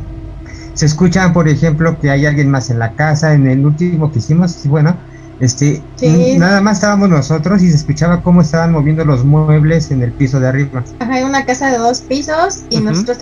Se 0.74 0.86
escuchan, 0.86 1.32
por 1.32 1.48
ejemplo, 1.48 1.98
que 2.00 2.10
hay 2.10 2.24
alguien 2.26 2.50
más 2.50 2.70
en 2.70 2.78
la 2.78 2.94
casa. 2.94 3.34
En 3.34 3.46
el 3.46 3.64
último 3.64 4.10
que 4.10 4.18
hicimos, 4.20 4.52
sí, 4.52 4.68
bueno, 4.68 4.96
este, 5.38 5.82
Sí. 5.96 6.36
nada 6.38 6.60
más 6.60 6.78
estábamos 6.78 7.08
nosotros 7.10 7.62
y 7.62 7.70
se 7.70 7.76
escuchaba 7.76 8.22
cómo 8.22 8.40
estaban 8.42 8.72
moviendo 8.72 9.04
los 9.04 9.24
muebles 9.24 9.90
en 9.90 10.02
el 10.02 10.12
piso 10.12 10.40
de 10.40 10.48
arriba. 10.48 10.82
Ajá, 10.98 11.12
hay 11.14 11.24
una 11.24 11.44
casa 11.44 11.70
de 11.70 11.78
dos 11.78 12.00
pisos 12.02 12.62
y 12.70 12.80
nosotros 12.80 13.18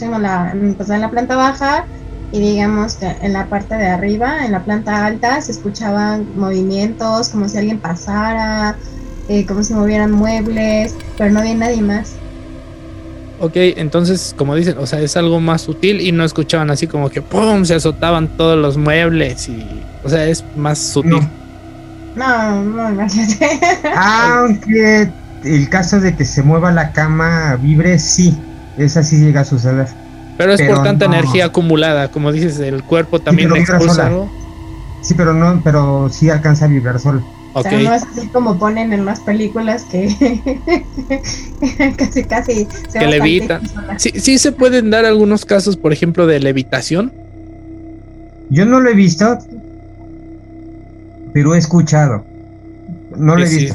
en 0.00 0.22
la, 0.22 0.50
en- 0.52 0.74
pues, 0.74 0.90
en 0.90 1.00
la 1.00 1.10
planta 1.10 1.36
baja 1.36 1.86
y 2.32 2.40
digamos 2.40 2.96
que 2.96 3.06
en 3.20 3.32
la 3.32 3.46
parte 3.46 3.76
de 3.76 3.86
arriba, 3.86 4.44
en 4.44 4.52
la 4.52 4.64
planta 4.64 5.06
alta, 5.06 5.40
se 5.40 5.52
escuchaban 5.52 6.26
movimientos 6.36 7.28
como 7.28 7.48
si 7.48 7.58
alguien 7.58 7.78
pasara, 7.78 8.76
eh, 9.28 9.46
como 9.46 9.62
si 9.62 9.74
movieran 9.74 10.12
muebles, 10.12 10.94
pero 11.16 11.30
no 11.32 11.40
había 11.40 11.54
nadie 11.54 11.82
más. 11.82 12.16
Ok, 13.38 13.52
entonces, 13.54 14.34
como 14.36 14.54
dicen, 14.54 14.78
o 14.78 14.86
sea, 14.86 15.00
es 15.00 15.16
algo 15.16 15.40
más 15.40 15.62
sutil 15.62 16.00
y 16.00 16.10
no 16.10 16.24
escuchaban 16.24 16.70
así 16.70 16.86
como 16.86 17.10
que 17.10 17.20
¡pum! 17.20 17.64
se 17.64 17.74
azotaban 17.74 18.28
todos 18.36 18.58
los 18.58 18.78
muebles 18.78 19.48
y. 19.48 19.82
O 20.04 20.08
sea, 20.08 20.26
es 20.26 20.42
más 20.56 20.78
sutil. 20.78 21.10
No. 21.10 21.46
No, 22.16 22.64
no, 22.64 22.90
imagínate. 22.90 23.60
Aunque 23.94 25.10
el 25.44 25.68
caso 25.68 26.00
de 26.00 26.16
que 26.16 26.24
se 26.24 26.42
mueva 26.42 26.72
la 26.72 26.92
cama 26.92 27.56
vibre, 27.56 27.98
sí, 27.98 28.34
esa 28.78 29.02
sí 29.02 29.18
llega 29.18 29.42
a 29.42 29.44
suceder. 29.44 29.86
Pero 30.36 30.52
es 30.52 30.62
por 30.62 30.82
tanta 30.82 31.06
no. 31.06 31.14
energía 31.14 31.46
acumulada, 31.46 32.10
como 32.10 32.32
dices, 32.32 32.58
el 32.58 32.82
cuerpo 32.82 33.20
también 33.20 33.52
vibra 33.52 33.76
expulsa 33.76 34.06
algo. 34.06 34.30
Sí, 35.00 35.14
pero 35.14 35.32
no, 35.32 35.60
pero 35.62 36.08
sí 36.10 36.30
alcanza 36.30 36.64
a 36.64 36.68
vibrar 36.68 36.98
solo. 36.98 37.22
O 37.52 37.62
sea, 37.62 37.72
no 37.72 37.94
es 37.94 38.02
así 38.02 38.26
como 38.28 38.58
ponen 38.58 38.92
en 38.92 39.06
las 39.06 39.20
películas 39.20 39.84
que 39.84 40.08
casi, 41.96 42.24
casi 42.24 42.68
se 42.90 42.98
Que 42.98 43.60
sola. 43.72 43.98
Sí, 43.98 44.12
sí 44.16 44.38
se 44.38 44.52
pueden 44.52 44.90
dar 44.90 45.06
algunos 45.06 45.46
casos, 45.46 45.78
por 45.78 45.94
ejemplo, 45.94 46.26
de 46.26 46.38
levitación. 46.38 47.12
Yo 48.50 48.66
no 48.66 48.78
lo 48.80 48.90
he 48.90 48.94
visto, 48.94 49.38
pero 51.32 51.54
he 51.54 51.58
escuchado. 51.58 52.26
No 53.16 53.36
lo 53.36 53.44
he 53.44 53.46
Sí, 53.46 53.68
sí. 53.68 53.74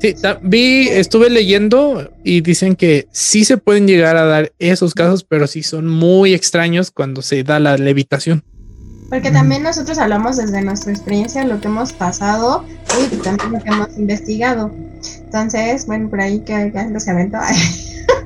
Sí, 0.00 0.14
vi, 0.42 0.88
estuve 0.88 1.30
leyendo 1.30 2.10
y 2.22 2.42
dicen 2.42 2.76
que 2.76 3.06
sí 3.12 3.44
se 3.44 3.56
pueden 3.56 3.86
llegar 3.86 4.16
a 4.16 4.24
dar 4.26 4.52
esos 4.58 4.94
casos, 4.94 5.24
pero 5.24 5.46
sí 5.46 5.62
son 5.62 5.86
muy 5.88 6.34
extraños 6.34 6.90
cuando 6.90 7.22
se 7.22 7.42
da 7.44 7.58
la 7.58 7.76
levitación. 7.78 8.44
Porque 9.08 9.30
también 9.30 9.62
nosotros 9.62 9.98
hablamos 9.98 10.36
desde 10.36 10.60
nuestra 10.62 10.92
experiencia, 10.92 11.44
lo 11.44 11.60
que 11.60 11.68
hemos 11.68 11.92
pasado 11.92 12.64
y 13.12 13.16
también 13.16 13.52
lo 13.52 13.60
que 13.62 13.68
hemos 13.70 13.96
investigado. 13.96 14.70
Entonces, 15.24 15.86
bueno, 15.86 16.10
por 16.10 16.20
ahí 16.20 16.40
que, 16.40 16.70
que 16.72 16.78
algo 16.78 17.00
se 17.00 17.10
aventó. 17.10 17.38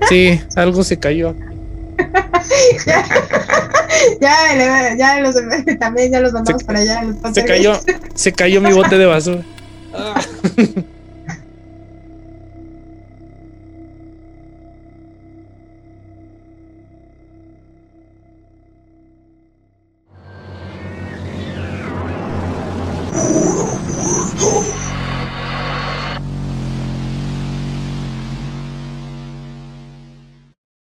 Sí, 0.08 0.40
algo 0.56 0.82
se 0.82 0.98
cayó. 0.98 1.34
ya, 4.20 4.96
ya, 4.96 5.20
los, 5.20 5.34
también 5.78 6.10
ya 6.12 6.20
los 6.20 6.32
mandamos 6.32 6.62
Se- 6.62 6.66
para 6.66 6.78
allá. 6.80 7.02
los 7.02 7.16
Se 7.34 7.44
cayó, 7.44 7.72
se 8.14 8.32
cayó 8.32 8.60
mi 8.60 8.72
bote 8.72 8.98
de 8.98 9.06
basura. 9.06 9.42
Ah. 9.94 10.20